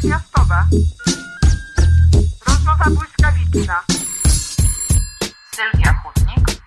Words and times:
międzymiastowa. 0.00 0.66
Rozmowa 2.48 2.84
błyskawiczna. 2.84 3.80
Sylwia 5.54 5.92
Chudnik 5.92 6.62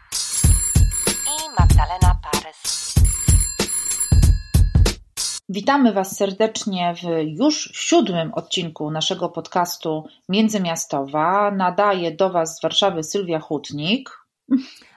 i 1.26 1.60
Magdalena 1.60 2.20
Parys. 2.24 2.94
Witamy 5.50 5.94
Was 5.94 6.18
serdecznie 6.18 6.96
w 6.96 7.38
już 7.40 7.70
siódmym 7.74 8.34
odcinku 8.34 8.92
naszego 8.92 9.30
podcastu 9.30 10.08
Międzymiastowa. 10.30 11.52
Nadaje 11.52 12.12
do 12.16 12.30
Was 12.30 12.58
z 12.58 12.62
Warszawy 12.62 13.04
Sylwia 13.04 13.40
Hutnik 13.40 14.10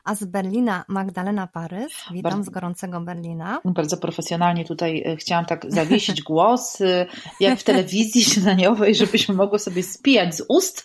a 0.07 0.14
z 0.14 0.25
Berlina 0.25 0.84
Magdalena 0.88 1.46
Parys. 1.46 1.93
Witam 2.11 2.32
bardzo, 2.32 2.50
z 2.50 2.54
gorącego 2.54 3.00
Berlina. 3.00 3.61
Bardzo 3.64 3.96
profesjonalnie 3.96 4.64
tutaj 4.64 5.02
e, 5.07 5.16
chciałam 5.16 5.45
tak 5.45 5.66
zawiesić 5.68 6.22
głos, 6.31 6.81
e, 6.81 7.07
jak 7.40 7.58
w 7.58 7.64
telewizji 7.64 8.25
śniadaniowej, 8.25 8.95
żebyśmy 8.95 9.34
mogły 9.34 9.58
sobie 9.58 9.82
spijać 9.82 10.34
z 10.34 10.45
ust. 10.48 10.84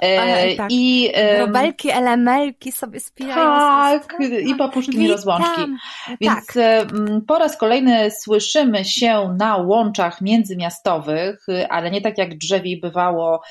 E, 0.00 0.54
tak. 0.56 0.68
I 0.72 1.12
Robelki, 1.38 1.90
elemelki 1.90 2.72
sobie 2.72 3.00
spijają 3.00 3.34
tak, 3.34 4.16
z 4.20 4.32
ust. 4.32 4.48
i 4.48 4.54
papuszki 4.54 5.08
rozłączki. 5.08 5.62
Więc 6.20 6.46
tak. 6.46 6.86
po 7.26 7.38
raz 7.38 7.56
kolejny 7.56 8.10
słyszymy 8.10 8.84
się 8.84 9.34
na 9.38 9.56
łączach 9.56 10.20
międzymiastowych, 10.20 11.46
ale 11.68 11.90
nie 11.90 12.00
tak 12.00 12.18
jak 12.18 12.38
drzewiej 12.38 12.80
bywało 12.80 13.42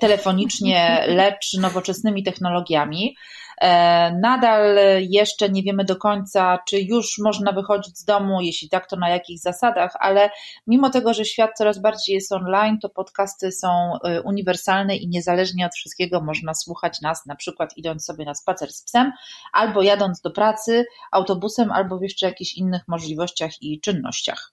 telefonicznie, 0.00 1.04
lecz 1.08 1.54
nowoczesnymi 1.58 2.22
technologiami. 2.22 3.16
E, 3.62 4.12
nadal 4.20 4.76
jeszcze 5.00 5.48
nie 5.48 5.62
wiemy 5.62 5.84
do 5.84 5.96
końca, 5.96 6.58
czy 6.68 6.80
już 6.80 7.18
można 7.18 7.52
wychodzić 7.52 7.98
z 7.98 8.04
domu, 8.04 8.40
jeśli 8.40 8.68
tak, 8.68 8.86
to 8.86 8.96
na 8.96 9.08
jakich 9.08 9.40
zasadach, 9.40 9.92
ale 10.00 10.30
mimo 10.66 10.90
tego, 10.90 11.14
że 11.14 11.24
świat 11.24 11.50
coraz 11.56 11.78
bardziej 11.78 12.14
jest 12.14 12.32
online, 12.32 12.78
to 12.78 12.88
podcasty 12.88 13.52
są 13.52 13.68
e, 14.04 14.22
uniwersalne 14.22 14.96
i 14.96 15.08
niezależnie 15.08 15.66
od 15.66 15.74
wszystkiego 15.74 16.20
można 16.20 16.54
słuchać 16.54 17.00
nas, 17.00 17.26
na 17.26 17.36
przykład 17.36 17.76
idąc 17.76 18.04
sobie 18.04 18.24
na 18.24 18.34
spacer 18.34 18.72
z 18.72 18.82
psem, 18.84 19.12
albo 19.52 19.82
jadąc 19.82 20.20
do 20.20 20.30
pracy 20.30 20.84
autobusem, 21.12 21.72
albo 21.72 21.98
w 21.98 22.02
jeszcze 22.02 22.26
jakichś 22.26 22.54
innych 22.54 22.82
możliwościach 22.88 23.62
i 23.62 23.80
czynnościach. 23.80 24.52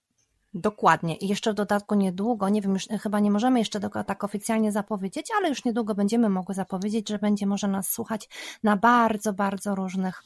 Dokładnie. 0.54 1.16
I 1.16 1.28
jeszcze 1.28 1.52
w 1.52 1.56
dodatku 1.56 1.96
niedługo, 1.96 2.50
nie 2.50 2.62
wiem, 2.62 2.74
już 2.74 2.88
chyba 3.02 3.20
nie 3.20 3.32
możemy 3.32 3.60
jeszcze 3.60 3.80
tego 3.80 4.04
tak 4.04 4.24
oficjalnie 4.24 4.72
zapowiedzieć, 4.72 5.28
ale 5.38 5.50
już 5.50 5.66
niedługo 5.66 5.96
będziemy 5.96 6.30
mogły 6.30 6.56
zapowiedzieć, 6.56 7.10
że 7.10 7.20
będzie 7.20 7.46
można 7.46 7.68
nas 7.68 7.90
słuchać 7.90 8.30
na 8.64 8.78
bardzo, 8.78 9.34
bardzo 9.34 9.76
różnych 9.76 10.24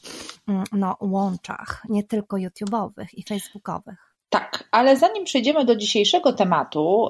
mm, 0.48 0.64
no, 0.72 0.96
łączach, 1.00 1.82
nie 1.88 2.02
tylko 2.02 2.36
YouTube'owych 2.36 3.06
i 3.12 3.22
Facebookowych. 3.22 4.14
Tak, 4.28 4.68
ale 4.70 4.96
zanim 4.96 5.24
przejdziemy 5.24 5.64
do 5.64 5.76
dzisiejszego 5.76 6.32
tematu, 6.32 7.08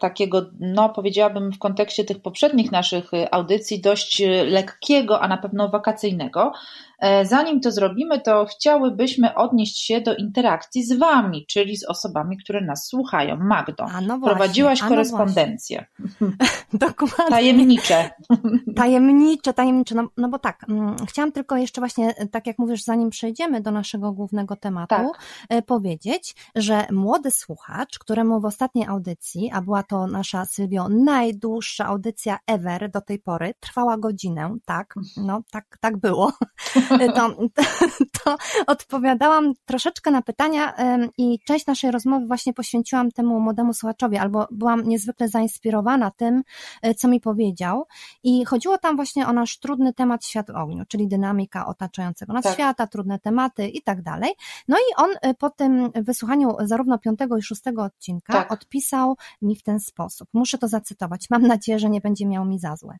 takiego, 0.00 0.50
no 0.60 0.88
powiedziałabym 0.88 1.52
w 1.52 1.58
kontekście 1.58 2.04
tych 2.04 2.22
poprzednich 2.22 2.72
naszych 2.72 3.10
audycji, 3.30 3.80
dość 3.80 4.22
lekkiego, 4.46 5.20
a 5.20 5.28
na 5.28 5.36
pewno 5.36 5.68
wakacyjnego, 5.68 6.52
E, 6.93 6.93
zanim 7.24 7.60
to 7.60 7.70
zrobimy, 7.70 8.20
to 8.20 8.46
chciałybyśmy 8.46 9.34
odnieść 9.34 9.86
się 9.86 10.00
do 10.00 10.16
interakcji 10.16 10.84
z 10.84 10.92
Wami, 10.98 11.46
czyli 11.46 11.76
z 11.76 11.84
osobami, 11.84 12.36
które 12.36 12.60
nas 12.60 12.86
słuchają. 12.86 13.36
Magdo, 13.36 13.86
no 14.02 14.18
właśnie, 14.18 14.36
prowadziłaś 14.36 14.82
no 14.82 14.88
korespondencję. 14.88 15.86
Dokładnie. 16.72 17.28
Tajemnicze. 17.28 18.10
Tajemnicze, 18.76 19.54
tajemnicze. 19.54 19.94
No, 19.94 20.08
no 20.16 20.28
bo 20.28 20.38
tak, 20.38 20.66
mm, 20.68 20.96
chciałam 21.08 21.32
tylko 21.32 21.56
jeszcze 21.56 21.80
właśnie, 21.80 22.14
tak 22.30 22.46
jak 22.46 22.58
mówisz, 22.58 22.82
zanim 22.82 23.10
przejdziemy 23.10 23.60
do 23.60 23.70
naszego 23.70 24.12
głównego 24.12 24.56
tematu, 24.56 24.94
tak. 24.94 25.06
E, 25.48 25.62
powiedzieć, 25.62 26.36
że 26.54 26.86
młody 26.92 27.30
słuchacz, 27.30 27.98
któremu 27.98 28.40
w 28.40 28.44
ostatniej 28.44 28.86
audycji, 28.86 29.50
a 29.52 29.62
była 29.62 29.82
to 29.82 30.06
nasza 30.06 30.44
Sylwio 30.44 30.88
najdłuższa 30.88 31.86
audycja 31.86 32.38
ever 32.46 32.90
do 32.90 33.00
tej 33.00 33.18
pory, 33.18 33.54
trwała 33.60 33.98
godzinę, 33.98 34.56
tak, 34.64 34.94
no 35.16 35.42
tak, 35.50 35.78
tak 35.80 35.96
było. 35.96 36.32
to, 37.16 37.30
to 38.24 38.36
odpowiadałam 38.66 39.52
troszeczkę 39.64 40.10
na 40.10 40.22
pytania 40.22 40.74
i 41.18 41.38
część 41.46 41.66
naszej 41.66 41.90
rozmowy 41.90 42.26
właśnie 42.26 42.54
poświęciłam 42.54 43.10
temu 43.10 43.40
młodemu 43.40 43.74
słuchaczowi, 43.74 44.16
albo 44.16 44.46
byłam 44.50 44.88
niezwykle 44.88 45.28
zainspirowana 45.28 46.10
tym, 46.10 46.42
e, 46.82 46.94
co 46.94 47.08
mi 47.08 47.20
powiedział. 47.20 47.86
I 48.22 48.44
chodziło 48.44 48.78
tam 48.78 48.96
właśnie 48.96 49.26
o 49.26 49.32
nasz 49.32 49.58
trudny 49.58 49.92
temat 49.92 50.24
świat 50.24 50.50
w 50.50 50.56
ogniu, 50.56 50.84
czyli 50.88 51.08
dynamika 51.08 51.66
otaczającego 51.66 52.32
nas 52.32 52.44
tak. 52.44 52.54
świata, 52.54 52.86
trudne 52.86 53.18
tematy 53.18 53.68
i 53.68 53.82
tak 53.82 54.02
dalej. 54.02 54.32
No 54.68 54.76
i 54.76 54.94
on 54.96 55.10
e, 55.22 55.34
po 55.34 55.50
tym 55.50 55.90
wysłuchaniu 55.94 56.56
zarówno 56.60 56.98
piątego 56.98 57.36
i 57.36 57.42
szóstego 57.42 57.82
odcinka 57.82 58.32
tak. 58.32 58.52
odpisał 58.52 59.16
mi 59.42 59.56
w 59.56 59.62
ten 59.62 59.80
sposób. 59.80 60.28
Muszę 60.32 60.58
to 60.58 60.68
zacytować. 60.68 61.30
Mam 61.30 61.42
nadzieję, 61.42 61.78
że 61.78 61.90
nie 61.90 62.00
będzie 62.00 62.26
miał 62.26 62.44
mi 62.44 62.58
za 62.58 62.76
złe. 62.76 62.96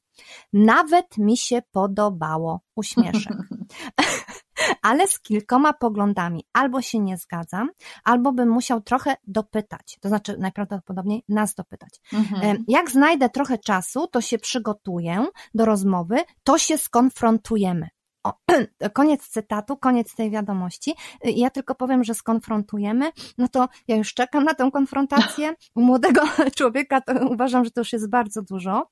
Nawet 0.53 1.19
mi 1.19 1.37
się 1.37 1.62
podobało. 1.72 2.61
Uśmieszek. 2.77 3.37
ale 4.83 5.09
z 5.09 5.21
kilkoma 5.21 5.73
poglądami. 5.73 6.45
Albo 6.53 6.83
się 6.83 6.99
nie 6.99 7.17
zgadzam, 7.17 7.71
albo 8.05 8.33
bym 8.33 8.49
musiał 8.49 8.81
trochę 8.81 9.17
dopytać, 9.27 9.99
to 10.01 10.09
znaczy 10.09 10.37
najprawdopodobniej 10.39 11.25
nas 11.29 11.55
dopytać. 11.55 12.01
Mhm. 12.12 12.65
Jak 12.69 12.91
znajdę 12.91 13.29
trochę 13.29 13.59
czasu, 13.59 14.07
to 14.07 14.21
się 14.21 14.39
przygotuję 14.39 15.27
do 15.55 15.65
rozmowy, 15.65 16.17
to 16.45 16.59
się 16.59 16.79
skonfrontujemy. 16.79 17.89
O, 18.25 18.33
koniec 18.93 19.29
cytatu, 19.29 19.77
koniec 19.77 20.15
tej 20.15 20.31
wiadomości. 20.31 20.95
Ja 21.25 21.51
tylko 21.51 21.75
powiem, 21.75 22.05
że 22.05 22.15
skonfrontujemy, 22.15 23.11
no 23.39 23.49
to 23.49 23.69
ja 23.89 23.97
już 23.97 24.15
czekam 24.15 24.45
na 24.45 24.55
tę 24.55 24.71
konfrontację. 24.73 25.55
U 25.75 25.83
młodego 25.83 26.23
człowieka 26.59 27.01
to 27.01 27.12
uważam, 27.29 27.65
że 27.65 27.71
to 27.71 27.81
już 27.81 27.93
jest 27.93 28.11
bardzo 28.11 28.43
dużo. 28.43 28.91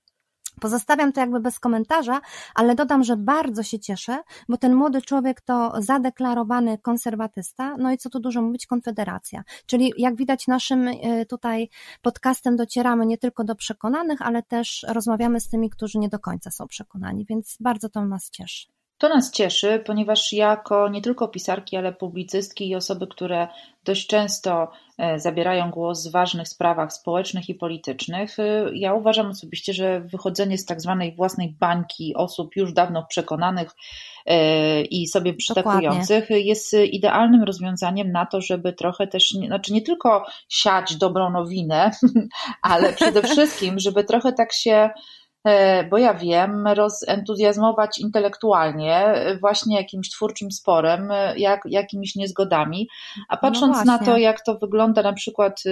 Pozostawiam 0.60 1.12
to 1.12 1.20
jakby 1.20 1.40
bez 1.40 1.58
komentarza, 1.58 2.20
ale 2.54 2.74
dodam, 2.74 3.04
że 3.04 3.16
bardzo 3.16 3.62
się 3.62 3.78
cieszę, 3.78 4.18
bo 4.48 4.56
ten 4.56 4.74
młody 4.74 5.02
człowiek 5.02 5.40
to 5.40 5.72
zadeklarowany 5.78 6.78
konserwatysta, 6.78 7.76
no 7.78 7.92
i 7.92 7.98
co 7.98 8.10
tu 8.10 8.20
dużo 8.20 8.42
mówić, 8.42 8.66
konfederacja. 8.66 9.42
Czyli 9.66 9.92
jak 9.96 10.16
widać 10.16 10.46
naszym 10.46 10.88
e, 10.88 11.26
tutaj 11.26 11.68
podcastem 12.02 12.56
docieramy 12.56 13.06
nie 13.06 13.18
tylko 13.18 13.44
do 13.44 13.54
przekonanych, 13.54 14.22
ale 14.22 14.42
też 14.42 14.86
rozmawiamy 14.88 15.40
z 15.40 15.48
tymi, 15.48 15.70
którzy 15.70 15.98
nie 15.98 16.08
do 16.08 16.18
końca 16.18 16.50
są 16.50 16.66
przekonani, 16.66 17.26
więc 17.28 17.56
bardzo 17.60 17.88
to 17.88 18.04
nas 18.04 18.30
cieszy. 18.30 18.81
To 19.02 19.08
nas 19.08 19.30
cieszy, 19.30 19.82
ponieważ 19.86 20.32
jako 20.32 20.88
nie 20.88 21.02
tylko 21.02 21.28
pisarki, 21.28 21.76
ale 21.76 21.92
publicystki 21.92 22.68
i 22.68 22.74
osoby, 22.74 23.06
które 23.06 23.48
dość 23.84 24.06
często 24.06 24.70
e, 24.98 25.18
zabierają 25.18 25.70
głos 25.70 26.08
w 26.08 26.12
ważnych 26.12 26.48
sprawach 26.48 26.92
społecznych 26.92 27.48
i 27.48 27.54
politycznych, 27.54 28.38
e, 28.38 28.70
ja 28.72 28.94
uważam 28.94 29.26
osobiście, 29.26 29.72
że 29.72 30.00
wychodzenie 30.00 30.58
z 30.58 30.64
tak 30.64 30.80
zwanej 30.80 31.14
własnej 31.14 31.56
bańki 31.60 32.14
osób 32.14 32.56
już 32.56 32.72
dawno 32.72 33.06
przekonanych 33.08 33.70
e, 34.26 34.82
i 34.82 35.06
sobie 35.06 35.34
przytakujących 35.34 36.30
jest 36.30 36.74
idealnym 36.74 37.42
rozwiązaniem 37.42 38.12
na 38.12 38.26
to, 38.26 38.40
żeby 38.40 38.72
trochę 38.72 39.06
też, 39.06 39.30
znaczy 39.46 39.72
nie 39.72 39.82
tylko 39.82 40.26
siać 40.48 40.96
dobrą 40.96 41.30
nowinę, 41.30 41.90
ale 42.72 42.92
przede 42.92 43.22
wszystkim, 43.22 43.78
żeby 43.78 44.04
trochę 44.04 44.32
tak 44.32 44.52
się 44.52 44.90
bo 45.90 45.98
ja 45.98 46.14
wiem, 46.14 46.66
rozentuzjazmować 46.66 47.98
intelektualnie 47.98 48.96
e, 48.96 49.38
właśnie 49.38 49.76
jakimś 49.76 50.10
twórczym 50.10 50.52
sporem, 50.52 51.10
e, 51.10 51.38
jak, 51.38 51.60
jakimiś 51.64 52.16
niezgodami, 52.16 52.88
a 53.28 53.34
no 53.34 53.40
patrząc 53.40 53.76
no 53.76 53.84
na 53.84 53.98
to, 53.98 54.16
jak 54.16 54.44
to 54.44 54.58
wygląda 54.58 55.02
na 55.02 55.12
przykład 55.12 55.62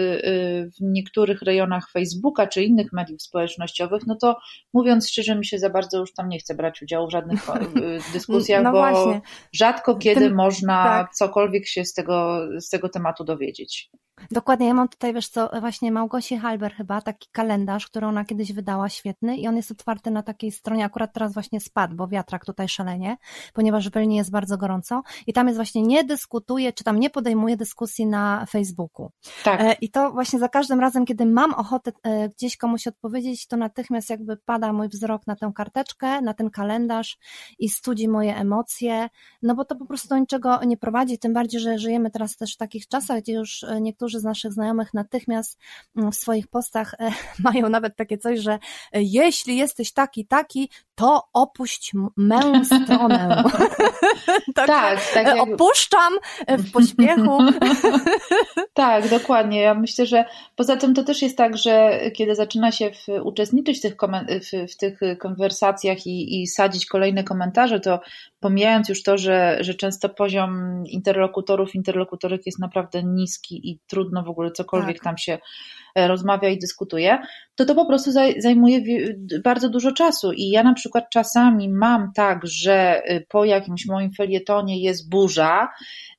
w 0.78 0.80
niektórych 0.80 1.42
rejonach 1.42 1.91
Facebooka 1.91 2.47
czy 2.47 2.62
innych 2.64 2.92
mediów 2.92 3.22
społecznościowych, 3.22 4.06
no 4.06 4.16
to 4.20 4.36
mówiąc 4.72 5.09
szczerze, 5.10 5.36
mi 5.36 5.47
się 5.47 5.59
za 5.59 5.70
bardzo 5.70 5.98
już 5.98 6.12
tam 6.14 6.28
nie 6.28 6.38
chce 6.38 6.54
brać 6.54 6.82
udziału 6.82 7.09
w 7.09 7.12
żadnych 7.12 7.47
dyskusjach, 8.12 8.62
no 8.62 8.72
bo 8.72 8.78
właśnie. 8.78 9.20
rzadko 9.53 9.97
kiedy 9.97 10.20
Tym, 10.20 10.34
można 10.34 10.84
tak. 10.84 11.14
cokolwiek 11.14 11.66
się 11.66 11.84
z 11.84 11.94
tego, 11.94 12.47
z 12.60 12.69
tego 12.69 12.88
tematu 12.88 13.25
dowiedzieć. 13.25 13.91
Dokładnie, 14.31 14.67
ja 14.67 14.75
mam 14.75 14.89
tutaj, 14.89 15.15
wiesz 15.15 15.28
co, 15.28 15.51
właśnie 15.61 15.93
Małgosi 15.93 16.37
Halber 16.37 16.75
chyba, 16.75 17.01
taki 17.01 17.28
kalendarz, 17.33 17.87
który 17.87 18.07
ona 18.07 18.25
kiedyś 18.25 18.53
wydała, 18.53 18.89
świetny 18.89 19.37
i 19.37 19.49
on 19.49 19.57
jest 19.57 19.71
otwarty 19.71 20.11
na 20.11 20.22
takiej 20.22 20.53
stronie, 20.53 20.84
akurat 20.84 21.13
teraz 21.13 21.34
właśnie 21.34 21.61
spadł, 21.61 21.95
bo 21.95 22.09
wiatrak 22.09 22.45
tutaj 22.45 22.69
szalenie, 22.69 23.17
ponieważ 23.55 23.89
w 23.89 23.93
Berlinie 23.93 24.17
jest 24.17 24.31
bardzo 24.31 24.59
gorąco 24.59 25.03
i 25.27 25.33
tam 25.33 25.47
jest 25.47 25.59
właśnie 25.59 25.83
nie 25.83 26.05
dyskutuje, 26.05 26.72
czy 26.72 26.84
tam 26.84 27.01
nie 27.01 27.11
podejmuje 27.11 27.57
dyskusji 27.57 28.07
na 28.07 28.47
Facebooku. 28.47 29.11
Tak. 29.45 29.61
E, 29.61 29.72
I 29.72 29.91
to 29.91 30.13
właśnie 30.13 30.39
za 30.39 30.49
każdym 30.49 30.81
razem, 30.81 31.05
kiedy 31.05 31.27
mam 31.27 31.55
ochotę 31.55 31.93
e, 32.03 32.28
gdzieś 32.28 32.57
komuś 32.57 32.87
odpowiedzieć, 32.87 33.47
to 33.47 33.57
natychmiast 33.57 34.11
jakby 34.11 34.37
pada 34.37 34.72
mój 34.72 34.89
wzrok 34.89 35.27
na 35.27 35.37
tę 35.37 35.53
karteczkę, 35.55 36.21
na 36.21 36.34
ten 36.34 36.51
kalendarz 36.51 37.19
i 37.59 37.69
studzi 37.69 38.09
moje 38.09 38.37
emocje, 38.37 39.09
no 39.43 39.55
bo 39.55 39.65
to 39.65 39.77
po 39.77 39.87
prostu 39.87 40.09
do 40.09 40.19
niczego 40.19 40.65
nie 40.65 40.77
prowadzi, 40.77 41.19
tym 41.19 41.33
bardziej, 41.33 41.61
że 41.61 41.78
żyjemy 41.78 42.11
teraz 42.11 42.37
też 42.37 42.55
w 42.55 42.57
takich 42.57 42.89
czasach, 42.89 43.21
gdzie 43.21 43.33
już 43.33 43.65
e, 43.65 43.81
niektórzy 44.10 44.21
z 44.21 44.24
naszych 44.24 44.53
znajomych 44.53 44.95
natychmiast 44.95 45.59
mm, 45.97 46.12
w 46.12 46.16
swoich 46.16 46.48
postach 46.48 46.95
mają 47.45 47.68
nawet 47.68 47.97
takie 47.97 48.18
coś, 48.18 48.41
że 48.41 48.59
jeśli 48.92 49.57
jesteś 49.57 49.92
taki, 49.92 50.27
taki, 50.27 50.71
to 51.00 51.22
opuść 51.32 51.92
mę 52.16 52.64
stronę. 52.64 53.42
tak, 54.54 54.66
tak, 54.66 55.12
tak 55.14 55.26
jak... 55.26 55.36
Opuszczam 55.38 56.12
w 56.48 56.72
pośpiechu. 56.72 57.38
tak, 58.74 59.08
dokładnie. 59.08 59.60
Ja 59.60 59.74
myślę, 59.74 60.06
że 60.06 60.24
poza 60.56 60.76
tym 60.76 60.94
to 60.94 61.04
też 61.04 61.22
jest 61.22 61.36
tak, 61.36 61.56
że 61.56 62.00
kiedy 62.16 62.34
zaczyna 62.34 62.72
się 62.72 62.91
w, 62.91 63.08
uczestniczyć 63.24 63.78
w 63.78 63.82
tych, 63.82 63.94
w, 64.28 64.72
w 64.72 64.76
tych 64.76 65.00
konwersacjach 65.18 66.06
i, 66.06 66.42
i 66.42 66.47
sadzić 66.47 66.86
kolejne 66.86 67.24
komentarze, 67.24 67.80
to 67.80 68.00
pomijając 68.41 68.88
już 68.88 69.02
to, 69.02 69.18
że, 69.18 69.58
że 69.60 69.74
często 69.74 70.08
poziom 70.08 70.82
interlokutorów, 70.86 71.74
interlokutorek 71.74 72.47
jest 72.47 72.58
naprawdę 72.58 73.02
niski 73.02 73.70
i 73.70 73.78
trudno 73.86 74.22
w 74.22 74.28
ogóle 74.28 74.50
cokolwiek 74.50 74.97
tak. 74.97 75.04
tam 75.04 75.18
się 75.18 75.38
e, 75.94 76.08
rozmawia 76.08 76.48
i 76.48 76.58
dyskutuje, 76.58 77.18
to 77.60 77.66
to 77.66 77.74
po 77.74 77.86
prostu 77.86 78.10
zajmuje 78.39 78.80
bardzo 79.45 79.68
dużo 79.68 79.92
czasu. 79.92 80.33
I 80.33 80.48
ja 80.48 80.62
na 80.62 80.74
przykład 80.74 81.04
czasami 81.10 81.68
mam 81.68 82.12
tak, 82.15 82.47
że 82.47 83.03
y, 83.10 83.27
po 83.28 83.45
jakimś 83.45 83.86
moim 83.86 84.12
felietonie 84.12 84.83
jest 84.83 85.10
burza, 85.10 85.68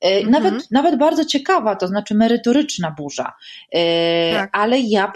y, 0.06 0.30
nawet, 0.30 0.54
mhm. 0.54 0.62
nawet 0.72 0.98
bardzo 0.98 1.26
ciekawa, 1.26 1.76
to 1.76 1.88
znaczy 1.88 2.16
merytoryczna 2.16 2.96
burza, 2.98 3.34
y, 3.76 3.78
tak. 4.34 4.50
ale 4.54 4.80
ja 4.80 5.12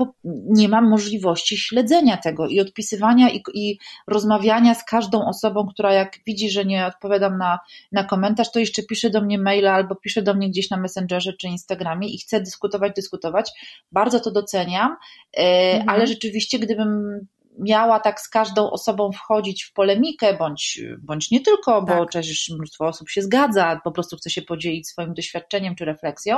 nie 0.46 0.70
mam 0.70 0.90
możliwości 0.90 1.58
śledzenia 1.58 2.18
tego 2.18 2.48
i 2.48 2.60
odpisywania 2.60 3.30
i, 3.30 3.44
i 3.54 3.80
rozmawiania 4.08 4.76
z 4.76 4.86
każdą 4.86 5.26
osobą, 5.26 5.68
która 5.68 5.94
jak 5.94 6.18
widzi, 6.28 6.50
że 6.50 6.66
nie 6.66 6.86
odpowiadam 6.86 7.38
na, 7.38 7.60
na 7.92 8.04
komentarz, 8.04 8.52
to 8.52 8.60
jeszcze 8.60 8.84
pisze 8.84 9.10
do 9.10 9.22
mnie 9.22 9.40
maila 9.40 9.74
albo 9.74 9.96
pisze 9.96 10.22
do 10.22 10.34
mnie 10.34 10.50
gdzieś 10.50 10.70
na 10.70 10.78
Messengerze 10.78 11.34
czy 11.34 11.48
Instagramie 11.48 12.10
i 12.10 12.18
chce 12.18 12.40
dyskutować, 12.40 12.94
dyskutować. 12.96 13.52
Bardzo 13.92 14.20
to 14.20 14.32
doceniam, 14.32 14.96
mhm. 15.38 15.90
ale 15.90 16.15
rzeczywiście, 16.16 16.60
gdybym 16.60 17.20
miała 17.60 18.00
tak 18.00 18.22
z 18.22 18.30
każdą 18.30 18.72
osobą 18.72 19.12
wchodzić 19.12 19.64
w 19.64 19.74
polemikę, 19.74 20.38
bądź, 20.38 20.82
bądź 21.00 21.32
nie 21.32 21.42
tylko, 21.42 21.82
bo 21.82 21.88
tak. 21.88 22.10
przecież 22.10 22.50
mnóstwo 22.50 22.88
osób 22.88 23.10
się 23.10 23.22
zgadza, 23.22 23.82
po 23.84 23.92
prostu 23.92 24.18
chce 24.18 24.30
się 24.30 24.42
podzielić 24.42 24.88
swoim 24.88 25.14
doświadczeniem 25.14 25.76
czy 25.76 25.86
refleksją, 25.86 26.38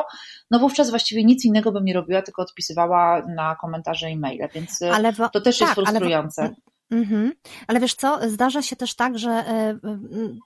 no 0.51 0.59
wówczas 0.59 0.89
właściwie 0.89 1.23
nic 1.23 1.45
innego 1.45 1.71
bym 1.71 1.85
nie 1.85 1.93
robiła, 1.93 2.21
tylko 2.21 2.41
odpisywała 2.41 3.25
na 3.35 3.55
komentarze 3.55 4.11
i 4.11 4.17
maile, 4.17 4.47
więc 4.53 4.79
w, 5.13 5.29
to 5.33 5.41
też 5.41 5.59
tak, 5.59 5.67
jest 5.67 5.73
frustrujące. 5.73 6.41
Ale 6.41 6.51
w, 6.51 6.76
Mhm. 6.91 7.33
Ale 7.67 7.79
wiesz 7.79 7.95
co, 7.95 8.19
zdarza 8.29 8.61
się 8.61 8.75
też 8.75 8.95
tak, 8.95 9.19
że 9.19 9.31
e, 9.31 9.69
e, 9.69 9.77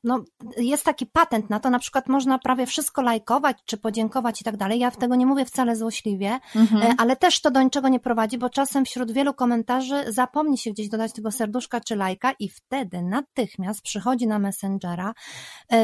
no, 0.03 0.23
jest 0.57 0.85
taki 0.85 1.05
patent 1.05 1.49
na 1.49 1.59
to, 1.59 1.69
na 1.69 1.79
przykład 1.79 2.07
można 2.07 2.39
prawie 2.39 2.65
wszystko 2.65 3.01
lajkować, 3.01 3.57
czy 3.65 3.77
podziękować 3.77 4.41
i 4.41 4.43
tak 4.43 4.57
dalej. 4.57 4.79
Ja 4.79 4.91
w 4.91 4.97
tego 4.97 5.15
nie 5.15 5.25
mówię 5.25 5.45
wcale 5.45 5.75
złośliwie, 5.75 6.39
mhm. 6.55 6.81
E, 6.81 6.95
ale 6.97 7.15
też 7.15 7.41
to 7.41 7.51
do 7.51 7.61
niczego 7.61 7.87
nie 7.87 7.99
prowadzi, 7.99 8.37
bo 8.37 8.49
czasem 8.49 8.85
wśród 8.85 9.11
wielu 9.11 9.33
komentarzy 9.33 10.03
zapomni 10.07 10.57
się 10.57 10.71
gdzieś 10.71 10.89
dodać 10.89 11.13
tego 11.13 11.31
serduszka 11.31 11.81
czy 11.81 11.95
lajka 11.95 12.31
i 12.39 12.49
wtedy 12.49 13.01
natychmiast 13.01 13.81
przychodzi 13.81 14.27
na 14.27 14.39
Messengera 14.39 15.13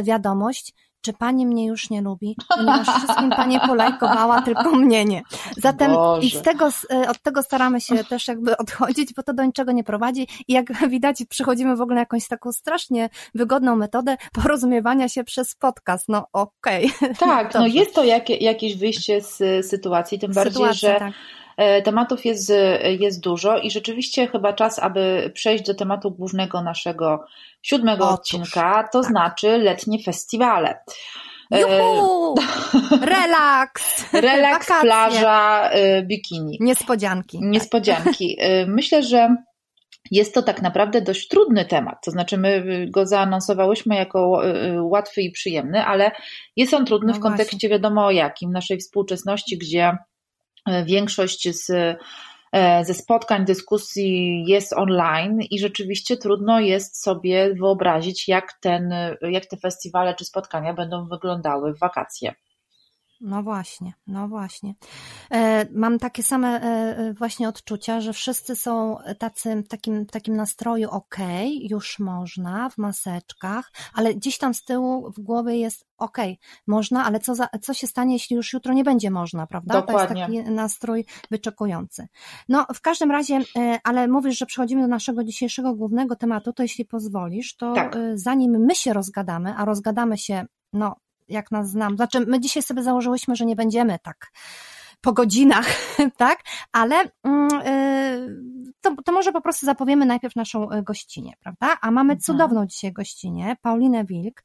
wiadomość, 0.03 0.73
czy 1.07 1.13
pani 1.13 1.45
mnie 1.45 1.65
już 1.65 1.89
nie 1.89 2.01
lubi, 2.01 2.35
ponieważ 2.55 2.87
wszystkim 2.87 3.29
pani 3.29 3.59
polajkowała, 3.59 4.41
tylko 4.47 4.71
mnie 4.71 5.05
nie. 5.05 5.21
Zatem 5.57 5.91
i 6.21 6.29
z 6.29 6.41
tego, 6.41 6.69
e, 6.91 7.09
od 7.09 7.21
tego 7.21 7.43
staramy 7.43 7.81
się 7.81 8.03
też 8.03 8.27
jakby 8.27 8.57
odchodzić, 8.57 9.13
bo 9.13 9.23
to 9.23 9.33
do 9.33 9.43
niczego 9.43 9.71
nie 9.71 9.83
prowadzi 9.83 10.27
i 10.47 10.53
jak 10.53 10.73
widać 10.89 11.23
przychodzimy 11.29 11.75
w 11.75 11.81
ogóle 11.81 11.99
jakąś 11.99 12.27
taką 12.27 12.51
strasznie 12.51 13.09
wygodną 13.35 13.75
metodę 13.75 14.17
porozumiewania 14.33 15.09
się 15.09 15.23
przez 15.23 15.55
podcast. 15.55 16.09
No 16.09 16.27
okej. 16.33 16.91
Okay. 17.01 17.15
Tak, 17.15 17.53
no 17.59 17.67
jest 17.67 17.95
to 17.95 18.03
jakie, 18.03 18.35
jakieś 18.35 18.77
wyjście 18.77 19.21
z 19.21 19.65
sytuacji, 19.69 20.19
tym 20.19 20.33
bardziej, 20.33 20.53
sytuacji, 20.53 20.79
że 20.79 20.95
tak 20.99 21.13
tematów 21.83 22.25
jest, 22.25 22.53
jest 22.99 23.21
dużo 23.21 23.57
i 23.57 23.71
rzeczywiście 23.71 24.27
chyba 24.27 24.53
czas, 24.53 24.79
aby 24.79 25.31
przejść 25.33 25.63
do 25.63 25.73
tematu 25.73 26.11
głównego 26.11 26.61
naszego 26.61 27.25
siódmego 27.61 28.05
Otóż, 28.05 28.19
odcinka, 28.19 28.89
to 28.91 29.01
tak. 29.01 29.11
znaczy 29.11 29.57
letnie 29.57 30.03
festiwale. 30.03 30.79
E, 31.51 31.61
Juhu! 31.61 32.35
Relaks! 33.15 34.13
Relaks, 34.13 34.67
Wakacje. 34.67 34.89
plaża, 34.89 35.69
e, 35.69 36.03
bikini. 36.03 36.57
Niespodzianki. 36.61 37.39
Niespodzianki. 37.41 38.37
E, 38.39 38.65
myślę, 38.65 39.03
że 39.03 39.35
jest 40.11 40.33
to 40.33 40.41
tak 40.41 40.61
naprawdę 40.61 41.01
dość 41.01 41.27
trudny 41.27 41.65
temat. 41.65 41.95
To 42.05 42.11
znaczy, 42.11 42.37
my 42.37 42.63
go 42.89 43.05
zaanonsowałyśmy 43.05 43.95
jako 43.95 44.41
łatwy 44.81 45.21
i 45.21 45.31
przyjemny, 45.31 45.85
ale 45.85 46.11
jest 46.55 46.73
on 46.73 46.85
trudny 46.85 47.11
no 47.11 47.17
w 47.17 47.21
kontekście 47.21 47.69
wiadomo 47.69 48.11
jakim, 48.11 48.51
naszej 48.51 48.77
współczesności, 48.77 49.57
gdzie 49.57 49.97
większość 50.85 51.65
z 51.65 51.97
E, 52.51 52.85
ze 52.85 52.93
spotkań, 52.93 53.45
dyskusji 53.45 54.43
jest 54.47 54.73
online 54.73 55.41
i 55.41 55.59
rzeczywiście 55.59 56.17
trudno 56.17 56.59
jest 56.59 57.03
sobie 57.03 57.53
wyobrazić, 57.53 58.27
jak, 58.27 58.53
ten, 58.61 58.93
jak 59.21 59.45
te 59.45 59.57
festiwale 59.57 60.15
czy 60.15 60.25
spotkania 60.25 60.73
będą 60.73 61.07
wyglądały 61.07 61.73
w 61.73 61.79
wakacje. 61.79 62.35
No 63.21 63.43
właśnie, 63.43 63.93
no 64.07 64.27
właśnie. 64.27 64.75
E, 65.31 65.65
mam 65.71 65.99
takie 65.99 66.23
same 66.23 66.61
e, 66.61 66.97
e, 66.97 67.13
właśnie 67.13 67.49
odczucia, 67.49 68.01
że 68.01 68.13
wszyscy 68.13 68.55
są 68.55 68.97
tacy, 69.19 69.55
w 69.55 69.67
takim, 69.67 70.05
takim 70.05 70.35
nastroju 70.35 70.89
okej, 70.89 71.57
okay, 71.57 71.67
już 71.69 71.99
można, 71.99 72.69
w 72.69 72.77
maseczkach, 72.77 73.71
ale 73.93 74.13
gdzieś 74.13 74.37
tam 74.37 74.53
z 74.53 74.63
tyłu 74.63 75.11
w 75.11 75.19
głowie 75.19 75.57
jest 75.57 75.85
okej, 75.97 76.31
okay, 76.31 76.63
można, 76.67 77.05
ale 77.05 77.19
co, 77.19 77.35
za, 77.35 77.49
co 77.61 77.73
się 77.73 77.87
stanie, 77.87 78.13
jeśli 78.13 78.35
już 78.35 78.53
jutro 78.53 78.73
nie 78.73 78.83
będzie 78.83 79.11
można, 79.11 79.47
prawda? 79.47 79.81
Dokładnie. 79.81 80.25
To 80.25 80.31
jest 80.31 80.43
taki 80.45 80.55
nastrój 80.55 81.05
wyczekujący. 81.31 82.07
No, 82.49 82.65
w 82.73 82.81
każdym 82.81 83.11
razie, 83.11 83.39
ale 83.83 84.07
mówisz, 84.07 84.37
że 84.37 84.45
przechodzimy 84.45 84.81
do 84.81 84.87
naszego 84.87 85.23
dzisiejszego 85.23 85.75
głównego 85.75 86.15
tematu, 86.15 86.53
to 86.53 86.63
jeśli 86.63 86.85
pozwolisz, 86.85 87.55
to 87.55 87.73
tak. 87.73 87.97
zanim 88.15 88.51
my 88.51 88.75
się 88.75 88.93
rozgadamy, 88.93 89.55
a 89.57 89.65
rozgadamy 89.65 90.17
się, 90.17 90.45
no, 90.73 90.95
jak 91.27 91.51
nas 91.51 91.69
znam. 91.69 91.95
Znaczy, 91.95 92.19
my 92.19 92.39
dzisiaj 92.39 92.63
sobie 92.63 92.83
założyłyśmy, 92.83 93.35
że 93.35 93.45
nie 93.45 93.55
będziemy 93.55 93.99
tak 94.03 94.31
po 95.01 95.13
godzinach, 95.13 95.67
tak? 96.17 96.39
Ale 96.71 96.95
mm, 97.23 97.49
y, 97.67 98.73
to, 98.81 98.95
to 99.05 99.11
może 99.11 99.31
po 99.31 99.41
prostu 99.41 99.65
zapowiemy 99.65 100.05
najpierw 100.05 100.35
naszą 100.35 100.71
y, 100.71 100.83
gościnę, 100.83 101.31
prawda? 101.39 101.77
A 101.81 101.91
mamy 101.91 102.13
mhm. 102.13 102.19
cudowną 102.19 102.65
dzisiaj 102.65 102.93
gościnę, 102.93 103.55
Paulinę 103.61 104.05
Wilk. 104.05 104.43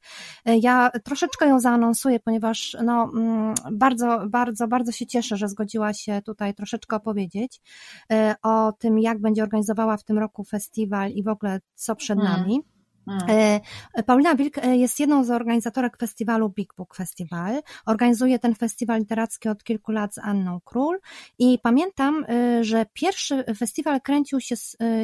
Y, 0.49 0.57
ja 0.61 0.91
troszeczkę 1.03 1.47
ją 1.47 1.59
zaanonsuję, 1.59 2.19
ponieważ 2.19 2.77
no, 2.83 3.11
mm, 3.13 3.53
bardzo, 3.71 4.23
bardzo, 4.29 4.67
bardzo 4.67 4.91
się 4.91 5.05
cieszę, 5.05 5.37
że 5.37 5.47
zgodziła 5.47 5.93
się 5.93 6.21
tutaj 6.25 6.53
troszeczkę 6.53 6.95
opowiedzieć 6.95 7.61
o 8.43 8.71
tym, 8.71 8.99
jak 8.99 9.21
będzie 9.21 9.43
organizowała 9.43 9.97
w 9.97 10.03
tym 10.03 10.19
roku 10.19 10.43
festiwal 10.43 11.11
i 11.11 11.23
w 11.23 11.27
ogóle 11.27 11.59
co 11.75 11.95
przed 11.95 12.19
mhm. 12.19 12.39
nami. 12.39 12.61
Hmm. 13.05 13.59
Paulina 14.05 14.35
Wilk 14.35 14.57
e, 14.57 14.77
jest 14.77 14.99
jedną 14.99 15.23
z 15.23 15.31
organizatorek 15.31 15.97
festiwalu 15.97 16.49
Big 16.49 16.73
Book 16.77 16.95
Festival. 16.95 17.61
Organizuje 17.85 18.39
ten 18.39 18.55
festiwal 18.55 18.99
literacki 18.99 19.49
od 19.49 19.63
kilku 19.63 19.91
lat 19.91 20.15
z 20.15 20.17
Anną 20.17 20.59
Król 20.65 20.99
i 21.39 21.59
pamiętam, 21.63 22.25
e, 22.29 22.63
że 22.63 22.85
pierwszy 22.93 23.43
festiwal 23.57 24.01
kręcił 24.01 24.39
się 24.39 24.55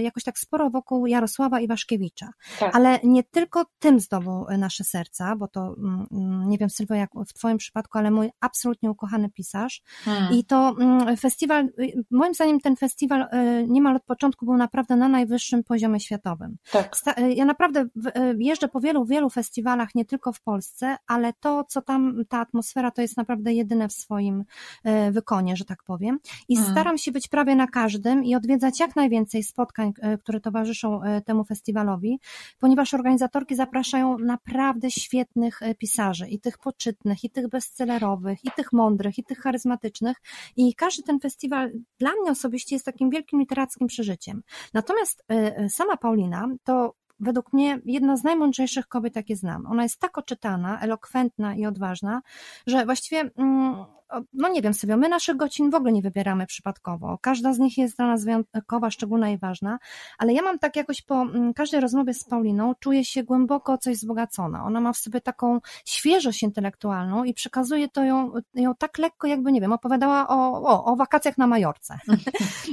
jakoś 0.02 0.24
tak 0.24 0.40
sporo 0.40 0.70
wokół 0.70 1.08
Jarosława 1.08 1.60
Iwaszkiewicza, 1.60 2.30
tak. 2.60 2.76
ale 2.76 3.00
nie 3.04 3.24
tylko 3.24 3.66
tym 3.80 4.00
zdobył 4.00 4.46
nasze 4.58 4.84
serca, 4.84 5.36
bo 5.36 5.48
to 5.48 5.76
mm, 5.78 6.08
mm, 6.12 6.50
nie 6.50 6.58
wiem 6.58 6.70
Sylwia 6.70 6.96
jak 6.96 7.10
w 7.28 7.34
twoim 7.34 7.58
przypadku, 7.58 7.98
ale 7.98 8.12
mój 8.12 8.30
absolutnie 8.40 8.92
ukochany 8.92 9.30
pisarz 9.30 9.82
hmm. 9.86 10.34
i 10.34 10.46
to 10.46 10.76
mm, 10.80 11.18
festiwal, 11.18 11.70
moim 12.12 12.34
zdaniem 12.34 12.60
ten 12.60 12.76
festiwal 12.76 13.28
niemal 13.68 13.96
od 13.96 14.04
początku 14.04 14.46
był 14.46 14.58
naprawdę 14.58 14.96
na 14.96 15.10
najwyższym 15.10 15.64
poziomie 15.64 16.00
światowym. 16.00 16.58
Tak. 16.72 16.96
Ja 17.36 17.46
naprawdę 17.46 17.89
jeżdżę 18.38 18.68
po 18.68 18.80
wielu, 18.80 19.06
wielu 19.06 19.30
festiwalach, 19.30 19.96
nie 19.96 20.06
tylko 20.06 20.34
w 20.34 20.42
Polsce, 20.42 20.98
ale 21.08 21.34
to, 21.34 21.64
co 21.64 21.82
tam, 21.82 22.24
ta 22.30 22.40
atmosfera, 22.40 22.92
to 22.92 23.02
jest 23.02 23.18
naprawdę 23.18 23.54
jedyne 23.54 23.88
w 23.88 23.94
swoim 23.94 24.44
e, 24.84 25.12
wykonie, 25.12 25.56
że 25.56 25.66
tak 25.66 25.84
powiem. 25.84 26.20
I 26.50 26.56
hmm. 26.56 26.74
staram 26.74 26.98
się 26.98 27.12
być 27.12 27.28
prawie 27.28 27.56
na 27.56 27.68
każdym 27.68 28.24
i 28.24 28.36
odwiedzać 28.36 28.80
jak 28.80 28.96
najwięcej 28.96 29.44
spotkań, 29.44 29.94
e, 30.02 30.18
które 30.18 30.40
towarzyszą 30.40 31.02
temu 31.26 31.44
festiwalowi, 31.44 32.20
ponieważ 32.60 32.94
organizatorki 32.94 33.56
zapraszają 33.56 34.18
naprawdę 34.18 34.92
świetnych 34.92 35.60
pisarzy 35.78 36.28
i 36.28 36.40
tych 36.40 36.58
poczytnych, 36.58 37.24
i 37.24 37.30
tych 37.30 37.48
bestsellerowych, 37.50 38.46
i 38.46 38.52
tych 38.56 38.74
mądrych, 38.74 39.18
i 39.18 39.24
tych 39.24 39.40
charyzmatycznych. 39.40 40.18
I 40.58 40.76
każdy 40.76 41.04
ten 41.04 41.20
festiwal 41.20 41.72
dla 42.00 42.12
mnie 42.22 42.32
osobiście 42.32 42.76
jest 42.76 42.86
takim 42.86 43.10
wielkim 43.10 43.40
literackim 43.40 43.88
przeżyciem. 43.88 44.42
Natomiast 44.74 45.24
sama 45.70 45.98
Paulina 45.98 46.48
to 46.64 46.94
według 47.20 47.54
mnie 47.54 47.80
jedna 47.86 48.18
z 48.18 48.24
najmądrzejszych 48.24 48.88
kobiet, 48.88 49.16
jakie 49.16 49.36
znam. 49.36 49.66
Ona 49.66 49.84
jest 49.84 50.00
tak 50.00 50.18
oczytana, 50.18 50.80
elokwentna 50.82 51.56
i 51.56 51.66
odważna, 51.66 52.22
że 52.68 52.86
właściwie 52.86 53.32
mm, 53.38 53.86
no 54.34 54.50
nie 54.50 54.62
wiem 54.62 54.74
sobie, 54.74 54.98
my 54.98 55.10
naszych 55.10 55.36
godzin 55.36 55.70
w 55.70 55.76
ogóle 55.76 55.92
nie 55.92 56.02
wybieramy 56.02 56.46
przypadkowo. 56.46 57.18
Każda 57.22 57.54
z 57.54 57.60
nich 57.60 57.78
jest 57.78 57.98
dla 57.98 58.08
nas 58.08 58.26
wyjątkowa, 58.26 58.92
szczególna 58.92 59.30
i 59.30 59.38
ważna, 59.38 59.80
ale 60.18 60.34
ja 60.34 60.42
mam 60.42 60.60
tak 60.60 60.76
jakoś 60.76 61.02
po 61.02 61.22
mm, 61.22 61.54
każdej 61.54 61.82
rozmowie 61.82 62.14
z 62.14 62.24
Pauliną, 62.24 62.74
czuję 62.80 63.06
się 63.06 63.24
głęboko 63.24 63.78
coś 63.78 63.98
wzbogacona. 63.98 64.66
Ona 64.66 64.82
ma 64.82 64.94
w 64.94 64.98
sobie 64.98 65.22
taką 65.22 65.60
świeżość 65.86 66.44
intelektualną 66.44 67.24
i 67.24 67.34
przekazuje 67.34 67.90
to 67.90 68.04
ją, 68.04 68.32
ją 68.54 68.76
tak 68.76 68.98
lekko, 68.98 69.28
jakby, 69.28 69.52
nie 69.52 69.62
wiem, 69.62 69.74
opowiadała 69.74 70.28
o, 70.28 70.62
o, 70.64 70.86
o 70.86 70.96
wakacjach 70.96 71.38
na 71.38 71.48
Majorce. 71.48 72.00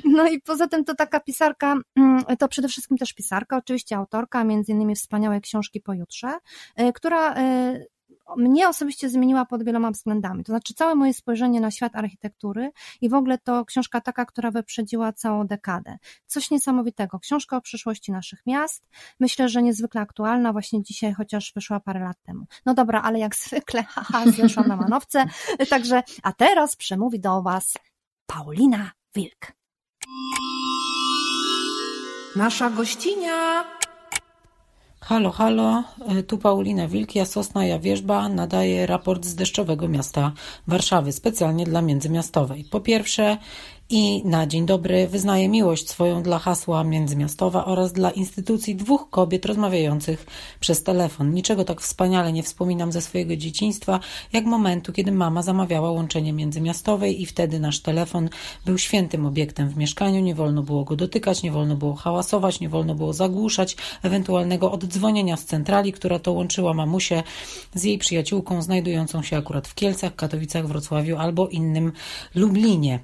No 0.04 0.28
i 0.28 0.40
poza 0.40 0.68
tym 0.68 0.84
to 0.84 0.94
taka 0.94 1.20
pisarka, 1.20 1.74
mm, 1.96 2.24
to 2.38 2.48
przede 2.48 2.68
wszystkim 2.68 2.98
też 2.98 3.12
pisarka, 3.12 3.56
oczywiście 3.56 3.96
autorka, 3.96 4.44
między 4.44 4.72
innymi 4.72 4.94
wspaniałej 4.94 5.40
książki 5.40 5.80
Pojutrze, 5.80 6.38
y, 6.80 6.92
która 6.92 7.38
y, 7.38 7.86
mnie 8.36 8.68
osobiście 8.68 9.08
zmieniła 9.08 9.44
pod 9.44 9.64
wieloma 9.64 9.90
względami. 9.90 10.44
To 10.44 10.52
znaczy, 10.52 10.74
całe 10.74 10.94
moje 10.94 11.14
spojrzenie 11.14 11.60
na 11.60 11.70
świat 11.70 11.96
architektury 11.96 12.70
i 13.00 13.08
w 13.08 13.14
ogóle 13.14 13.38
to 13.38 13.64
książka 13.64 14.00
taka, 14.00 14.24
która 14.24 14.50
wyprzedziła 14.50 15.12
całą 15.12 15.46
dekadę. 15.46 15.98
Coś 16.26 16.50
niesamowitego. 16.50 17.18
Książka 17.18 17.56
o 17.56 17.60
przyszłości 17.60 18.12
naszych 18.12 18.46
miast. 18.46 18.88
Myślę, 19.20 19.48
że 19.48 19.62
niezwykle 19.62 20.00
aktualna 20.00 20.52
właśnie 20.52 20.82
dzisiaj, 20.82 21.14
chociaż 21.14 21.52
wyszła 21.54 21.80
parę 21.80 22.00
lat 22.00 22.16
temu. 22.22 22.46
No 22.66 22.74
dobra, 22.74 23.02
ale 23.02 23.18
jak 23.18 23.36
zwykle, 23.36 23.82
haha, 23.94 24.24
zeszłam 24.30 24.68
na 24.68 24.76
manowce. 24.76 25.24
Także, 25.70 26.02
a 26.22 26.32
teraz 26.32 26.76
przemówi 26.76 27.20
do 27.20 27.42
Was 27.42 27.74
Paulina 28.26 28.90
Wilk. 29.14 29.52
Nasza 32.36 32.70
gościnia 32.70 33.64
Halo, 35.08 35.30
halo, 35.30 35.84
e, 36.08 36.22
tu 36.22 36.38
Paulina 36.38 36.88
Wilk, 36.88 37.14
ja 37.14 37.24
Sosna, 37.24 37.66
ja 37.66 37.78
Wierzba, 37.78 38.28
nadaję 38.28 38.86
raport 38.86 39.24
z 39.24 39.34
deszczowego 39.34 39.88
miasta 39.88 40.32
Warszawy, 40.66 41.12
specjalnie 41.12 41.64
dla 41.64 41.82
Międzymiastowej. 41.82 42.64
Po 42.64 42.80
pierwsze, 42.80 43.38
i 43.90 44.22
na 44.24 44.46
dzień 44.46 44.66
dobry 44.66 45.08
wyznaję 45.08 45.48
miłość 45.48 45.90
swoją 45.90 46.22
dla 46.22 46.38
hasła 46.38 46.84
międzymiastowa 46.84 47.64
oraz 47.64 47.92
dla 47.92 48.10
instytucji 48.10 48.76
dwóch 48.76 49.10
kobiet 49.10 49.46
rozmawiających 49.46 50.26
przez 50.60 50.82
telefon. 50.82 51.34
Niczego 51.34 51.64
tak 51.64 51.80
wspaniale 51.80 52.32
nie 52.32 52.42
wspominam 52.42 52.92
ze 52.92 53.00
swojego 53.00 53.36
dzieciństwa, 53.36 54.00
jak 54.32 54.44
momentu, 54.44 54.92
kiedy 54.92 55.12
mama 55.12 55.42
zamawiała 55.42 55.90
łączenie 55.90 56.32
międzymiastowej 56.32 57.22
i 57.22 57.26
wtedy 57.26 57.60
nasz 57.60 57.80
telefon 57.80 58.28
był 58.64 58.78
świętym 58.78 59.26
obiektem 59.26 59.68
w 59.68 59.76
mieszkaniu, 59.76 60.20
nie 60.20 60.34
wolno 60.34 60.62
było 60.62 60.84
go 60.84 60.96
dotykać, 60.96 61.42
nie 61.42 61.52
wolno 61.52 61.76
było 61.76 61.94
hałasować, 61.94 62.60
nie 62.60 62.68
wolno 62.68 62.94
było 62.94 63.12
zagłuszać 63.12 63.76
ewentualnego 64.02 64.72
oddzwonienia 64.72 65.36
z 65.36 65.44
centrali, 65.44 65.92
która 65.92 66.18
to 66.18 66.32
łączyła 66.32 66.74
mamusię 66.74 67.22
z 67.74 67.84
jej 67.84 67.98
przyjaciółką 67.98 68.62
znajdującą 68.62 69.22
się 69.22 69.36
akurat 69.36 69.68
w 69.68 69.74
Kielcach, 69.74 70.16
Katowicach, 70.16 70.66
Wrocławiu 70.66 71.16
albo 71.16 71.48
innym 71.48 71.92
Lublinie. 72.34 73.00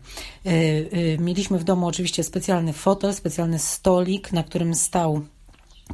Y, 0.72 1.16
mieliśmy 1.20 1.58
w 1.58 1.64
domu 1.64 1.86
oczywiście 1.86 2.24
specjalny 2.24 2.72
fotel, 2.72 3.14
specjalny 3.14 3.58
stolik, 3.58 4.32
na 4.32 4.42
którym 4.42 4.74
stał 4.74 5.22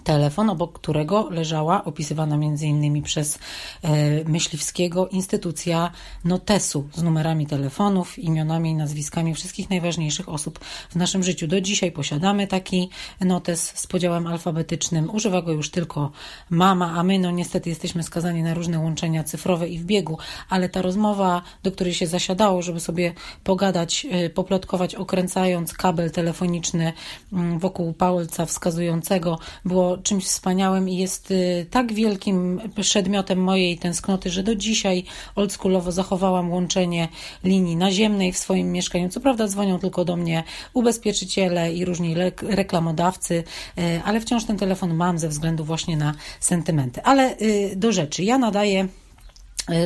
telefon, 0.04 0.50
obok 0.50 0.72
którego 0.72 1.30
leżała 1.30 1.84
opisywana 1.84 2.38
innymi 2.62 3.02
przez 3.02 3.38
e, 3.82 4.24
Myśliwskiego 4.24 5.08
instytucja 5.08 5.90
notesu 6.24 6.88
z 6.94 7.02
numerami 7.02 7.46
telefonów, 7.46 8.18
imionami 8.18 8.70
i 8.70 8.74
nazwiskami 8.74 9.34
wszystkich 9.34 9.70
najważniejszych 9.70 10.28
osób 10.28 10.58
w 10.90 10.96
naszym 10.96 11.22
życiu. 11.22 11.46
Do 11.46 11.60
dzisiaj 11.60 11.92
posiadamy 11.92 12.46
taki 12.46 12.90
notes 13.20 13.72
z 13.74 13.86
podziałem 13.86 14.26
alfabetycznym. 14.26 15.10
Używa 15.10 15.42
go 15.42 15.52
już 15.52 15.70
tylko 15.70 16.10
mama, 16.50 16.92
a 16.96 17.02
my 17.02 17.18
no 17.18 17.30
niestety 17.30 17.70
jesteśmy 17.70 18.02
skazani 18.02 18.42
na 18.42 18.54
różne 18.54 18.78
łączenia 18.78 19.24
cyfrowe 19.24 19.68
i 19.68 19.78
w 19.78 19.84
biegu, 19.84 20.18
ale 20.48 20.68
ta 20.68 20.82
rozmowa, 20.82 21.42
do 21.62 21.72
której 21.72 21.94
się 21.94 22.06
zasiadało, 22.06 22.62
żeby 22.62 22.80
sobie 22.80 23.12
pogadać, 23.44 24.06
e, 24.10 24.30
poplotkować, 24.30 24.94
okręcając 24.94 25.72
kabel 25.72 26.10
telefoniczny 26.10 26.92
mm, 27.32 27.58
wokół 27.58 27.92
palca 27.92 28.46
wskazującego, 28.46 29.38
było 29.64 29.87
czymś 29.96 30.24
wspaniałym 30.24 30.88
i 30.88 30.96
jest 30.96 31.30
y, 31.30 31.66
tak 31.70 31.92
wielkim 31.92 32.60
przedmiotem 32.80 33.38
mojej 33.38 33.78
tęsknoty, 33.78 34.30
że 34.30 34.42
do 34.42 34.54
dzisiaj 34.54 35.04
oldschoolowo 35.36 35.92
zachowałam 35.92 36.50
łączenie 36.50 37.08
linii 37.44 37.76
naziemnej 37.76 38.32
w 38.32 38.38
swoim 38.38 38.72
mieszkaniu. 38.72 39.08
Co 39.08 39.20
prawda 39.20 39.48
dzwonią 39.48 39.78
tylko 39.78 40.04
do 40.04 40.16
mnie 40.16 40.44
ubezpieczyciele 40.72 41.72
i 41.72 41.84
różni 41.84 42.14
reklamodawcy, 42.42 43.44
y, 43.78 44.00
ale 44.04 44.20
wciąż 44.20 44.44
ten 44.44 44.58
telefon 44.58 44.94
mam 44.94 45.18
ze 45.18 45.28
względu 45.28 45.64
właśnie 45.64 45.96
na 45.96 46.14
sentymenty. 46.40 47.02
Ale 47.02 47.36
y, 47.40 47.76
do 47.76 47.92
rzeczy. 47.92 48.24
Ja 48.24 48.38
nadaję 48.38 48.88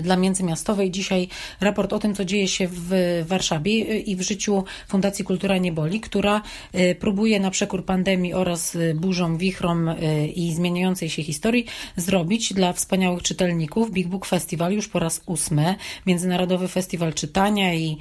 dla 0.02 0.16
Międzymiastowej. 0.16 0.90
Dzisiaj 0.90 1.28
raport 1.60 1.92
o 1.92 1.98
tym, 1.98 2.14
co 2.14 2.24
dzieje 2.24 2.48
się 2.48 2.68
w 2.70 3.22
Warszawie 3.26 3.72
e, 3.72 3.98
i 3.98 4.16
w 4.16 4.22
życiu 4.22 4.64
Fundacji 4.88 5.24
Kultura 5.24 5.58
Nie 5.58 5.72
Boli, 5.72 6.00
która 6.00 6.42
e, 6.72 6.94
próbuje 6.94 7.40
na 7.40 7.50
przekór 7.50 7.84
pandemii 7.84 8.34
oraz 8.34 8.76
burzom, 8.94 9.38
wichrom 9.38 9.90
i 10.34 10.54
zmieniającej 10.54 11.10
się 11.10 11.22
historii 11.22 11.66
zrobić 11.96 12.52
dla 12.54 12.72
wspaniałych 12.72 13.22
czytelników 13.22 13.90
Big 13.90 14.08
Book 14.08 14.26
Festival 14.26 14.72
już 14.72 14.88
po 14.88 14.98
raz 14.98 15.22
ósmy. 15.26 15.74
Międzynarodowy 16.06 16.68
Festiwal 16.68 17.14
Czytania 17.14 17.74
i 17.74 17.98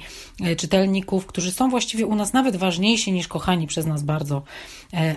czytelników, 0.56 1.26
którzy 1.26 1.52
są 1.52 1.70
właściwie 1.70 2.06
u 2.06 2.14
nas 2.14 2.32
nawet 2.32 2.56
ważniejsi 2.56 3.12
niż 3.12 3.28
kochani 3.28 3.66
przez 3.66 3.86
nas 3.86 4.02
bardzo 4.02 4.42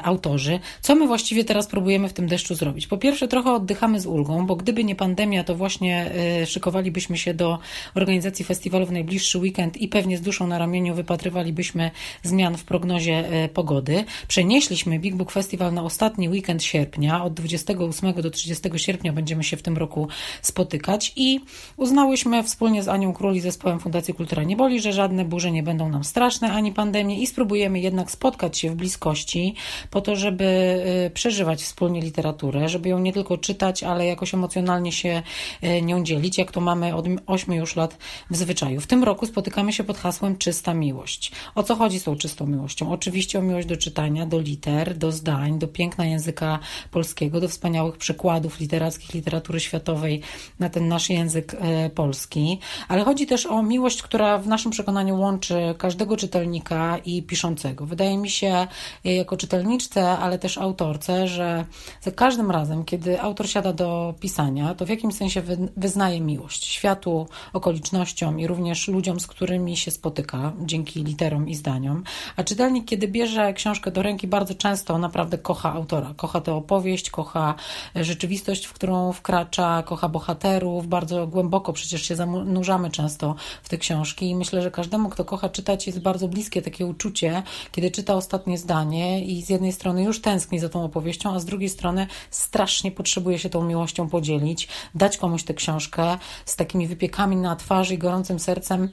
autorzy. 0.03 0.59
Co 0.81 0.95
my 0.95 1.07
właściwie 1.07 1.43
teraz 1.43 1.67
próbujemy 1.67 2.09
w 2.09 2.13
tym 2.13 2.27
deszczu 2.27 2.55
zrobić? 2.55 2.87
Po 2.87 2.97
pierwsze, 2.97 3.27
trochę 3.27 3.53
oddychamy 3.53 3.99
z 3.99 4.05
ulgą, 4.05 4.45
bo 4.45 4.55
gdyby 4.55 4.83
nie 4.83 4.95
pandemia, 4.95 5.43
to 5.43 5.55
właśnie 5.55 6.11
szykowalibyśmy 6.55 7.17
się 7.17 7.33
do 7.33 7.59
organizacji 7.95 8.45
festiwalu 8.45 8.85
w 8.85 8.91
najbliższy 8.91 9.39
weekend 9.39 9.77
i 9.77 9.87
pewnie 9.87 10.17
z 10.17 10.21
duszą 10.21 10.47
na 10.47 10.57
ramieniu 10.57 10.95
wypatrywalibyśmy 10.95 11.91
zmian 12.23 12.57
w 12.57 12.63
prognozie 12.63 13.29
e, 13.29 13.49
pogody. 13.49 14.05
Przenieśliśmy 14.27 14.99
Big 14.99 15.15
Book 15.15 15.31
Festival 15.31 15.73
na 15.73 15.83
ostatni 15.83 16.29
weekend 16.29 16.63
sierpnia. 16.63 17.23
Od 17.23 17.33
28 17.33 18.13
do 18.13 18.29
30 18.31 18.69
sierpnia 18.75 19.13
będziemy 19.13 19.43
się 19.43 19.57
w 19.57 19.61
tym 19.61 19.77
roku 19.77 20.07
spotykać 20.41 21.13
i 21.15 21.39
uznałyśmy 21.77 22.43
wspólnie 22.43 22.83
z 22.83 22.87
Anią 22.87 23.13
Król 23.13 23.35
i 23.35 23.39
zespołem 23.39 23.79
Fundacji 23.79 24.13
Kultura 24.13 24.43
Nie 24.43 24.55
Boli, 24.55 24.81
że 24.81 24.93
żadne 24.93 25.25
burze 25.25 25.51
nie 25.51 25.63
będą 25.63 25.89
nam 25.89 26.03
straszne 26.03 26.51
ani 26.51 26.71
pandemie 26.71 27.21
i 27.21 27.27
spróbujemy 27.27 27.79
jednak 27.79 28.11
spotkać 28.11 28.57
się 28.57 28.69
w 28.69 28.75
bliskości 28.75 29.55
po 29.91 30.01
to, 30.01 30.15
żeby 30.15 30.45
e, 30.45 31.09
przeżywać 31.09 31.61
wspólnie 31.61 32.01
literaturę, 32.01 32.69
żeby 32.69 32.89
ją 32.89 32.99
nie 32.99 33.13
tylko 33.13 33.37
czytać, 33.37 33.83
ale 33.83 34.05
jakoś 34.05 34.33
emocjonalnie 34.33 34.91
się 34.91 35.23
e, 35.61 35.81
nią 35.81 36.03
dzielić 36.03 36.37
jak 36.45 36.51
to 36.51 36.61
mamy 36.61 36.95
od 36.95 37.05
8 37.27 37.53
już 37.53 37.75
lat 37.75 37.97
w 38.29 38.37
zwyczaju. 38.37 38.81
W 38.81 38.87
tym 38.87 39.03
roku 39.03 39.25
spotykamy 39.25 39.73
się 39.73 39.83
pod 39.83 39.97
hasłem 39.97 40.37
Czysta 40.37 40.73
Miłość. 40.73 41.31
O 41.55 41.63
co 41.63 41.75
chodzi 41.75 41.99
z 41.99 42.03
tą 42.03 42.15
czystą 42.15 42.47
miłością? 42.47 42.91
Oczywiście 42.91 43.39
o 43.39 43.41
miłość 43.41 43.67
do 43.67 43.77
czytania, 43.77 44.25
do 44.25 44.39
liter, 44.39 44.97
do 44.97 45.11
zdań, 45.11 45.59
do 45.59 45.67
piękna 45.67 46.05
języka 46.05 46.59
polskiego, 46.91 47.39
do 47.39 47.47
wspaniałych 47.47 47.97
przykładów 47.97 48.59
literackich, 48.59 49.13
literatury 49.13 49.59
światowej 49.59 50.21
na 50.59 50.69
ten 50.69 50.87
nasz 50.87 51.09
język 51.09 51.55
e, 51.59 51.89
polski, 51.89 52.59
ale 52.87 53.03
chodzi 53.03 53.27
też 53.27 53.45
o 53.45 53.63
miłość, 53.63 54.01
która 54.01 54.37
w 54.37 54.47
naszym 54.47 54.71
przekonaniu 54.71 55.19
łączy 55.19 55.75
każdego 55.77 56.17
czytelnika 56.17 56.97
i 56.97 57.23
piszącego. 57.23 57.85
Wydaje 57.85 58.17
mi 58.17 58.29
się, 58.29 58.67
jako 59.03 59.37
czytelniczce, 59.37 60.09
ale 60.09 60.39
też 60.39 60.57
autorce, 60.57 61.27
że 61.27 61.65
za 62.01 62.11
każdym 62.11 62.51
razem, 62.51 62.85
kiedy 62.85 63.21
autor 63.21 63.49
siada 63.49 63.73
do 63.73 64.13
pisania, 64.19 64.75
to 64.75 64.85
w 64.85 64.89
jakimś 64.89 65.15
sensie 65.15 65.41
wyznaje 65.77 66.21
miłość 66.35 66.65
światu, 66.65 67.27
okolicznościom 67.53 68.39
i 68.39 68.47
również 68.47 68.87
ludziom, 68.87 69.19
z 69.19 69.27
którymi 69.27 69.77
się 69.77 69.91
spotyka 69.91 70.53
dzięki 70.61 71.03
literom 71.03 71.49
i 71.49 71.55
zdaniom. 71.55 72.03
A 72.35 72.43
czytelnik, 72.43 72.85
kiedy 72.85 73.07
bierze 73.07 73.53
książkę 73.53 73.91
do 73.91 74.01
ręki, 74.01 74.27
bardzo 74.27 74.55
często 74.55 74.97
naprawdę 74.97 75.37
kocha 75.37 75.73
autora. 75.73 76.13
Kocha 76.17 76.41
tę 76.41 76.53
opowieść, 76.53 77.09
kocha 77.09 77.55
rzeczywistość, 77.95 78.65
w 78.65 78.73
którą 78.73 79.13
wkracza, 79.13 79.83
kocha 79.83 80.09
bohaterów. 80.09 80.87
Bardzo 80.87 81.27
głęboko 81.27 81.73
przecież 81.73 82.01
się 82.01 82.15
zanurzamy 82.15 82.91
często 82.91 83.35
w 83.63 83.69
te 83.69 83.77
książki 83.77 84.29
i 84.29 84.35
myślę, 84.35 84.61
że 84.61 84.71
każdemu, 84.71 85.09
kto 85.09 85.25
kocha 85.25 85.49
czytać, 85.49 85.87
jest 85.87 86.01
bardzo 86.01 86.27
bliskie 86.27 86.61
takie 86.61 86.85
uczucie, 86.85 87.43
kiedy 87.71 87.91
czyta 87.91 88.15
ostatnie 88.15 88.57
zdanie 88.57 89.25
i 89.25 89.43
z 89.43 89.49
jednej 89.49 89.71
strony 89.71 90.03
już 90.03 90.21
tęskni 90.21 90.59
za 90.59 90.69
tą 90.69 90.83
opowieścią, 90.83 91.35
a 91.35 91.39
z 91.39 91.45
drugiej 91.45 91.69
strony 91.69 92.07
strasznie 92.29 92.91
potrzebuje 92.91 93.39
się 93.39 93.49
tą 93.49 93.63
miłością 93.63 94.09
podzielić, 94.09 94.67
dać 94.95 95.17
komuś 95.17 95.43
tę 95.43 95.53
książkę, 95.53 96.14
z 96.45 96.55
takimi 96.55 96.87
wypiekami 96.87 97.35
na 97.35 97.55
twarzy 97.55 97.93
i 97.93 97.97
gorącym 97.97 98.39
sercem 98.39 98.89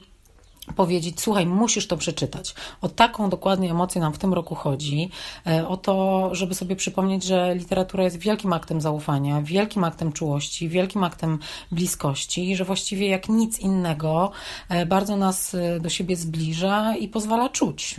powiedzieć, 0.75 1.21
słuchaj, 1.21 1.45
musisz 1.45 1.87
to 1.87 1.97
przeczytać. 1.97 2.55
O 2.81 2.89
taką 2.89 3.29
dokładnie 3.29 3.71
emocję 3.71 4.01
nam 4.01 4.13
w 4.13 4.17
tym 4.17 4.33
roku 4.33 4.55
chodzi, 4.55 5.09
e, 5.47 5.67
o 5.67 5.77
to, 5.77 6.29
żeby 6.35 6.55
sobie 6.55 6.75
przypomnieć, 6.75 7.23
że 7.23 7.55
literatura 7.55 8.03
jest 8.03 8.17
wielkim 8.17 8.53
aktem 8.53 8.81
zaufania, 8.81 9.41
wielkim 9.41 9.83
aktem 9.83 10.13
czułości, 10.13 10.69
wielkim 10.69 11.03
aktem 11.03 11.39
bliskości 11.71 12.55
że 12.55 12.65
właściwie 12.65 13.07
jak 13.07 13.29
nic 13.29 13.59
innego 13.59 14.31
e, 14.69 14.85
bardzo 14.85 15.17
nas 15.17 15.55
e, 15.55 15.79
do 15.79 15.89
siebie 15.89 16.15
zbliża 16.15 16.95
i 16.95 17.07
pozwala 17.07 17.49
czuć. 17.49 17.95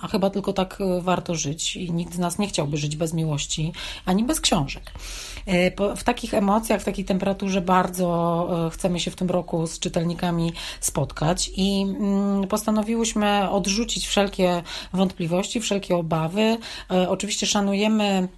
A 0.00 0.08
chyba 0.08 0.30
tylko 0.30 0.52
tak 0.52 0.78
warto 1.00 1.34
żyć 1.34 1.76
i 1.76 1.92
nikt 1.92 2.14
z 2.14 2.18
nas 2.18 2.38
nie 2.38 2.48
chciałby 2.48 2.76
żyć 2.76 2.96
bez 2.96 3.14
miłości, 3.14 3.72
ani 4.06 4.24
bez 4.24 4.40
książek. 4.40 4.92
W 5.96 6.04
takich 6.04 6.34
emocjach, 6.34 6.80
w 6.80 6.84
takiej 6.84 7.04
temperaturze 7.04 7.60
bardzo 7.60 8.48
chcemy 8.72 9.00
się 9.00 9.10
w 9.10 9.16
tym 9.16 9.30
roku 9.30 9.66
z 9.66 9.78
czytelnikami 9.78 10.52
spotkać 10.80 11.50
i 11.56 11.83
Mm, 11.84 12.48
postanowiłyśmy 12.48 13.50
odrzucić 13.50 14.06
wszelkie 14.06 14.62
wątpliwości, 14.92 15.60
wszelkie 15.60 15.96
obawy. 15.96 16.56
E, 16.90 17.08
oczywiście 17.08 17.46
szanujemy 17.46 18.28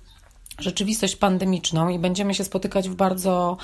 rzeczywistość 0.59 1.17
pandemiczną 1.17 1.89
i 1.89 1.99
będziemy 1.99 2.35
się 2.35 2.45
spotykać 2.45 2.89
w 2.89 2.95
bardzo 2.95 3.57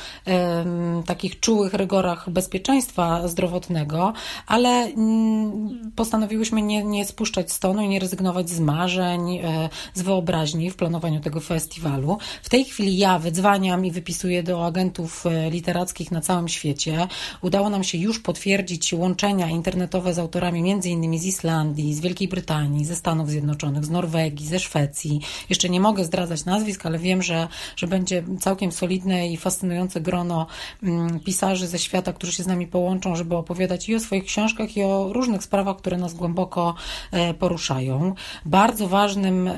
takich 1.06 1.40
czułych 1.40 1.74
rygorach 1.74 2.30
bezpieczeństwa 2.30 3.28
zdrowotnego, 3.28 4.12
ale 4.46 4.92
um, 4.96 5.92
postanowiłyśmy 5.96 6.62
nie, 6.62 6.84
nie 6.84 7.04
spuszczać 7.04 7.52
stonu 7.52 7.82
i 7.82 7.88
nie 7.88 7.98
rezygnować 7.98 8.50
z 8.50 8.60
marzeń, 8.60 9.38
e, 9.38 9.68
z 9.94 10.02
wyobraźni 10.02 10.70
w 10.70 10.76
planowaniu 10.76 11.20
tego 11.20 11.40
festiwalu. 11.40 12.18
W 12.42 12.48
tej 12.48 12.64
chwili 12.64 12.98
ja 12.98 13.18
wydzwaniam 13.18 13.86
i 13.86 13.90
wypisuję 13.90 14.42
do 14.42 14.66
agentów 14.66 15.26
e, 15.26 15.50
literackich 15.50 16.10
na 16.10 16.20
całym 16.20 16.48
świecie. 16.48 17.08
Udało 17.42 17.70
nam 17.70 17.84
się 17.84 17.98
już 17.98 18.20
potwierdzić 18.20 18.92
łączenia 18.92 19.48
internetowe 19.48 20.14
z 20.14 20.18
autorami 20.18 20.62
między 20.62 20.88
innymi 20.88 21.18
z 21.18 21.24
Islandii, 21.24 21.94
z 21.94 22.00
Wielkiej 22.00 22.28
Brytanii, 22.28 22.84
ze 22.84 22.96
Stanów 22.96 23.30
Zjednoczonych, 23.30 23.84
z 23.84 23.90
Norwegii, 23.90 24.46
ze 24.46 24.60
Szwecji. 24.60 25.20
Jeszcze 25.50 25.68
nie 25.68 25.80
mogę 25.80 26.04
zdradzać 26.04 26.44
nazwisk, 26.44 26.81
ale 26.86 26.98
wiem, 26.98 27.22
że, 27.22 27.48
że 27.76 27.86
będzie 27.86 28.22
całkiem 28.40 28.72
solidne 28.72 29.28
i 29.28 29.36
fascynujące 29.36 30.00
grono 30.00 30.46
mm, 30.82 31.20
pisarzy 31.20 31.66
ze 31.66 31.78
świata, 31.78 32.12
którzy 32.12 32.32
się 32.32 32.42
z 32.42 32.46
nami 32.46 32.66
połączą, 32.66 33.16
żeby 33.16 33.36
opowiadać 33.36 33.88
i 33.88 33.94
o 33.94 34.00
swoich 34.00 34.24
książkach, 34.24 34.76
i 34.76 34.82
o 34.82 35.12
różnych 35.12 35.42
sprawach, 35.42 35.76
które 35.76 35.96
nas 35.96 36.14
głęboko 36.14 36.74
e, 37.10 37.34
poruszają. 37.34 38.14
Bardzo 38.44 38.88
ważnym 38.88 39.48
e, 39.48 39.54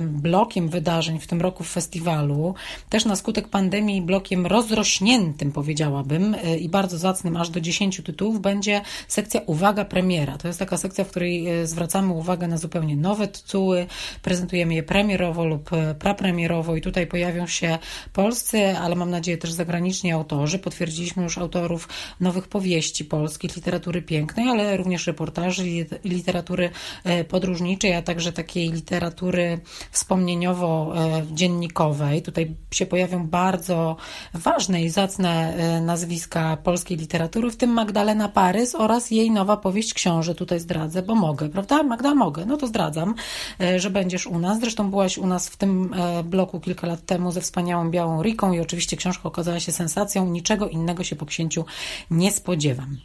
blokiem 0.00 0.68
wydarzeń 0.68 1.20
w 1.20 1.26
tym 1.26 1.40
roku 1.40 1.64
w 1.64 1.68
festiwalu, 1.68 2.54
też 2.88 3.04
na 3.04 3.16
skutek 3.16 3.48
pandemii 3.48 4.02
blokiem 4.02 4.46
rozrośniętym, 4.46 5.52
powiedziałabym, 5.52 6.34
e, 6.34 6.56
i 6.56 6.68
bardzo 6.68 6.98
zacnym, 6.98 7.36
aż 7.36 7.50
do 7.50 7.60
10 7.60 8.02
tytułów, 8.04 8.40
będzie 8.40 8.80
sekcja 9.08 9.40
Uwaga 9.46 9.84
Premiera. 9.84 10.38
To 10.38 10.48
jest 10.48 10.58
taka 10.58 10.76
sekcja, 10.76 11.04
w 11.04 11.08
której 11.08 11.46
zwracamy 11.64 12.12
uwagę 12.12 12.48
na 12.48 12.56
zupełnie 12.56 12.96
nowe 12.96 13.28
tytuły, 13.28 13.86
prezentujemy 14.22 14.74
je 14.74 14.82
premierowo 14.82 15.44
lub 15.44 15.70
prapremierowo, 15.98 16.51
i 16.76 16.80
tutaj 16.80 17.06
pojawią 17.06 17.46
się 17.46 17.78
polscy, 18.12 18.78
ale 18.78 18.94
mam 18.94 19.10
nadzieję 19.10 19.38
też 19.38 19.52
zagraniczni 19.52 20.12
autorzy. 20.12 20.58
Potwierdziliśmy 20.58 21.22
już 21.22 21.38
autorów 21.38 21.88
nowych 22.20 22.48
powieści 22.48 23.04
polskich, 23.04 23.56
literatury 23.56 24.02
pięknej, 24.02 24.48
ale 24.48 24.76
również 24.76 25.06
reportaży, 25.06 25.64
literatury 26.04 26.70
e, 27.04 27.24
podróżniczej, 27.24 27.94
a 27.94 28.02
także 28.02 28.32
takiej 28.32 28.72
literatury 28.72 29.60
wspomnieniowo-dziennikowej. 29.92 32.22
Tutaj 32.22 32.54
się 32.70 32.86
pojawią 32.86 33.26
bardzo 33.26 33.96
ważne 34.34 34.82
i 34.82 34.88
zacne 34.88 35.54
e, 35.54 35.80
nazwiska 35.80 36.56
polskiej 36.56 36.96
literatury, 36.96 37.50
w 37.50 37.56
tym 37.56 37.70
Magdalena 37.70 38.28
Parys 38.28 38.74
oraz 38.74 39.10
jej 39.10 39.30
nowa 39.30 39.56
powieść 39.56 39.94
Książę. 39.94 40.34
Tutaj 40.34 40.60
zdradzę, 40.60 41.02
bo 41.02 41.14
mogę, 41.14 41.48
prawda? 41.48 41.82
Magda, 41.82 42.14
mogę. 42.14 42.46
No 42.46 42.56
to 42.56 42.66
zdradzam, 42.66 43.14
e, 43.60 43.80
że 43.80 43.90
będziesz 43.90 44.26
u 44.26 44.38
nas. 44.38 44.60
Zresztą 44.60 44.90
byłaś 44.90 45.18
u 45.18 45.26
nas 45.26 45.48
w 45.48 45.56
tym 45.56 45.94
blogu 46.24 46.41
bloku 46.42 46.60
kilka 46.60 46.86
lat 46.86 47.06
temu 47.06 47.32
ze 47.32 47.40
wspaniałą 47.40 47.90
Białą 47.90 48.22
Riką 48.22 48.52
i 48.52 48.60
oczywiście 48.60 48.96
książka 48.96 49.22
okazała 49.24 49.60
się 49.60 49.72
sensacją. 49.72 50.26
Niczego 50.26 50.68
innego 50.68 51.04
się 51.04 51.16
po 51.16 51.26
księciu 51.26 51.64
nie 52.10 52.32
spodziewam. 52.32 52.96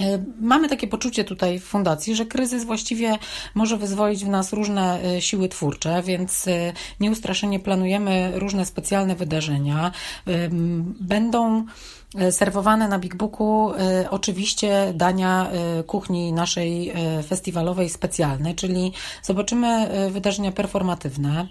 E, 0.00 0.24
mamy 0.40 0.68
takie 0.68 0.86
poczucie 0.88 1.24
tutaj 1.24 1.60
w 1.60 1.64
fundacji, 1.64 2.16
że 2.16 2.26
kryzys 2.26 2.64
właściwie 2.64 3.18
może 3.54 3.76
wyzwolić 3.76 4.24
w 4.24 4.28
nas 4.28 4.52
różne 4.52 5.02
e, 5.02 5.22
siły 5.22 5.48
twórcze, 5.48 6.02
więc 6.02 6.48
e, 6.48 6.72
nieustraszenie 7.00 7.60
planujemy 7.60 8.32
różne 8.34 8.66
specjalne 8.66 9.16
wydarzenia. 9.16 9.92
Będą 11.00 11.66
serwowane 12.30 12.88
na 12.88 12.98
Big 12.98 13.14
Booku 13.14 13.72
e, 13.74 14.10
oczywiście 14.10 14.92
dania 14.94 15.50
e, 15.50 15.82
kuchni 15.82 16.32
naszej 16.32 16.92
festiwalowej 17.26 17.88
specjalnej, 17.88 18.54
czyli 18.54 18.92
zobaczymy 19.22 19.88
wydarzenia 20.10 20.52
performatywne 20.52 21.46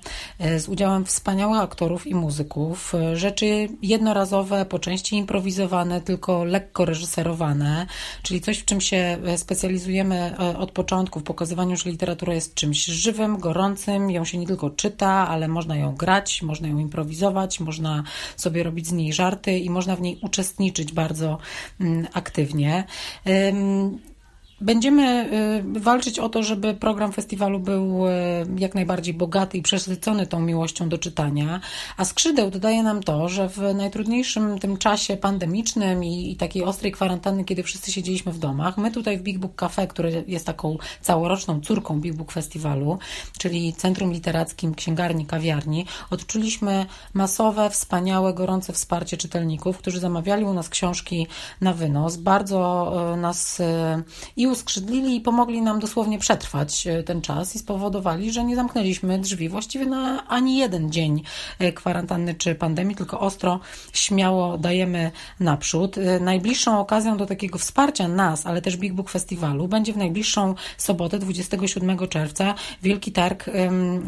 z 0.58 0.68
udziałem 0.68 1.06
wspaniałych 1.06 1.60
aktorów 1.60 2.08
i 2.08 2.16
muzyków, 2.16 2.94
rzeczy 3.14 3.68
jednorazowe, 3.82 4.66
po 4.66 4.80
części 4.80 5.16
improwizowane, 5.16 6.02
tylko 6.02 6.44
lekko 6.44 6.86
reżyserowane, 6.86 7.86
czyli 8.24 8.42
coś, 8.42 8.58
w 8.58 8.66
czym 8.66 8.82
się 8.82 9.18
specjalizujemy 9.38 10.36
od 10.58 10.72
początku, 10.72 11.20
w 11.20 11.24
pokazywaniu, 11.24 11.78
że 11.78 11.90
literatura 11.90 12.34
jest 12.34 12.56
czymś 12.56 12.86
żywym, 12.86 13.38
gorącym, 13.38 14.12
ją 14.12 14.26
się 14.26 14.38
nie 14.38 14.48
tylko 14.48 14.70
czyta, 14.70 15.28
ale 15.28 15.48
można 15.48 15.76
ją 15.76 15.96
grać, 15.96 16.42
można 16.42 16.68
ją 16.68 16.78
improwizować, 16.78 17.60
można 17.60 18.04
sobie 18.38 18.64
robić 18.64 18.88
z 18.88 18.92
niej 18.92 19.14
żarty 19.14 19.60
i 19.60 19.70
można 19.70 19.96
w 19.96 20.02
niej 20.02 20.20
uczestniczyć 20.22 20.45
uczestniczyć 20.46 20.94
bardzo 20.94 21.38
mm, 21.80 22.08
aktywnie. 22.14 22.84
Będziemy 24.66 25.30
y, 25.76 25.80
walczyć 25.80 26.20
o 26.20 26.30
to, 26.30 26.44
żeby 26.44 26.74
program 26.74 27.12
festiwalu 27.12 27.60
był 27.60 28.08
y, 28.08 28.12
jak 28.58 28.76
najbardziej 28.76 29.14
bogaty 29.14 29.58
i 29.58 29.62
przesycony 29.62 30.28
tą 30.28 30.40
miłością 30.40 30.90
do 30.90 30.98
czytania, 30.98 31.62
a 31.98 32.06
skrzydeł 32.06 32.52
dodaje 32.52 32.84
nam 32.84 33.04
to, 33.04 33.30
że 33.30 33.50
w 33.50 33.58
najtrudniejszym 33.76 34.60
tym 34.60 34.78
czasie 34.78 35.18
pandemicznym 35.18 36.04
i, 36.04 36.32
i 36.32 36.36
takiej 36.36 36.64
ostrej 36.64 36.92
kwarantanny, 36.92 37.46
kiedy 37.46 37.64
wszyscy 37.64 37.92
siedzieliśmy 37.92 38.32
w 38.32 38.40
domach, 38.40 38.78
my 38.78 38.92
tutaj 38.92 39.18
w 39.18 39.22
Big 39.22 39.38
Book 39.38 39.56
Cafe, 39.56 39.88
które 39.88 40.12
jest 40.28 40.46
taką 40.46 40.78
całoroczną 41.02 41.62
córką 41.62 42.02
Big 42.02 42.14
Book 42.14 42.32
Festiwalu, 42.32 43.00
czyli 43.38 43.74
Centrum 43.74 44.12
Literackim 44.12 44.76
Księgarni 44.76 45.26
Kawiarni, 45.26 45.86
odczuliśmy 46.10 46.86
masowe, 47.14 47.70
wspaniałe, 47.70 48.34
gorące 48.34 48.74
wsparcie 48.74 49.18
czytelników, 49.18 49.78
którzy 49.78 50.00
zamawiali 50.00 50.44
u 50.44 50.54
nas 50.54 50.70
książki 50.70 51.28
na 51.62 51.74
wynos, 51.74 52.18
bardzo 52.18 52.92
y, 53.14 53.18
nas 53.18 53.62
i 54.36 54.55
uskrzydlili 54.56 55.16
i 55.16 55.22
pomogli 55.22 55.62
nam 55.62 55.80
dosłownie 55.80 56.20
przetrwać 56.20 56.88
e, 56.88 57.04
ten 57.04 57.22
czas 57.22 57.56
i 57.56 57.60
spowodowali, 57.60 58.32
że 58.32 58.44
nie 58.44 58.56
zamknęliśmy 58.56 59.20
drzwi 59.20 59.50
właściwie 59.50 59.86
na 59.86 60.28
ani 60.28 60.58
jeden 60.58 60.92
dzień 60.92 61.24
e, 61.60 61.72
kwarantanny 61.72 62.36
czy 62.36 62.56
pandemii, 62.56 62.96
tylko 62.96 63.20
ostro, 63.20 63.60
śmiało 63.94 64.58
dajemy 64.58 65.12
naprzód. 65.40 65.98
E, 65.98 66.20
najbliższą 66.20 66.80
okazją 66.80 67.18
do 67.18 67.26
takiego 67.26 67.58
wsparcia 67.58 68.08
nas, 68.08 68.46
ale 68.46 68.62
też 68.62 68.78
Big 68.78 68.94
Book 68.94 69.10
Festiwalu 69.10 69.68
będzie 69.68 69.94
w 69.94 69.98
najbliższą 69.98 70.56
sobotę, 70.78 71.20
27 71.20 72.08
czerwca, 72.08 72.56
Wielki 72.84 73.12
Targ 73.12 73.46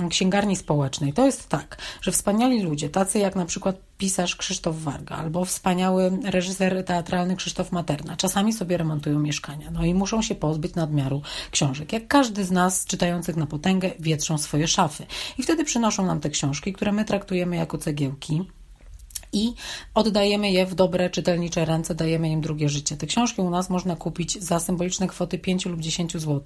Księgarni 0.09 0.55
Społecznej. 0.55 1.13
To 1.13 1.25
jest 1.25 1.49
tak, 1.49 1.77
że 2.01 2.11
wspaniali 2.11 2.61
ludzie, 2.61 2.89
tacy 2.89 3.19
jak 3.19 3.35
na 3.35 3.45
przykład 3.45 3.75
pisarz 3.97 4.35
Krzysztof 4.35 4.81
Warga 4.81 5.15
albo 5.15 5.45
wspaniały 5.45 6.11
reżyser 6.23 6.85
teatralny 6.85 7.35
Krzysztof 7.35 7.71
Materna. 7.71 8.17
Czasami 8.17 8.53
sobie 8.53 8.77
remontują 8.77 9.19
mieszkania, 9.19 9.71
no 9.71 9.85
i 9.85 9.93
muszą 9.93 10.21
się 10.21 10.35
pozbyć 10.35 10.75
nadmiaru 10.75 11.21
książek. 11.51 11.93
Jak 11.93 12.07
każdy 12.07 12.45
z 12.45 12.51
nas 12.51 12.85
czytających 12.85 13.35
na 13.35 13.45
potęgę 13.45 13.91
wietrzą 13.99 14.37
swoje 14.37 14.67
szafy. 14.67 15.05
I 15.37 15.43
wtedy 15.43 15.63
przynoszą 15.63 16.05
nam 16.05 16.19
te 16.19 16.29
książki, 16.29 16.73
które 16.73 16.91
my 16.91 17.05
traktujemy 17.05 17.55
jako 17.55 17.77
cegiełki 17.77 18.56
i 19.37 19.53
oddajemy 19.93 20.51
je 20.51 20.65
w 20.65 20.75
dobre, 20.75 21.09
czytelnicze 21.09 21.65
ręce, 21.65 21.95
dajemy 21.95 22.29
im 22.29 22.41
drugie 22.41 22.69
życie. 22.69 22.97
Te 22.97 23.07
książki 23.07 23.41
u 23.41 23.49
nas 23.49 23.69
można 23.69 23.95
kupić 23.95 24.43
za 24.43 24.59
symboliczne 24.59 25.07
kwoty 25.07 25.37
5 25.39 25.65
lub 25.65 25.79
10 25.79 26.13
zł. 26.13 26.41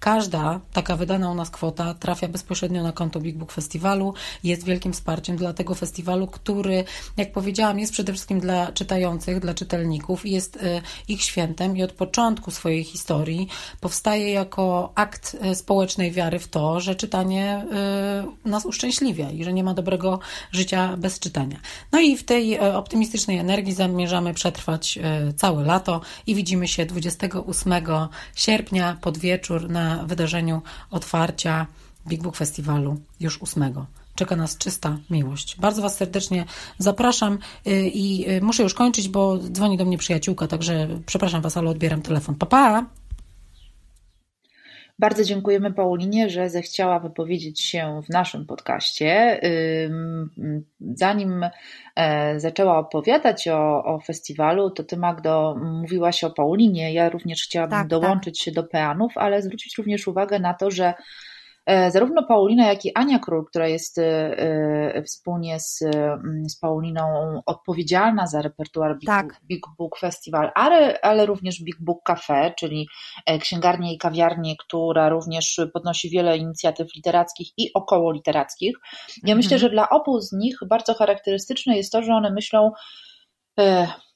Każda 0.00 0.60
taka 0.72 0.96
wydana 0.96 1.30
u 1.30 1.34
nas 1.34 1.50
kwota 1.50 1.94
trafia 1.94 2.28
bezpośrednio 2.28 2.82
na 2.82 2.92
konto 2.92 3.20
Big 3.20 3.36
Book 3.36 3.52
Festiwalu, 3.52 4.14
jest 4.44 4.64
wielkim 4.64 4.92
wsparciem 4.92 5.36
dla 5.36 5.52
tego 5.52 5.74
festiwalu, 5.74 6.26
który, 6.26 6.84
jak 7.16 7.32
powiedziałam, 7.32 7.78
jest 7.78 7.92
przede 7.92 8.12
wszystkim 8.12 8.40
dla 8.40 8.72
czytających, 8.72 9.40
dla 9.40 9.54
czytelników 9.54 10.26
i 10.26 10.30
jest 10.30 10.56
e, 10.56 10.82
ich 11.08 11.22
świętem 11.22 11.76
i 11.76 11.82
od 11.82 11.92
początku 11.92 12.50
swojej 12.50 12.84
historii 12.84 13.48
powstaje 13.80 14.30
jako 14.30 14.92
akt 14.94 15.36
e, 15.40 15.54
społecznej 15.54 16.12
wiary 16.12 16.38
w 16.38 16.48
to, 16.48 16.80
że 16.80 16.94
czytanie 16.94 17.66
e, 17.72 18.26
nas 18.44 18.66
uszczęśliwia 18.66 19.30
i 19.30 19.44
że 19.44 19.52
nie 19.52 19.64
ma 19.64 19.74
dobrego 19.74 20.20
życia 20.52 20.96
bez 20.96 21.18
czytania. 21.18 21.56
No 21.92 22.00
i 22.00 22.16
w 22.16 22.23
tej 22.24 22.54
e, 22.54 22.76
optymistycznej 22.76 23.38
energii 23.38 23.72
zamierzamy 23.72 24.34
przetrwać 24.34 24.98
e, 24.98 25.32
całe 25.32 25.64
lato 25.64 26.00
i 26.26 26.34
widzimy 26.34 26.68
się 26.68 26.86
28 26.86 27.72
sierpnia 28.34 28.96
pod 29.00 29.18
wieczór 29.18 29.70
na 29.70 30.04
wydarzeniu 30.04 30.62
otwarcia 30.90 31.66
Big 32.08 32.22
Book 32.22 32.36
Festiwalu 32.36 33.00
już 33.20 33.42
8 33.42 33.86
czeka 34.14 34.36
nas 34.36 34.58
czysta 34.58 34.98
miłość. 35.10 35.56
Bardzo 35.60 35.82
Was 35.82 35.96
serdecznie 35.96 36.44
zapraszam 36.78 37.38
e, 37.66 37.88
i 37.88 38.26
muszę 38.40 38.62
już 38.62 38.74
kończyć, 38.74 39.08
bo 39.08 39.38
dzwoni 39.38 39.76
do 39.76 39.84
mnie 39.84 39.98
przyjaciółka, 39.98 40.46
także 40.46 40.88
przepraszam 41.06 41.42
Was, 41.42 41.56
ale 41.56 41.70
odbieram 41.70 42.02
telefon. 42.02 42.34
Pa, 42.34 42.46
pa! 42.46 43.03
Bardzo 44.98 45.24
dziękujemy 45.24 45.72
Paulinie, 45.72 46.30
że 46.30 46.50
zechciała 46.50 47.00
wypowiedzieć 47.00 47.60
się 47.60 48.00
w 48.06 48.08
naszym 48.08 48.46
podcaście. 48.46 49.40
Zanim 50.94 51.46
e, 51.96 52.40
zaczęła 52.40 52.78
opowiadać 52.78 53.48
o, 53.48 53.84
o 53.84 54.00
festiwalu, 54.00 54.70
to 54.70 54.84
ty, 54.84 54.96
Magdo, 54.96 55.56
mówiłaś 55.62 56.24
o 56.24 56.30
Paulinie. 56.30 56.92
Ja 56.92 57.08
również 57.08 57.42
chciałabym 57.42 57.78
tak, 57.78 57.88
dołączyć 57.88 58.38
tak. 58.38 58.44
się 58.44 58.52
do 58.52 58.64
peanów, 58.64 59.12
ale 59.16 59.42
zwrócić 59.42 59.78
również 59.78 60.08
uwagę 60.08 60.38
na 60.38 60.54
to, 60.54 60.70
że 60.70 60.94
zarówno 61.66 62.22
Paulina, 62.22 62.66
jak 62.66 62.84
i 62.84 62.94
Ania 62.94 63.18
Król, 63.18 63.44
która 63.46 63.68
jest 63.68 63.98
e, 63.98 64.38
e, 64.38 65.02
wspólnie 65.02 65.60
z, 65.60 65.82
mm, 65.82 66.48
z 66.48 66.58
Pauliną 66.58 67.02
odpowiedzialna 67.46 68.26
za 68.26 68.42
repertuar 68.42 68.98
Big, 68.98 69.06
tak. 69.06 69.40
Big 69.44 69.62
Book 69.78 69.98
Festival, 69.98 70.50
ale, 70.54 71.00
ale 71.02 71.26
również 71.26 71.62
Big 71.62 71.76
Book 71.80 72.02
Cafe, 72.04 72.54
czyli 72.58 72.88
księgarnię 73.40 73.94
i 73.94 73.98
kawiarnię, 73.98 74.56
która 74.56 75.08
również 75.08 75.60
podnosi 75.72 76.10
wiele 76.10 76.38
inicjatyw 76.38 76.94
literackich 76.96 77.48
i 77.56 77.72
około 77.74 78.12
literackich. 78.12 78.76
Ja 79.16 79.20
mhm. 79.22 79.36
myślę, 79.36 79.58
że 79.58 79.70
dla 79.70 79.88
obu 79.88 80.20
z 80.20 80.32
nich 80.32 80.58
bardzo 80.68 80.94
charakterystyczne 80.94 81.76
jest 81.76 81.92
to, 81.92 82.02
że 82.02 82.12
one 82.12 82.30
myślą 82.30 82.70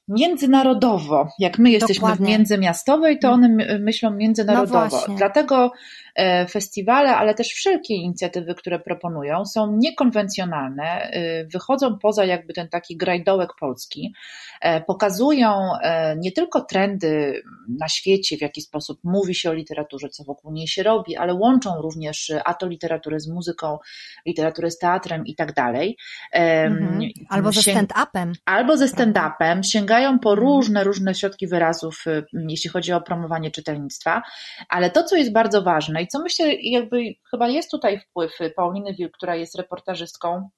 międzynarodowo. 0.09 1.27
Jak 1.39 1.59
my 1.59 1.71
jesteśmy 1.71 2.01
Dokładnie. 2.01 2.25
w 2.25 2.29
międzymiastowej, 2.29 3.19
to 3.19 3.31
one 3.31 3.49
myślą 3.79 4.11
międzynarodowo. 4.11 5.01
No 5.07 5.15
Dlatego 5.15 5.71
E, 6.19 6.47
festiwale, 6.47 7.15
ale 7.15 7.33
też 7.33 7.47
wszelkie 7.47 7.95
inicjatywy, 7.95 8.55
które 8.55 8.79
proponują, 8.79 9.45
są 9.45 9.77
niekonwencjonalne, 9.77 10.83
e, 10.83 11.45
wychodzą 11.45 11.97
poza 11.99 12.25
jakby 12.25 12.53
ten 12.53 12.69
taki 12.69 12.97
grajdołek 12.97 13.49
polski, 13.59 14.13
e, 14.61 14.81
pokazują 14.81 15.69
nie 16.17 16.31
tylko 16.31 16.61
trendy 16.61 17.41
na 17.79 17.87
świecie, 17.87 18.37
w 18.37 18.41
jaki 18.41 18.61
sposób 18.61 18.99
mówi 19.03 19.35
się 19.35 19.49
o 19.49 19.53
literaturze, 19.53 20.09
co 20.09 20.23
wokół 20.23 20.51
niej 20.51 20.67
się 20.67 20.83
robi, 20.83 21.17
ale 21.17 21.33
łączą 21.33 21.81
również 21.81 22.31
a 22.45 22.53
to 22.53 22.67
literaturę 22.67 23.19
z 23.19 23.27
muzyką, 23.27 23.77
literaturę 24.25 24.71
z 24.71 24.77
teatrem 24.77 25.25
i 25.25 25.35
tak 25.35 25.53
dalej. 25.53 25.97
Mhm. 26.31 27.01
Albo 27.29 27.51
ze 27.51 27.61
stand-upem. 27.61 28.33
Albo 28.45 28.77
ze 28.77 28.85
stand-upem. 28.85 29.63
Sięgają 29.63 29.98
po 30.19 30.29
mhm. 30.29 30.47
różne, 30.47 30.83
różne 30.83 31.15
środki 31.15 31.47
wyrazów, 31.47 32.05
jeśli 32.33 32.69
chodzi 32.69 32.93
o 32.93 33.01
promowanie 33.01 33.51
czytelnictwa, 33.51 34.21
ale 34.69 34.89
to, 34.89 35.03
co 35.03 35.15
jest 35.15 35.31
bardzo 35.31 35.61
ważne 35.61 36.01
i 36.01 36.07
co 36.07 36.19
myślę, 36.19 36.53
jakby 36.53 37.03
chyba 37.31 37.47
jest 37.47 37.71
tutaj 37.71 37.99
wpływ 37.99 38.37
Pauliny 38.55 38.93
Wil, 38.93 39.11
która 39.11 39.35
jest 39.35 39.55
reportażystką 39.55 40.49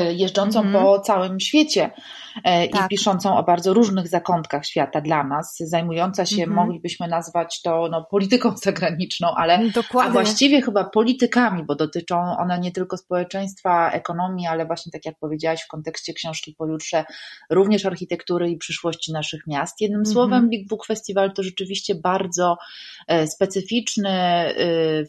jeżdżącą 0.00 0.60
mm 0.60 0.72
po 0.72 1.00
całym 1.00 1.40
świecie 1.40 1.90
e, 2.44 2.68
tak. 2.68 2.86
i 2.86 2.88
piszącą 2.88 3.36
o 3.36 3.42
bardzo 3.42 3.74
różnych 3.74 4.08
zakątkach 4.08 4.66
świata 4.66 5.00
dla 5.00 5.24
nas, 5.24 5.56
zajmująca 5.60 6.26
się, 6.26 6.42
mm 6.42 6.50
-hmm. 6.50 6.54
moglibyśmy 6.54 7.08
nazwać 7.08 7.62
to 7.62 7.88
no, 7.90 8.04
polityką 8.10 8.56
zagraniczną, 8.64 9.28
ale 9.36 9.70
Dokładnie. 9.70 10.10
a 10.10 10.12
właściwie 10.12 10.62
chyba 10.62 10.84
politykami, 10.84 11.64
bo 11.64 11.74
dotyczą 11.74 12.36
one 12.38 12.58
nie 12.58 12.72
tylko 12.72 12.96
społeczeństwa, 12.96 13.90
ekonomii, 13.90 14.46
ale 14.46 14.66
właśnie 14.66 14.92
tak 14.92 15.06
jak 15.06 15.18
powiedziałaś 15.18 15.62
w 15.62 15.68
kontekście 15.68 16.14
książki 16.14 16.54
pojutrze, 16.58 17.04
również 17.50 17.86
architektury 17.86 18.50
i 18.50 18.56
przyszłości 18.56 19.12
naszych 19.12 19.46
miast. 19.46 19.80
Jednym 19.80 20.00
mm 20.00 20.10
-hmm. 20.10 20.12
słowem 20.12 20.48
Big 20.48 20.68
Book 20.68 20.86
Festival 20.86 21.32
to 21.32 21.42
rzeczywiście 21.42 21.94
bardzo 21.94 22.56
e, 23.08 23.26
specyficzny, 23.26 24.12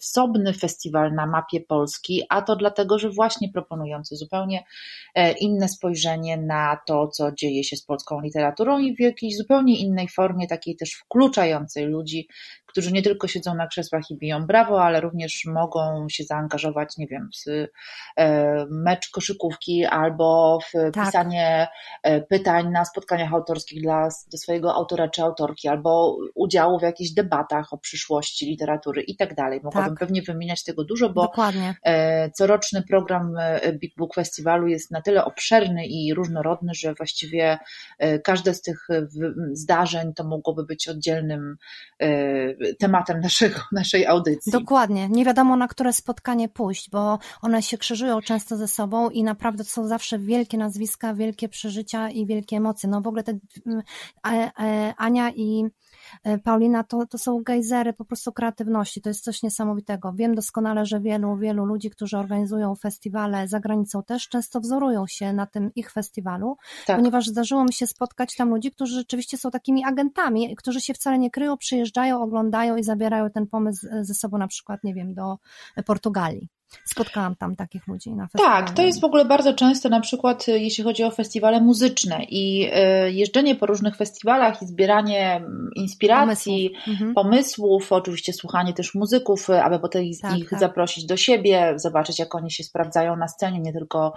wsobny 0.02 0.54
festiwal 0.54 1.14
na 1.14 1.26
mapie 1.26 1.62
Polski, 1.62 2.22
a 2.30 2.42
to 2.42 2.56
dlatego, 2.56 3.00
że 3.00 3.10
właśnie 3.10 3.50
proponujący 3.50 4.16
zupełnie 4.16 4.64
E, 4.64 4.73
inne 5.40 5.70
spojrzenie 5.70 6.38
na 6.38 6.78
to, 6.88 7.08
co 7.08 7.32
dzieje 7.32 7.64
się 7.64 7.76
z 7.76 7.86
polską 7.86 8.22
literaturą 8.22 8.80
i 8.80 8.96
w 8.96 9.00
jakiejś 9.00 9.38
zupełnie 9.38 9.80
innej 9.80 10.08
formie, 10.08 10.48
takiej 10.48 10.76
też 10.76 10.94
wkluczającej 10.94 11.86
ludzi, 11.86 12.28
którzy 12.74 12.92
nie 12.92 13.02
tylko 13.02 13.28
siedzą 13.28 13.56
na 13.56 13.68
krzesłach 13.68 14.10
i 14.10 14.18
biją 14.18 14.46
brawo, 14.46 14.84
ale 14.84 15.02
również 15.02 15.46
mogą 15.46 16.10
się 16.10 16.24
zaangażować, 16.24 16.98
nie 16.98 17.08
wiem, 17.08 17.30
w 17.46 17.50
e, 18.18 18.66
mecz 18.70 19.10
koszykówki 19.10 19.86
albo 19.86 20.60
w 20.62 20.92
tak. 20.92 21.06
pisanie 21.06 21.68
e, 22.04 22.22
pytań 22.22 22.72
na 22.72 22.86
spotkaniach 22.86 23.34
autorskich 23.34 23.82
dla, 23.82 24.10
dla 24.30 24.40
swojego 24.40 24.74
autora 24.74 25.08
czy 25.08 25.22
autorki, 25.22 25.68
albo 25.68 26.18
udziału 26.36 26.80
w 26.80 26.84
jakichś 26.84 27.12
debatach 27.12 27.74
o 27.74 27.78
przyszłości 27.78 28.46
literatury 28.46 29.02
i 29.02 29.16
tak 29.16 29.36
dalej. 29.36 29.60
Mogłabym 29.64 29.90
tak. 29.90 30.00
pewnie 30.00 30.22
wymieniać 30.22 30.64
tego 30.64 30.84
dużo, 30.84 31.10
bo 31.10 31.22
Dokładnie. 31.22 31.76
coroczny 32.34 32.84
program 32.90 33.36
Big 33.74 33.96
Book 33.98 34.14
Festiwalu 34.16 34.68
jest 34.68 34.92
na 34.92 35.02
tyle 35.02 35.26
obszerny 35.26 35.86
i 35.86 36.14
różnorodny, 36.14 36.74
że 36.74 36.94
właściwie 36.94 37.60
e, 38.00 38.20
każde 38.20 38.54
z 38.54 38.62
tych 38.62 38.90
e, 38.90 39.08
zdarzeń 39.52 40.14
to 40.14 40.24
mogłoby 40.24 40.66
być 40.66 40.88
oddzielnym 40.88 41.58
e, 42.00 42.08
tematem 42.80 43.20
naszego, 43.20 43.60
naszej 43.72 44.06
audycji. 44.06 44.52
Dokładnie. 44.52 45.10
Nie 45.10 45.26
wiadomo, 45.26 45.56
na 45.56 45.68
które 45.68 45.94
spotkanie 45.94 46.50
pójść, 46.50 46.90
bo 46.90 47.20
one 47.42 47.62
się 47.62 47.78
krzyżują 47.78 48.22
często 48.22 48.58
ze 48.58 48.68
sobą 48.68 49.10
i 49.10 49.24
naprawdę 49.24 49.64
to 49.64 49.70
są 49.70 49.88
zawsze 49.88 50.20
wielkie 50.20 50.58
nazwiska, 50.58 51.14
wielkie 51.14 51.50
przeżycia 51.50 52.10
i 52.10 52.26
wielkie 52.26 52.58
emocje. 52.58 52.90
No 52.90 53.02
w 53.02 53.08
ogóle 53.08 53.24
te 53.24 53.40
Ania 54.98 55.30
i 55.36 55.64
E, 55.64 55.70
Paulina, 56.44 56.84
to, 56.84 57.06
to 57.06 57.18
są 57.18 57.44
gejzery 57.44 57.94
po 57.94 58.06
prostu 58.06 58.32
kreatywności, 58.32 59.02
to 59.02 59.10
jest 59.10 59.24
coś 59.24 59.44
niesamowitego. 59.44 60.14
Wiem 60.14 60.36
doskonale, 60.36 60.86
że 60.86 61.00
wielu, 61.00 61.38
wielu 61.38 61.66
ludzi, 61.66 61.90
którzy 61.90 62.18
organizują 62.18 62.76
festiwale 62.76 63.48
za 63.48 63.60
granicą 63.60 64.04
też 64.04 64.30
często 64.30 64.60
wzorują 64.60 65.08
się 65.08 65.34
na 65.34 65.46
tym 65.46 65.72
ich 65.76 65.92
festiwalu, 65.92 66.58
tak. 66.86 66.98
ponieważ 66.98 67.28
zdarzyło 67.28 67.64
mi 67.64 67.74
się 67.74 67.88
spotkać 67.88 68.36
tam 68.36 68.50
ludzi, 68.50 68.72
którzy 68.72 68.96
rzeczywiście 68.96 69.38
są 69.38 69.52
takimi 69.52 69.86
agentami, 69.86 70.56
którzy 70.56 70.82
się 70.82 70.94
wcale 70.94 71.18
nie 71.20 71.32
kryją, 71.32 71.58
przyjeżdżają, 71.58 72.22
oglądają 72.22 72.76
i 72.76 72.84
zabierają 72.84 73.30
ten 73.30 73.48
pomysł 73.48 73.88
ze 74.02 74.14
sobą 74.14 74.38
na 74.38 74.48
przykład, 74.48 74.84
nie 74.84 74.94
wiem, 74.94 75.14
do 75.14 75.38
Portugalii. 75.86 76.50
Spotkałam 76.86 77.36
tam 77.36 77.56
takich 77.56 77.88
ludzi 77.88 78.12
na 78.12 78.28
festiwalu. 78.28 78.66
Tak, 78.66 78.76
to 78.76 78.82
jest 78.82 79.02
w 79.02 79.04
ogóle 79.04 79.26
bardzo 79.26 79.54
często 79.54 79.90
na 79.90 80.00
przykład 80.00 80.50
e, 80.50 80.60
jeśli 80.60 80.84
chodzi 80.84 81.04
o 81.04 81.12
festiwale 81.12 81.62
muzyczne 81.62 82.24
i 82.30 82.70
e, 82.74 83.12
jeżdżenie 83.12 83.56
po 83.56 83.66
różnych 83.66 83.96
festiwalach 83.96 84.62
i 84.62 84.66
zbieranie 84.66 85.36
mm, 85.36 85.70
inspiracji, 85.76 86.70
pomysłów, 86.70 86.94
mhm. 86.94 87.14
pomysłów 87.14 87.92
oczywiście 87.92 88.34
słuchanie 88.34 88.74
też 88.74 88.96
muzyków, 88.96 89.50
e, 89.50 89.64
aby 89.64 89.80
potem 89.80 90.04
tak, 90.22 90.38
ich 90.38 90.50
tak. 90.50 90.60
zaprosić 90.60 91.06
do 91.06 91.18
siebie, 91.18 91.74
zobaczyć 91.76 92.20
jak 92.20 92.36
oni 92.36 92.52
się 92.52 92.64
sprawdzają 92.64 93.16
na 93.16 93.28
scenie, 93.28 93.60
nie 93.60 93.74
tylko 93.74 94.14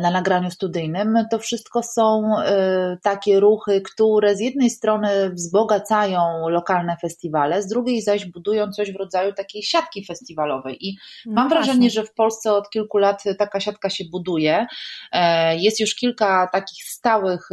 na 0.00 0.10
nagraniu 0.10 0.50
studyjnym, 0.50 1.14
to 1.30 1.38
wszystko 1.38 1.82
są 1.82 2.38
e, 2.38 2.98
takie 3.02 3.40
ruchy, 3.40 3.80
które 3.80 4.36
z 4.36 4.40
jednej 4.40 4.70
strony 4.70 5.30
wzbogacają 5.30 6.48
lokalne 6.48 6.96
festiwale, 7.00 7.62
z 7.62 7.66
drugiej 7.66 8.02
zaś 8.02 8.26
budują 8.26 8.72
coś 8.72 8.92
w 8.92 8.96
rodzaju 8.96 9.32
takiej 9.32 9.62
siatki 9.62 10.04
festiwalowej. 10.04 10.86
I 10.88 10.96
no 11.26 11.32
mam 11.32 11.48
właśnie. 11.48 11.64
wrażenie, 11.64 11.90
że 11.90 12.04
w 12.04 12.14
Polsce 12.14 12.52
od 12.52 12.70
kilku 12.70 12.98
lat 12.98 13.22
taka 13.38 13.60
siatka 13.60 13.90
się 13.90 14.04
buduje. 14.12 14.66
E, 15.12 15.56
jest 15.56 15.80
już 15.80 15.94
kilka 15.94 16.48
takich 16.52 16.84
stałych 16.84 17.48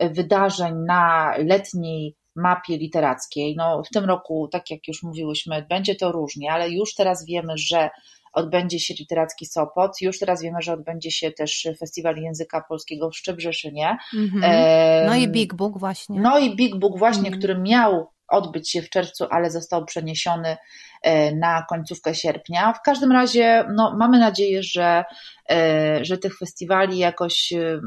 wydarzeń 0.00 0.74
na 0.86 1.34
letniej 1.38 2.16
mapie 2.36 2.76
literackiej. 2.76 3.56
No, 3.56 3.82
w 3.82 3.88
tym 3.88 4.04
roku, 4.04 4.48
tak 4.52 4.70
jak 4.70 4.88
już 4.88 5.02
mówiłyśmy, 5.02 5.66
będzie 5.68 5.94
to 5.94 6.12
różnie, 6.12 6.52
ale 6.52 6.70
już 6.70 6.94
teraz 6.94 7.26
wiemy, 7.26 7.52
że 7.56 7.90
odbędzie 8.32 8.78
się 8.80 8.94
literacki 8.94 9.46
Sopot. 9.46 10.00
Już 10.00 10.18
teraz 10.18 10.42
wiemy, 10.42 10.62
że 10.62 10.72
odbędzie 10.72 11.10
się 11.10 11.32
też 11.32 11.68
Festiwal 11.78 12.16
Języka 12.16 12.64
Polskiego 12.68 13.10
w 13.10 13.16
Szczebrzeszynie. 13.16 13.96
Mm-hmm. 14.14 15.06
No 15.06 15.14
i 15.14 15.28
Big 15.28 15.54
Book 15.54 15.78
właśnie. 15.78 16.20
No 16.20 16.38
i 16.38 16.56
Big 16.56 16.76
Book 16.76 16.98
właśnie, 16.98 17.28
mm. 17.28 17.38
który 17.38 17.58
miał 17.58 18.10
odbyć 18.30 18.70
się 18.70 18.82
w 18.82 18.90
czerwcu, 18.90 19.26
ale 19.30 19.50
został 19.50 19.84
przeniesiony 19.84 20.56
e, 21.02 21.34
na 21.34 21.66
końcówkę 21.68 22.14
sierpnia. 22.14 22.72
W 22.72 22.82
każdym 22.82 23.12
razie 23.12 23.64
no, 23.74 23.96
mamy 23.98 24.18
nadzieję, 24.18 24.62
że, 24.62 25.04
e, 25.50 26.04
że 26.04 26.18
tych 26.18 26.38
festiwali 26.38 26.98
jakoś, 26.98 27.52
e, 27.52 27.80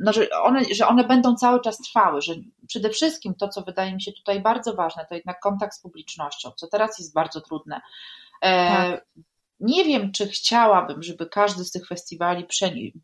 no, 0.00 0.12
że, 0.12 0.30
one, 0.42 0.64
że 0.74 0.86
one 0.86 1.04
będą 1.04 1.34
cały 1.34 1.60
czas 1.60 1.78
trwały, 1.78 2.22
że 2.22 2.34
przede 2.68 2.90
wszystkim 2.90 3.34
to, 3.34 3.48
co 3.48 3.62
wydaje 3.62 3.94
mi 3.94 4.02
się 4.02 4.12
tutaj 4.12 4.40
bardzo 4.40 4.74
ważne, 4.74 5.06
to 5.08 5.14
jednak 5.14 5.40
kontakt 5.40 5.74
z 5.74 5.80
publicznością, 5.80 6.50
co 6.56 6.66
teraz 6.66 6.98
jest 6.98 7.14
bardzo 7.14 7.40
trudne. 7.40 7.80
Tak. 8.40 9.04
Nie 9.62 9.84
wiem, 9.84 10.12
czy 10.12 10.28
chciałabym, 10.28 11.02
żeby 11.02 11.26
każdy 11.26 11.64
z 11.64 11.70
tych 11.70 11.88
festiwali 11.88 12.46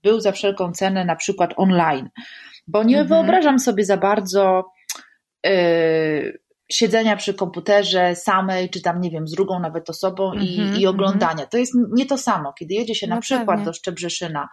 był 0.02 0.20
za 0.20 0.32
wszelką 0.32 0.72
cenę 0.72 1.04
na 1.04 1.16
przykład 1.16 1.54
online, 1.56 2.08
bo 2.66 2.82
nie 2.82 3.00
mhm. 3.00 3.08
wyobrażam 3.08 3.58
sobie 3.58 3.84
za 3.84 3.96
bardzo 3.96 4.64
yy, 5.44 6.38
siedzenia 6.72 7.16
przy 7.16 7.34
komputerze 7.34 8.16
samej, 8.16 8.70
czy 8.70 8.82
tam, 8.82 9.00
nie 9.00 9.10
wiem, 9.10 9.28
z 9.28 9.32
drugą 9.32 9.60
nawet 9.60 9.90
osobą 9.90 10.32
i, 10.32 10.60
mhm, 10.60 10.80
i 10.80 10.86
oglądania. 10.86 11.32
Mhm. 11.32 11.48
To 11.48 11.58
jest 11.58 11.72
nie 11.92 12.06
to 12.06 12.18
samo, 12.18 12.52
kiedy 12.52 12.74
jedzie 12.74 12.94
się 12.94 13.06
no 13.06 13.14
na 13.14 13.20
przykład 13.20 13.46
pewnie. 13.46 13.64
do 13.64 13.72
Szczebrzeszyna, 13.72 14.48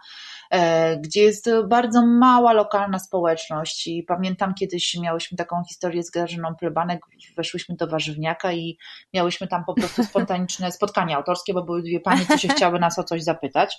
gdzie 1.00 1.22
jest 1.22 1.50
bardzo 1.68 2.06
mała 2.06 2.52
lokalna 2.52 2.98
społeczność 2.98 3.86
i 3.86 4.02
pamiętam 4.02 4.54
kiedyś 4.54 4.94
miałyśmy 4.94 5.36
taką 5.36 5.62
historię 5.68 6.02
z 6.02 6.10
Grażyną 6.10 6.54
Plebanek, 6.54 7.00
weszłyśmy 7.36 7.76
do 7.76 7.86
warzywniaka 7.86 8.52
i 8.52 8.78
miałyśmy 9.14 9.48
tam 9.48 9.64
po 9.64 9.74
prostu 9.74 10.04
spontaniczne 10.10 10.72
spotkanie 10.72 11.16
autorskie, 11.16 11.54
bo 11.54 11.62
były 11.62 11.82
dwie 11.82 12.00
panie, 12.00 12.26
co 12.26 12.38
się 12.38 12.48
chciały 12.48 12.78
nas 12.78 12.98
o 12.98 13.04
coś 13.04 13.22
zapytać. 13.22 13.76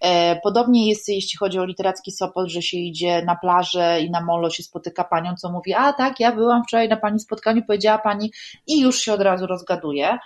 E, 0.00 0.40
podobnie 0.40 0.88
jest, 0.88 1.08
jeśli 1.08 1.38
chodzi 1.38 1.58
o 1.58 1.64
literacki 1.64 2.12
Sopot, 2.12 2.48
że 2.48 2.62
się 2.62 2.76
idzie 2.76 3.22
na 3.24 3.36
plażę 3.36 4.00
i 4.00 4.10
na 4.10 4.20
molo 4.20 4.50
się 4.50 4.62
spotyka 4.62 5.04
panią, 5.04 5.34
co 5.36 5.52
mówi, 5.52 5.74
a 5.74 5.92
tak, 5.92 6.20
ja 6.20 6.32
byłam 6.32 6.64
wczoraj 6.64 6.88
na 6.88 6.96
pani 6.96 7.20
spotkaniu, 7.20 7.62
powiedziała 7.66 7.98
pani 7.98 8.32
i 8.66 8.80
już 8.80 8.98
się 9.00 9.12
od 9.12 9.20
razu 9.20 9.46
rozgaduje. 9.46 10.18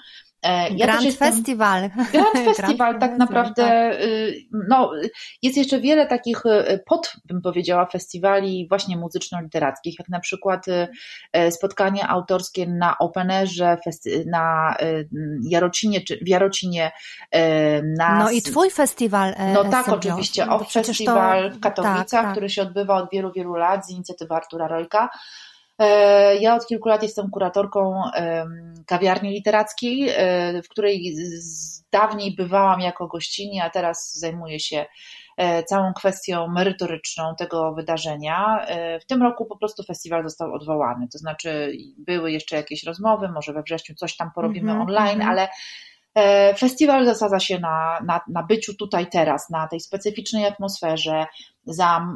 E, 0.44 0.70
ja 0.70 0.87
Grand 0.87 1.02
jestem... 1.02 1.33
Festival. 1.33 1.90
Grand 2.12 2.35
Festival, 2.57 2.98
tak 2.98 3.18
naprawdę. 3.18 3.62
Tak. 3.62 4.00
Y, 4.00 4.35
no, 4.68 4.90
jest 5.42 5.57
jeszcze 5.57 5.80
wiele 5.80 6.07
takich 6.07 6.46
y, 6.46 6.80
pod, 6.87 7.12
bym 7.24 7.42
powiedziała, 7.42 7.87
festiwali 7.87 8.66
właśnie 8.68 8.96
muzyczno-literackich, 8.96 9.94
jak 9.98 10.09
na 10.09 10.20
przykład 10.20 10.68
y, 10.68 11.52
spotkania 11.52 12.09
autorskie 12.09 12.66
na 12.66 12.98
Openerze, 12.98 13.76
na 14.26 14.76
Jarocinie, 15.42 16.00
czy 16.00 16.16
w 16.16 16.28
Jarocinie. 16.28 16.92
Na... 17.98 18.18
No 18.18 18.30
i 18.30 18.42
twój 18.42 18.70
festiwal. 18.70 19.35
E, 19.37 19.52
no 19.52 19.64
tak, 19.64 19.88
oczywiście. 19.88 20.48
Off 20.48 20.72
Festiwal 20.72 21.50
to... 21.50 21.57
w 21.57 21.61
Katowicach, 21.61 22.09
tak, 22.09 22.22
tak. 22.22 22.30
który 22.33 22.50
się 22.50 22.62
odbywa 22.62 22.94
od 22.96 23.11
wielu, 23.12 23.33
wielu 23.33 23.54
lat 23.54 23.87
z 23.87 23.90
inicjatywy 23.90 24.35
Artura 24.35 24.68
Rojka. 24.68 25.09
E, 25.78 26.37
ja 26.37 26.54
od 26.54 26.66
kilku 26.66 26.88
lat 26.88 27.02
jestem 27.02 27.30
kuratorką 27.30 28.02
kawiarni 28.87 29.30
literackiej, 29.30 30.08
e, 30.08 30.62
w 30.62 30.68
której 30.68 31.14
dawniej 31.90 32.34
bywałam 32.37 32.80
jako 32.80 33.06
gościni, 33.06 33.60
a 33.60 33.70
teraz 33.70 34.14
zajmuję 34.14 34.60
się 34.60 34.87
e, 35.37 35.62
całą 35.62 35.92
kwestią 35.92 36.48
merytoryczną 36.48 37.34
tego 37.38 37.74
wydarzenia. 37.74 38.66
W 39.00 39.06
tym 39.06 39.22
roku 39.22 39.46
po 39.46 39.58
prostu 39.58 39.82
festiwal 39.82 40.22
został 40.22 40.54
odwołany, 40.54 41.08
to 41.12 41.18
znaczy 41.18 41.72
były 41.98 42.32
jeszcze 42.32 42.56
jakieś 42.56 42.84
rozmowy, 42.84 43.28
może 43.28 43.52
we 43.52 43.62
wrześniu 43.62 43.94
coś 43.94 44.16
tam 44.16 44.30
porobimy 44.34 44.72
mm 44.72 44.82
-hmm, 44.82 44.88
online, 44.88 45.22
mm 45.22 45.26
-hmm. 45.26 45.30
ale 45.30 45.48
Festiwal 46.58 47.04
zasadza 47.04 47.40
się 47.40 47.58
na, 47.58 48.00
na, 48.06 48.20
na 48.28 48.42
byciu 48.42 48.74
tutaj 48.74 49.06
teraz, 49.06 49.50
na 49.50 49.68
tej 49.68 49.80
specyficznej 49.80 50.46
atmosferze, 50.46 51.26
za 51.66 52.07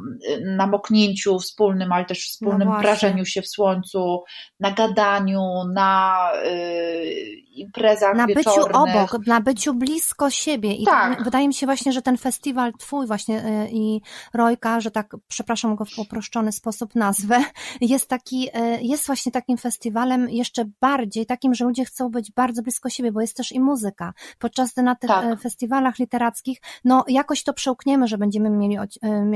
namoknięciu 0.44 1.38
wspólnym, 1.38 1.92
ale 1.92 2.04
też 2.04 2.18
wspólnym 2.18 2.68
no 2.68 2.80
prażeniu 2.80 3.24
się 3.24 3.42
w 3.42 3.48
słońcu, 3.48 4.24
na 4.60 4.70
gadaniu, 4.70 5.42
na 5.74 6.16
y, 6.46 7.48
imprezach 7.58 8.16
Na 8.16 8.26
wieczornych. 8.26 8.66
byciu 8.66 8.78
obok, 8.78 9.26
na 9.26 9.40
byciu 9.40 9.74
blisko 9.74 10.30
siebie. 10.30 10.72
I 10.72 10.84
tak. 10.84 11.24
wydaje 11.24 11.48
mi 11.48 11.54
się 11.54 11.66
właśnie, 11.66 11.92
że 11.92 12.02
ten 12.02 12.16
festiwal 12.16 12.72
twój 12.78 13.06
właśnie 13.06 13.44
y, 13.44 13.68
i 13.70 14.00
Rojka, 14.34 14.80
że 14.80 14.90
tak, 14.90 15.16
przepraszam 15.28 15.76
go 15.76 15.84
w 15.84 15.98
uproszczony 15.98 16.52
sposób 16.52 16.94
nazwę, 16.94 17.44
jest 17.80 18.08
taki, 18.08 18.48
y, 18.48 18.78
jest 18.82 19.06
właśnie 19.06 19.32
takim 19.32 19.58
festiwalem 19.58 20.30
jeszcze 20.30 20.64
bardziej 20.80 21.26
takim, 21.26 21.54
że 21.54 21.64
ludzie 21.64 21.84
chcą 21.84 22.08
być 22.08 22.32
bardzo 22.32 22.62
blisko 22.62 22.90
siebie, 22.90 23.12
bo 23.12 23.20
jest 23.20 23.36
też 23.36 23.52
i 23.52 23.60
muzyka. 23.60 24.12
Podczas 24.38 24.76
na 24.76 24.94
tych 24.94 25.08
tak. 25.08 25.24
Y, 25.24 25.36
festiwalach 25.36 25.98
literackich, 25.98 26.60
no 26.84 27.04
jakoś 27.08 27.42
to 27.42 27.52
przełkniemy, 27.52 28.06
że 28.06 28.18
będziemy 28.18 28.50
mieli 28.50 28.78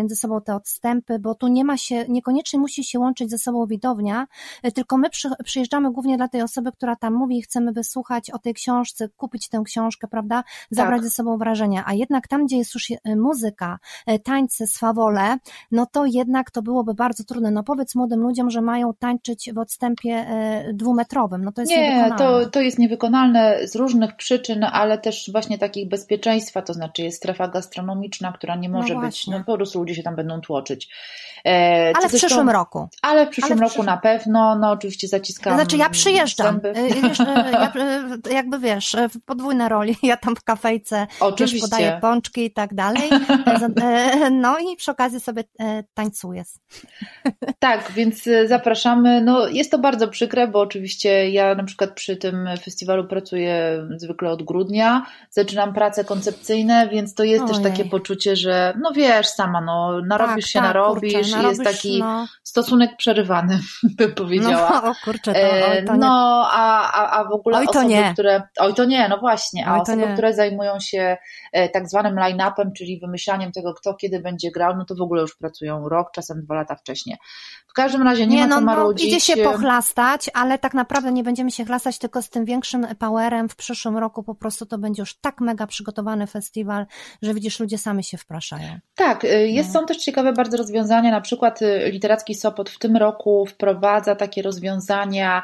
między 0.02 0.16
sobą 0.16 0.40
te 0.40 0.54
odstępy, 0.54 1.18
bo 1.18 1.34
tu 1.34 1.48
nie 1.48 1.64
ma 1.64 1.76
się, 1.76 2.04
niekoniecznie 2.08 2.58
musi 2.58 2.84
się 2.84 2.98
łączyć 2.98 3.30
ze 3.30 3.38
sobą 3.38 3.66
widownia, 3.66 4.26
e, 4.62 4.72
tylko 4.72 4.98
my 4.98 5.10
przy, 5.10 5.28
przyjeżdżamy 5.44 5.92
głównie 5.92 6.16
dla 6.16 6.28
tej 6.28 6.42
osoby, 6.42 6.72
która 6.72 6.96
tam 6.96 7.14
mówi 7.14 7.38
i 7.38 7.42
chcemy 7.42 7.72
wysłuchać 7.72 8.30
o 8.30 8.38
tej 8.38 8.54
książce, 8.54 9.08
kupić 9.16 9.48
tę 9.48 9.62
książkę, 9.64 10.08
prawda, 10.08 10.44
zabrać 10.70 10.98
tak. 10.98 11.04
ze 11.04 11.10
sobą 11.10 11.38
wrażenia, 11.38 11.82
a 11.86 11.94
jednak 11.94 12.28
tam, 12.28 12.46
gdzie 12.46 12.56
jest 12.56 12.74
już 12.74 12.90
e, 12.90 13.16
muzyka, 13.16 13.78
e, 14.06 14.18
tańce, 14.18 14.66
swawole, 14.66 15.36
no 15.70 15.86
to 15.86 16.06
jednak 16.06 16.50
to 16.50 16.62
byłoby 16.62 16.94
bardzo 16.94 17.24
trudne. 17.24 17.50
No 17.50 17.62
powiedz 17.62 17.94
młodym 17.94 18.20
ludziom, 18.20 18.50
że 18.50 18.62
mają 18.62 18.94
tańczyć 18.94 19.50
w 19.54 19.58
odstępie 19.58 20.26
dwumetrowym, 20.72 21.44
no 21.44 21.52
to 21.52 21.60
jest 21.60 21.72
Nie, 21.72 22.10
to, 22.18 22.46
to 22.46 22.60
jest 22.60 22.78
niewykonalne 22.78 23.68
z 23.68 23.76
różnych 23.76 24.16
przyczyn, 24.16 24.64
ale 24.64 24.98
też 24.98 25.30
właśnie 25.32 25.58
takich 25.58 25.88
bezpieczeństwa, 25.88 26.62
to 26.62 26.74
znaczy 26.74 27.02
jest 27.02 27.16
strefa 27.16 27.48
gastronomiczna, 27.48 28.32
która 28.32 28.56
nie 28.56 28.68
no 28.68 28.78
może 28.78 28.94
no 28.94 29.00
być, 29.00 29.26
no 29.26 29.44
po 29.44 29.56
prostu 29.56 29.78
ludzie 29.78 29.91
się 29.94 30.02
tam 30.02 30.16
będą 30.16 30.40
tłoczyć. 30.40 30.88
E, 31.46 31.92
ale 31.96 32.08
w 32.08 32.12
przyszłym 32.12 32.50
roku. 32.50 32.88
Ale 33.02 33.26
w 33.26 33.28
przyszłym 33.28 33.52
ale 33.52 33.56
w 33.56 33.60
roku 33.60 33.70
przyszłym... 33.70 33.86
na 33.86 33.96
pewno, 33.96 34.58
no 34.58 34.70
oczywiście 34.70 35.08
zaciskam 35.08 35.54
Znaczy 35.54 35.76
ja 35.76 35.90
przyjeżdżam, 35.90 36.60
e, 36.62 37.02
wiesz, 37.02 37.20
e, 37.20 38.32
jakby 38.34 38.58
wiesz, 38.58 38.96
w 39.14 39.24
podwójne 39.24 39.68
roli, 39.68 39.96
ja 40.02 40.16
tam 40.16 40.36
w 40.36 40.44
kafejce 40.44 41.06
oczywiście. 41.20 41.56
wiesz, 41.56 41.70
podaję 41.70 41.98
pączki 42.00 42.44
i 42.44 42.52
tak 42.52 42.74
dalej, 42.74 43.10
no 44.30 44.58
i 44.58 44.76
przy 44.76 44.90
okazji 44.90 45.20
sobie 45.20 45.44
tańcuję. 45.94 46.44
Tak, 47.58 47.92
więc 47.92 48.28
zapraszamy, 48.46 49.20
no 49.20 49.48
jest 49.48 49.70
to 49.70 49.78
bardzo 49.78 50.08
przykre, 50.08 50.48
bo 50.48 50.60
oczywiście 50.60 51.30
ja 51.30 51.54
na 51.54 51.64
przykład 51.64 51.90
przy 51.94 52.16
tym 52.16 52.48
festiwalu 52.64 53.04
pracuję 53.04 53.86
zwykle 53.96 54.30
od 54.30 54.42
grudnia, 54.42 55.06
zaczynam 55.30 55.74
prace 55.74 56.04
koncepcyjne, 56.04 56.88
więc 56.88 57.14
to 57.14 57.24
jest 57.24 57.44
Ojej. 57.44 57.54
też 57.54 57.62
takie 57.62 57.84
poczucie, 57.84 58.36
że 58.36 58.78
no 58.82 58.92
wiesz 58.92 59.26
sama, 59.26 59.60
no 59.60 59.81
narobisz 60.06 60.44
tak, 60.44 60.52
się, 60.52 60.58
tak, 60.58 60.68
narobisz 60.68 61.12
kurczę, 61.12 61.36
narobisz, 61.36 61.58
jest 61.58 61.76
taki 61.76 62.00
no. 62.00 62.26
stosunek 62.42 62.96
przerywany, 62.96 63.60
bym 63.98 64.14
powiedziała. 64.14 64.80
No, 64.84 64.90
o 64.90 64.94
kurczę, 65.04 65.32
to, 65.32 65.40
oj, 65.40 65.84
to 65.84 65.96
No, 65.96 66.48
a, 66.52 66.92
a, 66.92 67.20
a 67.20 67.24
w 67.24 67.32
ogóle 67.32 67.58
oj, 67.58 67.66
osoby, 67.68 67.86
nie. 67.86 68.12
które, 68.12 68.42
oj 68.58 68.74
to 68.74 68.84
nie, 68.84 69.08
no 69.08 69.18
właśnie, 69.18 69.66
a 69.66 69.74
oj, 69.74 69.80
osoby, 69.80 70.06
nie. 70.06 70.12
które 70.12 70.34
zajmują 70.34 70.80
się 70.80 71.16
e, 71.52 71.68
tak 71.68 71.88
zwanym 71.88 72.16
line-upem, 72.16 72.72
czyli 72.76 73.00
wymyślaniem 73.00 73.52
tego, 73.52 73.74
kto 73.74 73.94
kiedy 73.94 74.20
będzie 74.20 74.50
grał, 74.50 74.76
no 74.76 74.84
to 74.84 74.94
w 74.94 75.00
ogóle 75.00 75.22
już 75.22 75.36
pracują 75.36 75.88
rok, 75.88 76.10
czasem 76.12 76.42
dwa 76.42 76.54
lata 76.54 76.74
wcześniej. 76.74 77.16
W 77.72 77.74
każdym 77.74 78.02
razie 78.02 78.26
nie, 78.26 78.36
nie 78.36 78.42
ma 78.42 78.54
co 78.54 78.60
no, 78.60 78.66
marudzić. 78.66 79.10
No, 79.10 79.16
idzie 79.16 79.26
się 79.26 79.36
pochlastać, 79.36 80.30
ale 80.34 80.58
tak 80.58 80.74
naprawdę 80.74 81.12
nie 81.12 81.22
będziemy 81.22 81.50
się 81.50 81.64
chlastać 81.64 81.98
tylko 81.98 82.22
z 82.22 82.30
tym 82.30 82.44
większym 82.44 82.86
powerem. 82.98 83.48
W 83.48 83.56
przyszłym 83.56 83.98
roku 83.98 84.22
po 84.22 84.34
prostu 84.34 84.66
to 84.66 84.78
będzie 84.78 85.02
już 85.02 85.14
tak 85.14 85.40
mega 85.40 85.66
przygotowany 85.66 86.26
festiwal, 86.26 86.86
że 87.22 87.34
widzisz, 87.34 87.60
ludzie 87.60 87.78
sami 87.78 88.04
się 88.04 88.18
wpraszają. 88.18 88.78
Tak, 88.94 89.24
y, 89.24 89.48
jest, 89.48 89.71
no. 89.71 89.71
Są 89.72 89.86
też 89.86 89.96
ciekawe 89.96 90.32
bardzo 90.32 90.56
rozwiązania, 90.56 91.10
na 91.10 91.20
przykład 91.20 91.62
y, 91.62 91.90
Literacki 91.92 92.34
Sopot 92.34 92.70
w 92.70 92.78
tym 92.78 92.96
roku 92.96 93.46
wprowadza 93.46 94.16
takie 94.16 94.42
rozwiązania, 94.42 95.42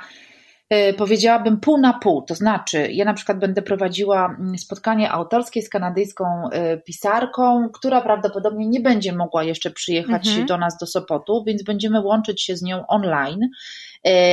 y, 0.72 0.94
powiedziałabym 0.94 1.60
pół 1.60 1.78
na 1.78 1.92
pół, 1.92 2.22
to 2.22 2.34
znaczy 2.34 2.88
ja 2.92 3.04
na 3.04 3.14
przykład 3.14 3.38
będę 3.38 3.62
prowadziła 3.62 4.36
mm, 4.38 4.58
spotkanie 4.58 5.10
autorskie 5.10 5.62
z 5.62 5.68
kanadyjską 5.68 6.24
y, 6.24 6.82
pisarką, 6.84 7.68
która 7.72 8.00
prawdopodobnie 8.00 8.66
nie 8.66 8.80
będzie 8.80 9.12
mogła 9.12 9.44
jeszcze 9.44 9.70
przyjechać 9.70 10.28
mhm. 10.28 10.46
do 10.46 10.58
nas 10.58 10.78
do 10.78 10.86
Sopotu, 10.86 11.44
więc 11.46 11.62
będziemy 11.62 12.00
łączyć 12.00 12.42
się 12.42 12.56
z 12.56 12.62
nią 12.62 12.86
online. 12.86 13.48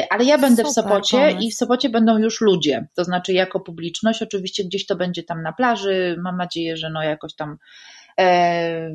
Ale 0.10 0.26
ja 0.26 0.38
będę 0.38 0.64
Super, 0.64 0.72
w 0.72 0.74
Sopocie 0.74 1.18
pomysł. 1.18 1.38
i 1.48 1.52
w 1.52 1.56
Sopocie 1.56 1.90
będą 1.90 2.18
już 2.18 2.42
ludzie, 2.42 2.88
to 2.96 3.04
znaczy 3.04 3.34
jako 3.34 3.60
publiczność, 3.60 4.22
oczywiście 4.22 4.64
gdzieś 4.64 4.86
to 4.86 4.96
będzie 4.96 5.24
tam 5.24 5.42
na 5.42 5.54
plaży, 5.54 6.16
mam 6.24 6.38
nadzieję, 6.38 6.78
że 6.78 6.90
no 6.90 7.04
jakoś 7.04 7.36
tam 7.36 7.58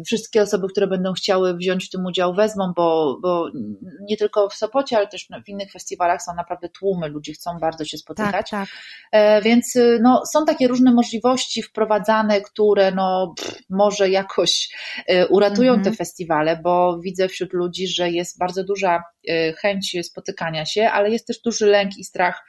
wszystkie 0.07 0.43
osoby, 0.43 0.69
które 0.69 0.87
będą 0.87 1.13
chciały 1.13 1.57
wziąć 1.57 1.87
w 1.87 1.91
tym 1.91 2.07
udział, 2.07 2.35
wezmą, 2.35 2.73
bo, 2.77 3.19
bo 3.23 3.51
nie 4.01 4.17
tylko 4.17 4.49
w 4.49 4.55
Sopocie, 4.55 4.97
ale 4.97 5.07
też 5.07 5.29
w 5.45 5.49
innych 5.49 5.73
festiwalach 5.73 6.23
są 6.23 6.35
naprawdę 6.35 6.69
tłumy, 6.69 7.09
ludzie 7.09 7.33
chcą 7.33 7.59
bardzo 7.61 7.85
się 7.85 7.99
spotykać. 7.99 8.51
Tak, 8.51 8.69
tak. 8.69 8.69
E, 9.13 9.43
więc 9.43 9.75
no, 10.01 10.23
są 10.33 10.45
takie 10.45 10.69
różne 10.69 10.93
możliwości 10.93 11.63
wprowadzane, 11.63 12.41
które 12.41 12.93
no, 12.93 13.35
pff, 13.37 13.61
może 13.71 14.11
jakoś 14.11 14.69
e, 15.07 15.29
uratują 15.29 15.73
mhm. 15.75 15.85
te 15.85 15.99
festiwale, 15.99 16.61
bo 16.63 16.99
widzę 17.05 17.29
wśród 17.29 17.53
ludzi, 17.53 17.89
że 17.89 18.11
jest 18.11 18.39
bardzo 18.39 18.65
duża 18.65 19.03
chęć 19.57 19.97
spotykania 20.03 20.67
się, 20.67 20.91
ale 20.91 21.11
jest 21.11 21.27
też 21.27 21.41
duży 21.41 21.67
lęk 21.67 21.99
i 21.99 22.05
strach 22.05 22.45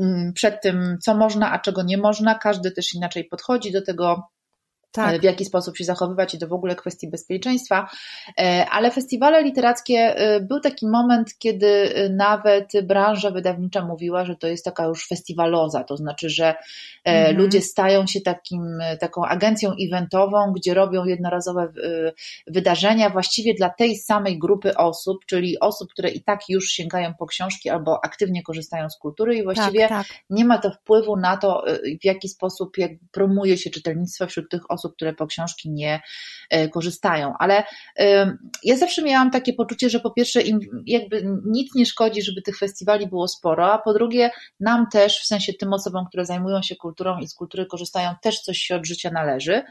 mm, 0.00 0.32
przed 0.32 0.62
tym, 0.62 0.98
co 1.02 1.14
można, 1.14 1.52
a 1.52 1.58
czego 1.58 1.82
nie 1.82 1.98
można. 1.98 2.34
Każdy 2.34 2.70
też 2.70 2.94
inaczej 2.94 3.24
podchodzi 3.24 3.72
do 3.72 3.82
tego 3.82 4.33
tak. 4.94 5.20
w 5.20 5.24
jaki 5.24 5.44
sposób 5.44 5.76
się 5.76 5.84
zachowywać 5.84 6.34
i 6.34 6.38
to 6.38 6.48
w 6.48 6.52
ogóle 6.52 6.76
kwestii 6.76 7.10
bezpieczeństwa. 7.10 7.88
E, 8.38 8.66
ale 8.70 8.90
festiwale 8.90 9.42
literackie 9.42 10.16
e, 10.16 10.40
był 10.40 10.60
taki 10.60 10.86
moment, 10.86 11.38
kiedy 11.38 11.66
e, 11.66 12.08
nawet 12.08 12.72
branża 12.82 13.30
wydawnicza 13.30 13.84
mówiła, 13.84 14.24
że 14.24 14.36
to 14.36 14.46
jest 14.46 14.64
taka 14.64 14.84
już 14.84 15.08
festiwaloza, 15.08 15.84
to 15.84 15.96
znaczy, 15.96 16.30
że 16.30 16.54
mhm. 17.04 17.36
ludzie 17.36 17.60
stają 17.60 18.06
się 18.06 18.20
takim, 18.20 18.78
taką 19.00 19.24
agencją 19.24 19.72
eventową, 19.88 20.52
gdzie 20.52 20.74
robią 20.74 21.04
jednorazowe 21.04 21.72
wydarzenia 22.46 23.10
właściwie 23.10 23.54
dla 23.54 23.70
tej 23.70 23.96
samej 23.96 24.38
grupy 24.38 24.76
osób, 24.76 25.24
czyli 25.26 25.60
osób, 25.60 25.90
które 25.90 26.10
i 26.10 26.22
tak 26.22 26.40
już 26.48 26.68
sięgają 26.68 27.14
po 27.18 27.26
książki 27.26 27.70
albo 27.70 28.04
aktywnie 28.04 28.42
korzystają 28.42 28.90
z 28.90 28.98
kultury 28.98 29.36
i 29.36 29.44
właściwie 29.44 29.88
tak, 29.88 30.08
tak. 30.08 30.16
nie 30.30 30.44
ma 30.44 30.58
to 30.58 30.70
wpływu 30.70 31.16
na 31.16 31.36
to, 31.36 31.64
w 32.02 32.04
jaki 32.04 32.28
sposób 32.28 32.78
jak 32.78 32.90
promuje 33.12 33.58
się 33.58 33.70
czytelnictwo 33.70 34.26
wśród 34.26 34.50
tych 34.50 34.70
osób, 34.70 34.83
osób, 34.84 34.96
które 34.96 35.12
po 35.12 35.26
książki 35.26 35.70
nie 35.70 36.00
e, 36.50 36.68
korzystają. 36.68 37.34
Ale 37.38 37.64
ja 38.62 38.76
zawsze 38.76 39.02
miałam 39.02 39.30
takie 39.30 39.52
poczucie, 39.52 39.90
że 39.90 40.00
po 40.00 40.10
pierwsze 40.10 40.40
im 40.42 40.60
jakby 40.86 41.26
nic 41.46 41.74
nie 41.74 41.86
szkodzi, 41.86 42.22
żeby 42.22 42.42
tych 42.42 42.58
festiwali 42.58 43.06
było 43.06 43.28
sporo, 43.28 43.72
a 43.72 43.78
po 43.78 43.94
drugie 43.94 44.30
nam 44.60 44.86
też, 44.92 45.20
w 45.20 45.26
sensie 45.26 45.52
tym 45.52 45.72
osobom, 45.72 46.06
które 46.06 46.26
zajmują 46.26 46.62
się 46.62 46.76
kulturą 46.76 47.18
i 47.18 47.28
z 47.28 47.34
kultury 47.34 47.66
korzystają, 47.66 48.14
też 48.22 48.40
coś 48.40 48.58
się 48.58 48.76
od 48.76 48.86
życia 48.86 49.10
należy. 49.10 49.62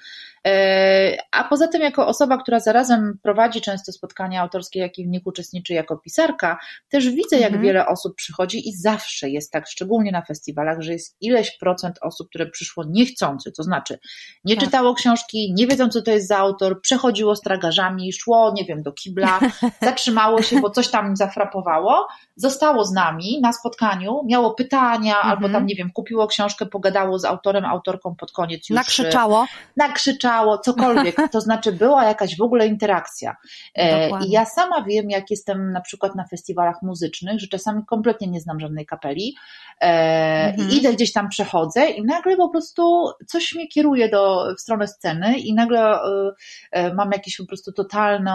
E, 0.47 1.17
a 1.31 1.43
poza 1.43 1.67
tym, 1.67 1.81
jako 1.81 2.07
osoba, 2.07 2.37
która 2.37 2.59
zarazem 2.59 3.19
prowadzi 3.23 3.61
często 3.61 3.91
spotkania 3.91 4.41
autorskie, 4.41 4.79
jak 4.79 4.99
i 4.99 5.05
w 5.05 5.07
nich 5.07 5.21
uczestniczy 5.25 5.73
jako 5.73 5.97
pisarka, 5.97 6.57
też 6.89 7.09
widzę, 7.09 7.35
jak 7.35 7.51
mhm. 7.51 7.63
wiele 7.63 7.87
osób 7.87 8.15
przychodzi 8.15 8.69
i 8.69 8.75
zawsze 8.75 9.29
jest 9.29 9.51
tak, 9.51 9.67
szczególnie 9.67 10.11
na 10.11 10.21
festiwalach, 10.21 10.81
że 10.81 10.93
jest 10.93 11.17
ileś 11.21 11.57
procent 11.57 11.99
osób, 12.01 12.29
które 12.29 12.45
przyszło 12.49 12.83
niechcący, 12.89 13.51
to 13.51 13.63
znaczy 13.63 13.99
nie 14.45 14.55
tak. 14.55 14.65
czytało 14.65 14.93
książki, 14.93 15.02
nie 15.49 15.67
wiedząc, 15.67 15.93
co 15.93 16.01
to 16.01 16.11
jest 16.11 16.27
za 16.27 16.37
autor, 16.37 16.81
przechodziło 16.81 17.35
z 17.35 17.41
tragarzami, 17.41 18.13
szło, 18.13 18.53
nie 18.55 18.65
wiem, 18.65 18.83
do 18.83 18.91
kibla, 18.91 19.39
zatrzymało 19.81 20.41
się, 20.41 20.61
bo 20.61 20.69
coś 20.69 20.87
tam 20.87 21.07
im 21.07 21.15
zafrapowało, 21.15 22.07
zostało 22.35 22.85
z 22.85 22.93
nami 22.93 23.39
na 23.41 23.53
spotkaniu, 23.53 24.21
miało 24.25 24.53
pytania, 24.53 25.15
mhm. 25.15 25.31
albo 25.31 25.49
tam, 25.49 25.65
nie 25.65 25.75
wiem, 25.75 25.91
kupiło 25.91 26.27
książkę, 26.27 26.65
pogadało 26.65 27.19
z 27.19 27.25
autorem, 27.25 27.65
autorką 27.65 28.15
pod 28.15 28.31
koniec 28.31 28.69
już. 28.69 28.75
Nakrzyczało. 28.75 29.45
Nakrzyczało, 29.77 30.57
cokolwiek. 30.57 31.15
To 31.31 31.41
znaczy 31.41 31.71
była 31.71 32.03
jakaś 32.03 32.37
w 32.37 32.41
ogóle 32.41 32.67
interakcja. 32.67 33.35
E, 33.75 34.09
I 34.25 34.31
ja 34.31 34.45
sama 34.45 34.83
wiem, 34.87 35.09
jak 35.09 35.31
jestem 35.31 35.71
na 35.71 35.81
przykład 35.81 36.15
na 36.15 36.27
festiwalach 36.27 36.81
muzycznych, 36.81 37.39
że 37.39 37.47
czasami 37.47 37.85
kompletnie 37.85 38.27
nie 38.27 38.39
znam 38.39 38.59
żadnej 38.59 38.85
kapeli, 38.85 39.35
E, 39.83 40.53
mhm. 40.53 40.69
idę 40.71 40.93
gdzieś 40.93 41.13
tam, 41.13 41.29
przechodzę 41.29 41.89
i 41.89 42.03
nagle 42.03 42.37
po 42.37 42.49
prostu 42.49 43.05
coś 43.27 43.55
mnie 43.55 43.67
kieruje 43.67 44.09
do, 44.09 44.47
w 44.57 44.61
stronę 44.61 44.87
sceny 44.93 45.39
i 45.39 45.53
nagle 45.53 45.79
e, 45.79 46.31
e, 46.71 46.93
mam 46.93 47.11
jakąś 47.11 47.37
po 47.37 47.45
prostu 47.45 47.71
totalną 47.71 48.31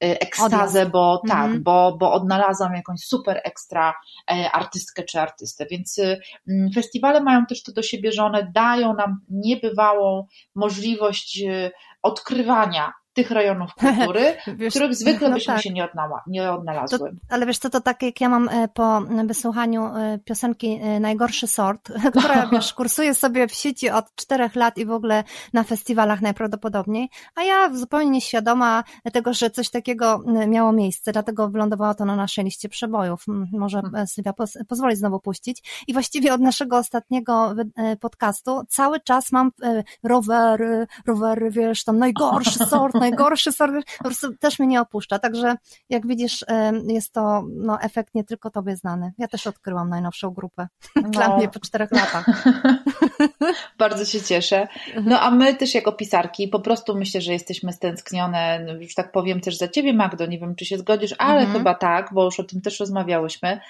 ekstazę, 0.00 0.86
bo 0.86 1.22
tak, 1.28 1.44
mhm. 1.44 1.62
bo, 1.62 1.96
bo 2.00 2.12
odnalazłam 2.12 2.74
jakąś 2.74 3.00
super 3.00 3.40
ekstra 3.44 3.94
artystkę 4.52 5.02
czy 5.02 5.20
artystę, 5.20 5.66
więc 5.70 6.00
festiwale 6.74 7.20
mają 7.20 7.46
też 7.46 7.62
to 7.62 7.72
do 7.72 7.82
siebie, 7.82 8.12
że 8.12 8.24
one 8.24 8.50
dają 8.54 8.94
nam 8.94 9.20
niebywałą 9.28 10.26
możliwość 10.54 11.42
odkrywania 12.02 12.92
tych 13.12 13.30
rejonów 13.30 13.74
kultury, 13.80 14.36
wiesz, 14.56 14.74
których 14.74 14.94
zwykle 14.94 15.28
no 15.28 15.34
byśmy 15.34 15.54
tak. 15.54 15.62
się 15.62 15.70
nie, 15.70 15.84
odnała, 15.84 16.22
nie 16.26 16.52
odnalazły. 16.52 16.98
To, 16.98 17.06
ale 17.28 17.46
wiesz 17.46 17.58
co, 17.58 17.70
to 17.70 17.80
tak 17.80 18.02
jak 18.02 18.20
ja 18.20 18.28
mam 18.28 18.48
e, 18.48 18.68
po 18.68 19.00
wysłuchaniu 19.26 19.86
e, 19.86 20.18
piosenki 20.24 20.80
e, 20.82 21.00
Najgorszy 21.00 21.46
Sort, 21.46 21.92
która 22.18 22.46
wiesz, 22.52 22.74
kursuje 22.74 23.14
sobie 23.14 23.48
w 23.48 23.54
sieci 23.54 23.90
od 23.90 24.14
czterech 24.14 24.56
lat 24.56 24.78
i 24.78 24.86
w 24.86 24.90
ogóle 24.90 25.24
na 25.52 25.62
festiwalach 25.62 26.22
najprawdopodobniej, 26.22 27.08
a 27.34 27.42
ja 27.42 27.74
zupełnie 27.74 28.10
nieświadoma 28.10 28.84
tego, 29.12 29.34
że 29.34 29.50
coś 29.50 29.70
takiego 29.70 30.22
miało 30.48 30.72
miejsce, 30.72 31.12
dlatego 31.12 31.48
wylądowało 31.48 31.94
to 31.94 32.04
na 32.04 32.16
naszej 32.16 32.44
liście 32.44 32.68
przebojów. 32.68 33.24
Może 33.52 33.80
hmm. 33.80 34.06
Sylwia 34.06 34.32
poz, 34.32 34.58
pozwoli 34.68 34.96
znowu 34.96 35.20
puścić. 35.20 35.84
I 35.86 35.92
właściwie 35.92 36.34
od 36.34 36.40
naszego 36.40 36.78
ostatniego 36.78 37.54
podcastu 38.00 38.62
cały 38.68 39.00
czas 39.00 39.32
mam 39.32 39.50
rowery, 40.02 40.86
rowery, 41.06 41.50
wiesz, 41.50 41.84
tam 41.84 41.98
najgorszy 41.98 42.58
sort, 42.58 42.94
najgorszy 43.10 43.52
serwer 43.52 43.82
po 43.98 44.04
prostu 44.04 44.36
też 44.36 44.58
mnie 44.58 44.68
nie 44.68 44.80
opuszcza. 44.80 45.18
Także 45.18 45.54
jak 45.88 46.06
widzisz, 46.06 46.44
jest 46.88 47.12
to 47.12 47.44
no, 47.48 47.80
efekt 47.80 48.14
nie 48.14 48.24
tylko 48.24 48.50
tobie 48.50 48.76
znany. 48.76 49.12
Ja 49.18 49.28
też 49.28 49.46
odkryłam 49.46 49.88
najnowszą 49.88 50.30
grupę. 50.30 50.68
No. 51.02 51.08
Dla 51.08 51.36
mnie 51.36 51.48
po 51.48 51.60
czterech 51.60 51.90
latach. 51.92 52.44
Bardzo 53.78 54.04
się 54.04 54.22
cieszę. 54.22 54.68
No 55.04 55.20
a 55.20 55.30
my 55.30 55.54
też 55.54 55.74
jako 55.74 55.92
pisarki 55.92 56.48
po 56.48 56.60
prostu 56.60 56.94
myślę, 56.94 57.20
że 57.20 57.32
jesteśmy 57.32 57.72
stęsknione, 57.72 58.66
już 58.80 58.94
tak 58.94 59.12
powiem 59.12 59.40
też 59.40 59.56
za 59.56 59.68
ciebie 59.68 59.92
Magdo, 59.92 60.26
nie 60.26 60.38
wiem 60.38 60.54
czy 60.54 60.64
się 60.64 60.78
zgodzisz, 60.78 61.14
ale 61.18 61.40
mhm. 61.40 61.58
chyba 61.58 61.74
tak, 61.74 62.08
bo 62.12 62.24
już 62.24 62.40
o 62.40 62.44
tym 62.44 62.60
też 62.60 62.80
rozmawiałyśmy. 62.80 63.60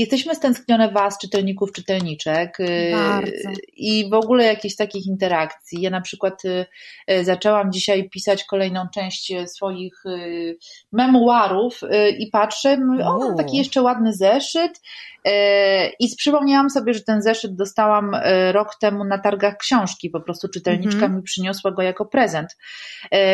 Jesteśmy 0.00 0.34
stęsknione 0.34 0.92
Was, 0.92 1.18
czytelników, 1.18 1.72
czytelniczek 1.72 2.60
y, 2.60 2.92
Bardzo. 2.92 3.48
i 3.76 4.10
w 4.10 4.14
ogóle 4.14 4.44
jakichś 4.44 4.76
takich 4.76 5.06
interakcji. 5.06 5.82
Ja 5.82 5.90
na 5.90 6.00
przykład 6.00 6.44
y, 6.44 6.66
y, 7.10 7.24
zaczęłam 7.24 7.72
dzisiaj 7.72 8.08
pisać 8.08 8.44
kolejną 8.44 8.88
część 8.94 9.32
swoich 9.46 10.02
memuarów 10.92 11.80
i 12.18 12.26
patrzę, 12.26 12.78
o, 13.04 13.18
mam 13.18 13.36
taki 13.36 13.56
jeszcze 13.56 13.82
ładny 13.82 14.14
zeszyt 14.14 14.80
i 16.00 16.16
przypomniałam 16.16 16.70
sobie, 16.70 16.94
że 16.94 17.00
ten 17.00 17.22
zeszyt 17.22 17.56
dostałam 17.56 18.16
rok 18.52 18.68
temu 18.80 19.04
na 19.04 19.18
targach 19.18 19.56
książki, 19.56 20.10
po 20.10 20.20
prostu 20.20 20.48
czytelniczka 20.48 21.06
mm 21.06 21.16
mi 21.16 21.22
przyniosła 21.22 21.70
go 21.70 21.82
jako 21.82 22.06
prezent. 22.06 22.56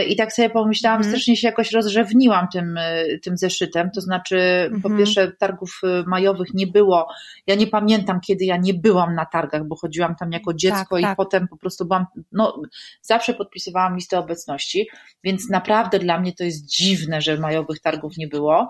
I 0.08 0.16
tak 0.16 0.32
sobie 0.32 0.50
pomyślałam, 0.50 1.00
mm 1.00 1.12
strasznie 1.12 1.36
się 1.36 1.48
jakoś 1.48 1.72
rozrzewniłam 1.72 2.46
tym, 2.52 2.78
tym 3.22 3.36
zeszytem, 3.36 3.90
to 3.94 4.00
znaczy 4.00 4.38
mm 4.38 4.82
po 4.82 4.88
mhm. 4.88 4.98
pierwsze 4.98 5.32
targów 5.32 5.80
majowych 6.06 6.54
nie 6.54 6.66
było. 6.66 7.08
Ja 7.46 7.54
nie 7.54 7.66
pamiętam, 7.66 8.20
kiedy 8.20 8.44
ja 8.44 8.56
nie 8.56 8.74
byłam 8.74 9.14
na 9.14 9.26
targach, 9.26 9.64
bo 9.64 9.76
chodziłam 9.76 10.16
tam 10.16 10.32
jako 10.32 10.54
dziecko 10.54 10.94
tak, 10.94 11.00
i 11.00 11.02
tak. 11.02 11.16
potem 11.16 11.48
po 11.48 11.56
prostu 11.56 11.84
byłam, 11.84 12.06
no 12.32 12.62
zawsze 13.02 13.34
podpisywałam 13.34 13.94
listę 13.94 14.18
obecności, 14.18 14.88
więc 15.24 15.50
naprawdę 15.50 15.98
dla 15.98 16.20
mnie 16.20 16.32
to 16.32 16.44
jest 16.44 16.66
dziwne, 16.66 17.20
że 17.20 17.36
majowych 17.36 17.80
targów 17.80 18.16
nie 18.16 18.28
było. 18.28 18.68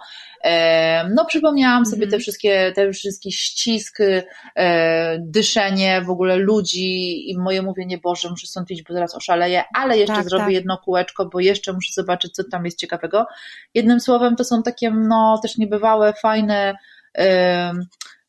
No 1.14 1.24
przypomniałam 1.24 1.87
sobie 1.87 2.05
mhm. 2.05 2.11
te 2.11 2.18
wszystkie, 2.18 2.72
te 2.74 2.92
wszystkie 2.92 3.05
ścisk, 3.30 3.98
e, 4.56 5.18
dyszenie 5.20 6.02
w 6.02 6.10
ogóle 6.10 6.36
ludzi 6.36 7.30
i 7.30 7.38
moje 7.38 7.62
mówienie, 7.62 7.98
Boże, 7.98 8.30
muszę 8.30 8.46
stąd 8.46 8.70
iść, 8.70 8.82
bo 8.82 8.94
zaraz 8.94 9.14
oszaleję, 9.14 9.64
ale 9.74 9.98
jeszcze 9.98 10.14
tak, 10.14 10.28
zrobię 10.28 10.44
tak. 10.44 10.52
jedno 10.52 10.78
kółeczko, 10.78 11.26
bo 11.26 11.40
jeszcze 11.40 11.72
muszę 11.72 11.92
zobaczyć, 11.92 12.32
co 12.32 12.42
tam 12.50 12.64
jest 12.64 12.78
ciekawego. 12.78 13.26
Jednym 13.74 14.00
słowem, 14.00 14.36
to 14.36 14.44
są 14.44 14.62
takie, 14.62 14.90
no, 14.90 15.38
też 15.42 15.58
niebywałe, 15.58 16.12
fajne, 16.12 16.74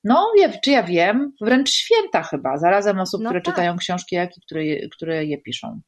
no, 0.03 0.31
czy 0.63 0.71
ja 0.71 0.83
wiem, 0.83 1.33
wręcz 1.41 1.69
święta 1.69 2.23
chyba, 2.23 2.57
zarazem 2.57 2.99
osób, 2.99 3.21
no 3.21 3.29
które 3.29 3.41
tak. 3.41 3.53
czytają 3.53 3.77
książki, 3.77 4.15
jak 4.15 4.37
i 4.37 4.41
które, 4.41 4.61
które 4.91 5.25
je 5.25 5.37
piszą. 5.37 5.81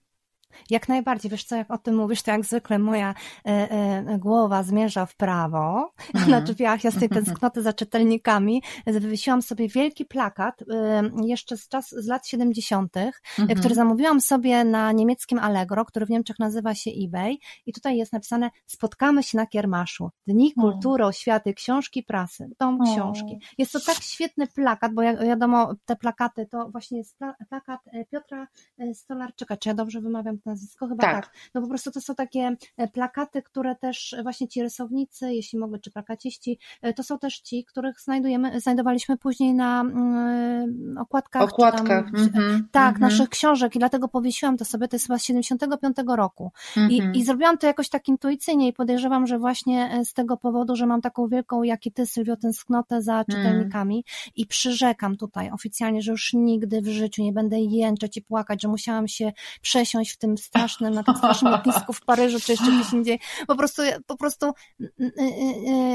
Jak 0.70 0.90
najbardziej, 0.90 1.32
wiesz 1.32 1.44
co, 1.44 1.56
jak 1.56 1.72
o 1.72 1.78
tym 1.78 1.96
mówisz, 1.96 2.22
to 2.22 2.32
jak 2.32 2.46
zwykle 2.46 2.80
moja 2.80 3.16
e, 3.46 3.50
e, 3.72 4.18
głowa 4.20 4.64
zmierza 4.64 5.06
w 5.06 5.16
prawo, 5.16 5.92
mm. 6.14 6.30
na 6.30 6.42
drzwiach 6.42 6.84
ja 6.84 6.92
z 6.92 7.00
tej 7.00 7.10
tęsknoty 7.20 7.62
za 7.62 7.74
czytelnikami. 7.74 8.64
Wywiesiłam 8.88 9.42
sobie 9.42 9.68
wielki 9.68 10.06
plakat 10.06 10.62
e, 10.62 11.10
jeszcze 11.24 11.58
z, 11.58 11.68
czas, 11.68 11.90
z 11.90 12.08
lat 12.08 12.28
70., 12.28 12.98
mm 12.98 13.12
-hmm. 13.38 13.60
który 13.60 13.76
zamówiłam 13.76 14.22
sobie 14.22 14.64
na 14.64 14.92
niemieckim 14.92 15.40
Allegro, 15.40 15.86
który 15.86 16.06
w 16.06 16.10
Niemczech 16.10 16.40
nazywa 16.40 16.76
się 16.76 16.92
eBay. 17.06 17.38
I 17.66 17.74
tutaj 17.74 17.98
jest 17.98 18.14
napisane 18.14 18.50
spotkamy 18.66 19.24
się 19.24 19.38
na 19.38 19.48
Kiermaszu, 19.48 20.10
Dni 20.28 20.54
Kultury, 20.54 21.06
Oświaty, 21.06 21.54
Książki, 21.54 22.04
Prasy, 22.04 22.50
Dom 22.60 22.80
Książki. 22.84 23.40
Jest 23.58 23.72
to 23.72 23.80
tak 23.80 23.96
świetny 24.04 24.48
plakat, 24.48 24.94
bo 24.94 25.02
jak 25.02 25.24
wiadomo, 25.24 25.76
te 25.86 25.96
plakaty 25.96 26.46
to 26.46 26.70
właśnie 26.72 26.98
jest 26.98 27.18
plakat 27.50 27.82
e, 27.94 28.06
Piotra 28.06 28.48
e, 28.78 28.94
Stolarczyka, 28.94 29.58
czy 29.58 29.70
ja 29.70 29.76
dobrze 29.76 30.02
wymawiam 30.02 30.39
nazwisko? 30.46 30.88
Chyba 30.88 31.02
tak. 31.02 31.26
tak. 31.26 31.36
No 31.54 31.62
po 31.62 31.68
prostu 31.68 31.92
to 31.92 32.02
są 32.02 32.16
takie 32.16 32.56
e, 32.78 32.88
plakaty, 32.88 33.42
które 33.42 33.76
też 33.76 34.16
właśnie 34.24 34.48
ci 34.48 34.62
rysownicy, 34.62 35.34
jeśli 35.34 35.60
mogę, 35.60 35.80
czy 35.80 35.92
plakaciści, 35.92 36.60
e, 36.82 36.94
to 36.94 37.04
są 37.04 37.20
też 37.20 37.40
ci, 37.40 37.66
których 37.66 38.02
znajdujemy, 38.02 38.62
znajdowaliśmy 38.62 39.18
później 39.18 39.54
na 39.54 39.82
mm, 39.82 40.98
okładkach. 40.98 41.42
Okładkach. 41.42 42.06
Tam, 42.06 42.26
mm-hmm, 42.26 42.62
tak, 42.72 42.96
mm-hmm. 42.96 43.02
naszych 43.02 43.30
książek 43.30 43.76
i 43.76 43.80
dlatego 43.80 44.08
powiesiłam 44.08 44.58
to 44.58 44.66
sobie, 44.66 44.88
to 44.88 44.96
jest 44.96 45.08
chyba 45.08 45.20
z 45.20 45.24
75 45.24 45.98
roku. 46.08 46.52
Mm-hmm. 46.76 46.92
I, 46.92 47.00
mhm. 47.00 47.16
I 47.16 47.26
zrobiłam 47.26 47.58
to 47.58 47.68
jakoś 47.68 47.90
tak 47.90 48.08
intuicyjnie 48.08 48.68
i 48.68 48.74
podejrzewam, 48.74 49.28
że 49.28 49.40
właśnie 49.40 49.92
e, 49.92 50.06
z 50.06 50.14
tego 50.14 50.38
powodu, 50.38 50.76
że 50.76 50.86
mam 50.86 51.02
taką 51.02 51.28
wielką, 51.28 51.64
jak 51.64 51.86
i 51.86 51.92
ty, 51.92 52.06
Sylwio, 52.06 52.38
tęsknotę 52.38 53.02
za 53.02 53.14
mm. 53.14 53.26
czytelnikami 53.26 54.06
i 54.36 54.46
przyrzekam 54.46 55.18
tutaj 55.18 55.52
oficjalnie, 55.52 56.02
że 56.02 56.12
już 56.12 56.34
nigdy 56.34 56.82
w 56.82 56.88
życiu 56.88 57.24
nie 57.24 57.34
będę 57.34 57.60
jęczeć 57.60 58.18
i 58.18 58.22
płakać, 58.22 58.62
że 58.62 58.68
musiałam 58.68 59.08
się 59.08 59.32
przesiąść 59.62 60.12
w 60.12 60.18
tym 60.18 60.29
strasznym, 60.38 60.94
na 60.94 61.04
tym 61.04 61.16
strasznym 61.16 61.52
lotnisku 61.52 61.94
w 61.94 62.02
Paryżu, 62.02 62.40
czy 62.40 62.52
jeszcze 62.52 62.72
gdzieś 62.72 62.94
indziej. 62.94 63.20
Po 63.48 63.56
prostu, 63.56 63.82
po 64.08 64.18
prostu 64.18 64.54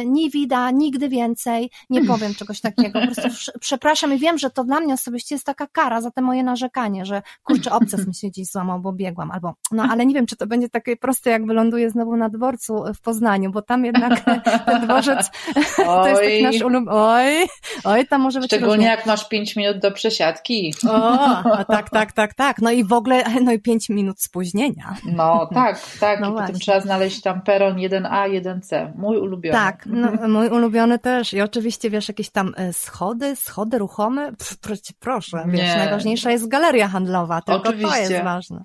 nie 0.06 0.30
wida, 0.30 0.70
nigdy 0.70 1.08
więcej, 1.08 1.70
nie 1.90 2.04
powiem 2.04 2.34
czegoś 2.34 2.60
takiego. 2.60 3.00
Po 3.00 3.06
prostu 3.06 3.50
przepraszam 3.60 4.14
i 4.14 4.18
wiem, 4.18 4.38
że 4.38 4.50
to 4.50 4.64
dla 4.64 4.80
mnie 4.80 4.94
osobiście 4.94 5.34
jest 5.34 5.46
taka 5.46 5.66
kara 5.66 6.00
za 6.00 6.10
te 6.10 6.22
moje 6.22 6.42
narzekanie, 6.42 7.04
że 7.04 7.22
kurczę, 7.44 7.72
obces 7.72 8.06
mi 8.06 8.14
się 8.14 8.28
gdzieś 8.28 8.46
złamał, 8.46 8.80
bo 8.80 8.92
biegłam, 8.92 9.30
albo, 9.30 9.54
no 9.72 9.82
ale 9.90 10.06
nie 10.06 10.14
wiem, 10.14 10.26
czy 10.26 10.36
to 10.36 10.46
będzie 10.46 10.68
takie 10.68 10.96
proste, 10.96 11.30
jak 11.30 11.46
wyląduję 11.46 11.90
znowu 11.90 12.16
na 12.16 12.28
dworcu 12.28 12.84
w 12.94 13.00
Poznaniu, 13.00 13.50
bo 13.50 13.62
tam 13.62 13.84
jednak 13.84 14.20
ten 14.66 14.84
dworzec 14.84 15.30
to 15.76 16.08
jest 16.08 16.22
taki 16.22 16.42
nasz 16.42 16.60
ulubiony, 16.60 16.90
oj, 16.90 17.46
oj, 17.84 18.06
tam 18.06 18.20
może 18.20 18.40
być 18.40 18.50
Szczególnie 18.50 18.74
różnie. 18.74 18.86
jak 18.86 19.06
masz 19.06 19.28
pięć 19.28 19.56
minut 19.56 19.78
do 19.78 19.92
przesiadki. 19.92 20.74
O, 20.88 21.64
tak, 21.68 21.90
tak, 21.90 22.12
tak, 22.12 22.34
tak, 22.34 22.58
no 22.62 22.70
i 22.70 22.84
w 22.84 22.92
ogóle, 22.92 23.24
no 23.42 23.52
i 23.52 23.58
pięć 23.58 23.88
minut 23.88 24.20
spóźnienia. 24.24 24.96
No 25.04 25.46
tak, 25.54 25.80
tak. 26.00 26.20
No 26.20 26.28
I 26.28 26.32
właśnie. 26.32 26.46
potem 26.46 26.60
trzeba 26.60 26.80
znaleźć 26.80 27.22
tam 27.22 27.42
peron 27.42 27.76
1A, 27.76 28.42
1C. 28.42 28.92
Mój 28.96 29.18
ulubiony. 29.18 29.58
Tak, 29.58 29.86
no, 29.86 30.28
mój 30.28 30.48
ulubiony 30.48 30.98
też. 30.98 31.34
I 31.34 31.40
oczywiście 31.40 31.90
wiesz, 31.90 32.08
jakieś 32.08 32.30
tam 32.30 32.52
e, 32.56 32.72
schody, 32.72 33.36
schody 33.36 33.78
ruchome. 33.78 34.32
Pff, 34.32 34.56
proszę, 34.98 35.44
wiesz, 35.48 35.60
Nie. 35.60 35.76
najważniejsza 35.76 36.30
jest 36.30 36.48
galeria 36.48 36.88
handlowa, 36.88 37.42
tylko 37.42 37.68
oczywiście. 37.68 37.90
to 37.90 38.12
jest 38.12 38.24
ważne. 38.24 38.62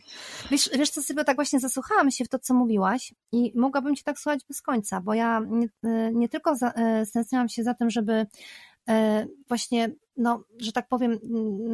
Wiesz, 0.52 0.70
wiesz 0.78 0.90
co 0.90 1.02
sobie 1.02 1.24
tak 1.24 1.36
właśnie 1.36 1.60
zasłuchałam 1.60 2.12
się 2.12 2.26
w 2.26 2.30
to, 2.30 2.40
co 2.40 2.54
mówiłaś 2.54 3.14
i 3.32 3.52
mogłabym 3.56 3.96
Cię 3.96 4.04
tak 4.04 4.20
słuchać 4.20 4.40
bez 4.48 4.62
końca, 4.62 5.02
bo 5.02 5.14
ja 5.14 5.42
nie, 5.50 5.68
e, 5.84 6.12
nie 6.14 6.30
tylko 6.30 6.56
za, 6.56 6.72
e, 6.72 7.06
stęskniłam 7.06 7.50
się 7.50 7.64
za 7.64 7.74
tym, 7.74 7.90
żeby 7.90 8.26
właśnie, 9.48 9.90
no, 10.18 10.44
że 10.60 10.72
tak 10.72 10.88
powiem, 10.88 11.20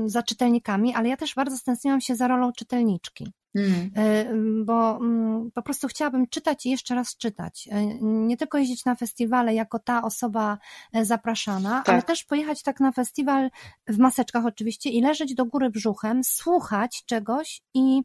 za 0.06 0.24
czytelnikami, 0.24 0.93
ale 0.95 1.10
ja 1.10 1.17
też 1.17 1.36
bardzo 1.36 1.58
stęskniłam 1.58 2.02
się 2.02 2.15
za 2.15 2.28
rolą 2.28 2.52
czytelniczki. 2.54 3.34
Mm. 3.55 4.65
bo 4.65 4.97
mm, 4.97 5.51
po 5.51 5.61
prostu 5.61 5.87
chciałabym 5.87 6.27
czytać 6.27 6.65
i 6.65 6.69
jeszcze 6.69 6.95
raz 6.95 7.17
czytać. 7.17 7.69
Nie 8.01 8.37
tylko 8.37 8.57
jeździć 8.57 8.85
na 8.85 8.95
festiwale 8.95 9.53
jako 9.53 9.79
ta 9.79 10.03
osoba 10.03 10.57
zapraszana, 11.01 11.69
tak. 11.85 11.89
ale 11.89 12.03
też 12.03 12.23
pojechać 12.23 12.63
tak 12.63 12.79
na 12.79 12.91
festiwal 12.91 13.49
w 13.87 13.97
maseczkach 13.97 14.45
oczywiście 14.45 14.89
i 14.89 15.01
leżeć 15.01 15.35
do 15.35 15.45
góry 15.45 15.69
brzuchem, 15.69 16.23
słuchać 16.23 17.03
czegoś 17.05 17.61
i, 17.73 18.01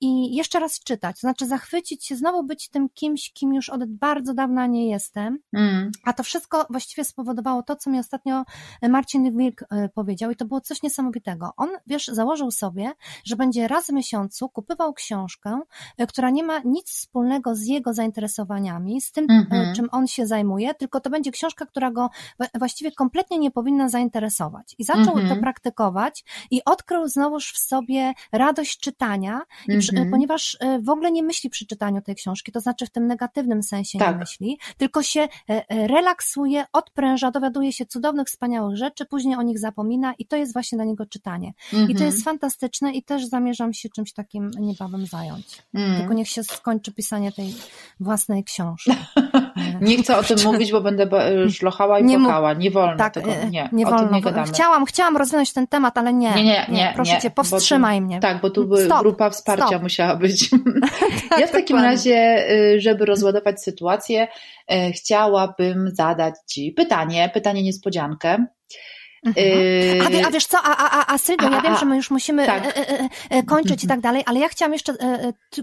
i 0.00 0.34
jeszcze 0.34 0.60
raz 0.60 0.80
czytać. 0.80 1.18
Znaczy 1.18 1.46
zachwycić 1.46 2.06
się, 2.06 2.16
znowu 2.16 2.44
być 2.44 2.68
tym 2.68 2.88
kimś, 2.94 3.32
kim 3.32 3.54
już 3.54 3.68
od 3.68 3.84
bardzo 3.84 4.34
dawna 4.34 4.66
nie 4.66 4.90
jestem. 4.90 5.38
Mm. 5.52 5.90
A 6.04 6.12
to 6.12 6.22
wszystko 6.22 6.66
właściwie 6.70 7.04
spowodowało 7.04 7.62
to, 7.62 7.76
co 7.76 7.90
mi 7.90 7.98
ostatnio 7.98 8.44
Marcin 8.82 9.38
Wilk 9.38 9.64
powiedział 9.94 10.30
i 10.30 10.36
to 10.36 10.44
było 10.44 10.60
coś 10.60 10.82
niesamowitego. 10.82 11.50
On, 11.56 11.68
wiesz, 11.86 12.06
założył 12.06 12.50
sobie, 12.50 12.92
że 13.24 13.36
będzie 13.36 13.68
raz 13.68 13.86
w 13.86 13.92
miesiącu 13.92 14.41
kupywał 14.48 14.92
książkę, 14.92 15.60
e, 15.98 16.06
która 16.06 16.30
nie 16.30 16.44
ma 16.44 16.58
nic 16.64 16.90
wspólnego 16.90 17.54
z 17.54 17.66
jego 17.66 17.94
zainteresowaniami, 17.94 19.00
z 19.00 19.12
tym, 19.12 19.26
mm-hmm. 19.26 19.74
czym 19.76 19.88
on 19.92 20.06
się 20.06 20.26
zajmuje, 20.26 20.74
tylko 20.74 21.00
to 21.00 21.10
będzie 21.10 21.30
książka, 21.30 21.66
która 21.66 21.90
go 21.90 22.10
właściwie 22.54 22.92
kompletnie 22.92 23.38
nie 23.38 23.50
powinna 23.50 23.88
zainteresować. 23.88 24.74
I 24.78 24.84
zaczął 24.84 25.16
mm-hmm. 25.16 25.28
to 25.28 25.36
praktykować 25.36 26.24
i 26.50 26.64
odkrył 26.64 27.08
znowuż 27.08 27.52
w 27.52 27.58
sobie 27.58 28.12
radość 28.32 28.78
czytania, 28.78 29.40
mm-hmm. 29.68 30.10
ponieważ 30.10 30.56
e, 30.60 30.78
w 30.78 30.88
ogóle 30.88 31.12
nie 31.12 31.22
myśli 31.22 31.50
przy 31.50 31.66
czytaniu 31.66 32.02
tej 32.02 32.14
książki, 32.14 32.52
to 32.52 32.60
znaczy 32.60 32.86
w 32.86 32.90
tym 32.90 33.06
negatywnym 33.06 33.62
sensie 33.62 33.98
tak. 33.98 34.12
nie 34.12 34.18
myśli, 34.18 34.58
tylko 34.76 35.02
się 35.02 35.28
relaksuje, 35.68 36.64
odpręża, 36.72 37.30
dowiaduje 37.30 37.72
się 37.72 37.86
cudownych, 37.86 38.28
wspaniałych 38.28 38.76
rzeczy, 38.76 39.06
później 39.06 39.36
o 39.36 39.42
nich 39.42 39.58
zapomina 39.58 40.14
i 40.18 40.26
to 40.26 40.36
jest 40.36 40.52
właśnie 40.52 40.76
dla 40.76 40.84
niego 40.84 41.06
czytanie. 41.06 41.52
I 41.72 41.94
to 41.94 42.04
jest 42.04 42.18
mhm. 42.18 42.22
fantastyczne 42.24 42.92
i 42.92 43.02
też 43.02 43.26
zamierzam 43.26 43.72
się 43.72 43.88
czymś 43.88 44.12
takim 44.12 44.31
niebawem 44.40 45.06
zająć. 45.06 45.62
Mm. 45.74 45.98
Tylko 45.98 46.14
niech 46.14 46.28
się 46.28 46.44
skończy 46.44 46.92
pisanie 46.92 47.32
tej 47.32 47.54
własnej 48.00 48.44
książki. 48.44 48.90
nie 49.80 50.02
chcę 50.02 50.16
o 50.16 50.22
tym 50.22 50.38
mówić, 50.44 50.72
bo 50.72 50.80
będę 50.80 51.08
szlochała 51.50 51.98
i 51.98 52.04
nie 52.04 52.18
płakała. 52.18 52.52
Nie 52.52 52.70
wolno 52.70 52.96
tak, 52.96 53.14
tego, 53.14 53.32
e, 53.32 53.50
nie, 53.50 53.68
nie 53.72 53.86
wolno. 53.86 54.20
Nie 54.36 54.44
chciałam, 54.44 54.86
chciałam 54.86 55.16
rozwinąć 55.16 55.52
ten 55.52 55.66
temat, 55.66 55.98
ale 55.98 56.12
nie. 56.12 56.30
Nie, 56.30 56.44
nie, 56.44 56.66
nie. 56.68 56.92
proszę 56.94 57.14
nie, 57.14 57.20
cię, 57.20 57.30
powstrzymaj 57.30 57.98
tu, 57.98 58.04
mnie. 58.04 58.20
Tak, 58.20 58.40
bo 58.40 58.50
tu 58.50 58.76
stop, 58.76 59.00
grupa 59.00 59.30
wsparcia 59.30 59.66
stop. 59.66 59.82
musiała 59.82 60.16
być. 60.16 60.50
tak, 61.30 61.38
ja 61.40 61.46
w 61.46 61.50
takim 61.50 61.76
dokładnie. 61.76 61.82
razie, 61.82 62.50
y, 62.74 62.80
żeby 62.80 63.06
rozładować 63.06 63.62
sytuację, 63.62 64.28
chciałabym 64.94 65.90
zadać 65.92 66.34
Ci 66.46 66.72
pytanie, 66.72 67.30
pytanie 67.34 67.62
niespodziankę. 67.62 68.46
Mhm. 69.26 70.24
A, 70.24 70.28
a, 70.28 70.30
wiesz 70.30 70.46
co, 70.46 70.58
a, 70.62 70.76
a, 70.76 71.14
a 71.14 71.18
Sylwia, 71.18 71.50
ja 71.50 71.60
wiem, 71.60 71.76
że 71.76 71.86
my 71.86 71.96
już 71.96 72.10
musimy 72.10 72.46
tak. 72.46 72.66
E, 72.66 72.76
e, 72.76 73.08
e, 73.30 73.42
kończyć 73.42 73.84
i 73.84 73.86
tak 73.86 74.00
dalej, 74.00 74.22
ale 74.26 74.40
ja 74.40 74.48
chciałam 74.48 74.72
jeszcze 74.72 74.94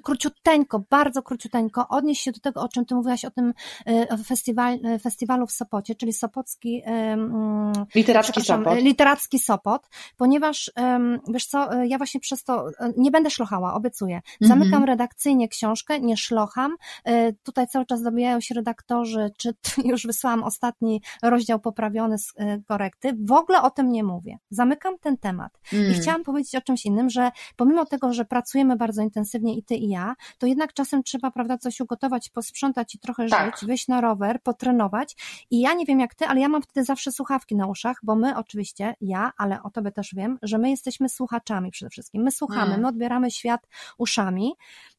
króciuteńko, 0.03 0.84
bardzo 0.89 1.22
króciuteńko 1.24 1.88
odnieść 1.88 2.24
się 2.24 2.32
do 2.32 2.39
tego, 2.39 2.62
o 2.62 2.68
czym 2.70 2.86
ty 2.86 2.95
mówiłaś, 2.95 3.26
o 3.26 3.32
tym 3.32 3.53
festiwal, 4.26 4.80
festiwalu 5.01 5.47
w 5.47 5.51
Sopocie, 5.51 5.95
czyli 5.95 6.14
Sopocki 6.14 6.82
Literacki 7.95 8.41
Sopot. 8.41 8.78
Literacki 8.78 9.39
Sopot, 9.39 9.88
ponieważ 10.18 10.72
wiesz 11.28 11.45
co, 11.45 11.74
ja 11.84 11.97
właśnie 11.97 12.20
przez 12.20 12.43
to 12.43 12.66
nie 12.97 13.12
będę 13.12 13.30
szlochała, 13.30 13.74
obiecuję. 13.74 14.22
Zamykam 14.41 14.74
mhm. 14.74 14.84
redakcyjnie 14.84 15.47
książkę, 15.47 15.99
nie 15.99 16.18
szlocham. 16.18 16.76
Tutaj 17.43 17.68
cały 17.68 17.86
czas 17.86 18.01
dobijają 18.01 18.41
się 18.41 18.55
redaktorzy, 18.55 19.32
czy 19.38 19.53
już 19.91 20.07
wysłałam 20.07 20.43
ostatni 20.43 21.01
rozdział 21.24 21.60
poprawiony 21.60 22.18
z 22.18 22.34
korekty. 22.68 23.14
W 23.26 23.32
ogóle 23.32 23.48
ogóle 23.49 23.61
o 23.61 23.71
tym 23.71 23.91
nie 23.91 24.03
mówię. 24.03 24.37
Zamykam 24.49 24.97
ten 24.99 25.17
temat. 25.17 25.59
Mm. 25.73 25.91
I 25.91 25.93
chciałam 25.93 26.23
powiedzieć 26.23 26.55
o 26.55 26.61
czymś 26.61 26.85
innym, 26.85 27.09
że 27.09 27.31
pomimo 27.55 27.85
tego, 27.85 28.13
że 28.13 28.25
pracujemy 28.25 28.75
bardzo 28.75 29.01
intensywnie 29.01 29.55
i 29.55 29.63
ty 29.63 29.75
i 29.75 29.89
ja, 29.89 30.15
to 30.37 30.47
jednak 30.47 30.73
czasem 30.73 31.03
trzeba, 31.03 31.31
prawda, 31.31 31.57
coś 31.57 31.79
ugotować, 31.79 32.29
posprzątać 32.29 32.95
i 32.95 32.99
trochę 32.99 33.27
tak. 33.27 33.57
żyć, 33.57 33.67
wyjść 33.67 33.87
na 33.87 34.01
rower, 34.01 34.41
potrenować. 34.43 35.15
I 35.51 35.59
ja 35.59 35.73
nie 35.73 35.85
wiem 35.85 35.99
jak 35.99 36.15
ty, 36.15 36.25
ale 36.25 36.39
ja 36.39 36.49
mam 36.49 36.61
wtedy 36.61 36.83
zawsze 36.83 37.11
słuchawki 37.11 37.55
na 37.55 37.67
uszach, 37.67 37.99
bo 38.03 38.15
my 38.15 38.37
oczywiście, 38.37 38.95
ja, 39.01 39.31
ale 39.37 39.63
o 39.63 39.69
tobie 39.69 39.91
też 39.91 40.13
wiem, 40.15 40.37
że 40.41 40.57
my 40.57 40.69
jesteśmy 40.69 41.09
słuchaczami 41.09 41.71
przede 41.71 41.89
wszystkim. 41.89 42.23
My 42.23 42.31
słuchamy, 42.31 42.67
mm. 42.67 42.81
my 42.81 42.87
odbieramy 42.87 43.31
świat 43.31 43.67
uszami. 43.97 44.53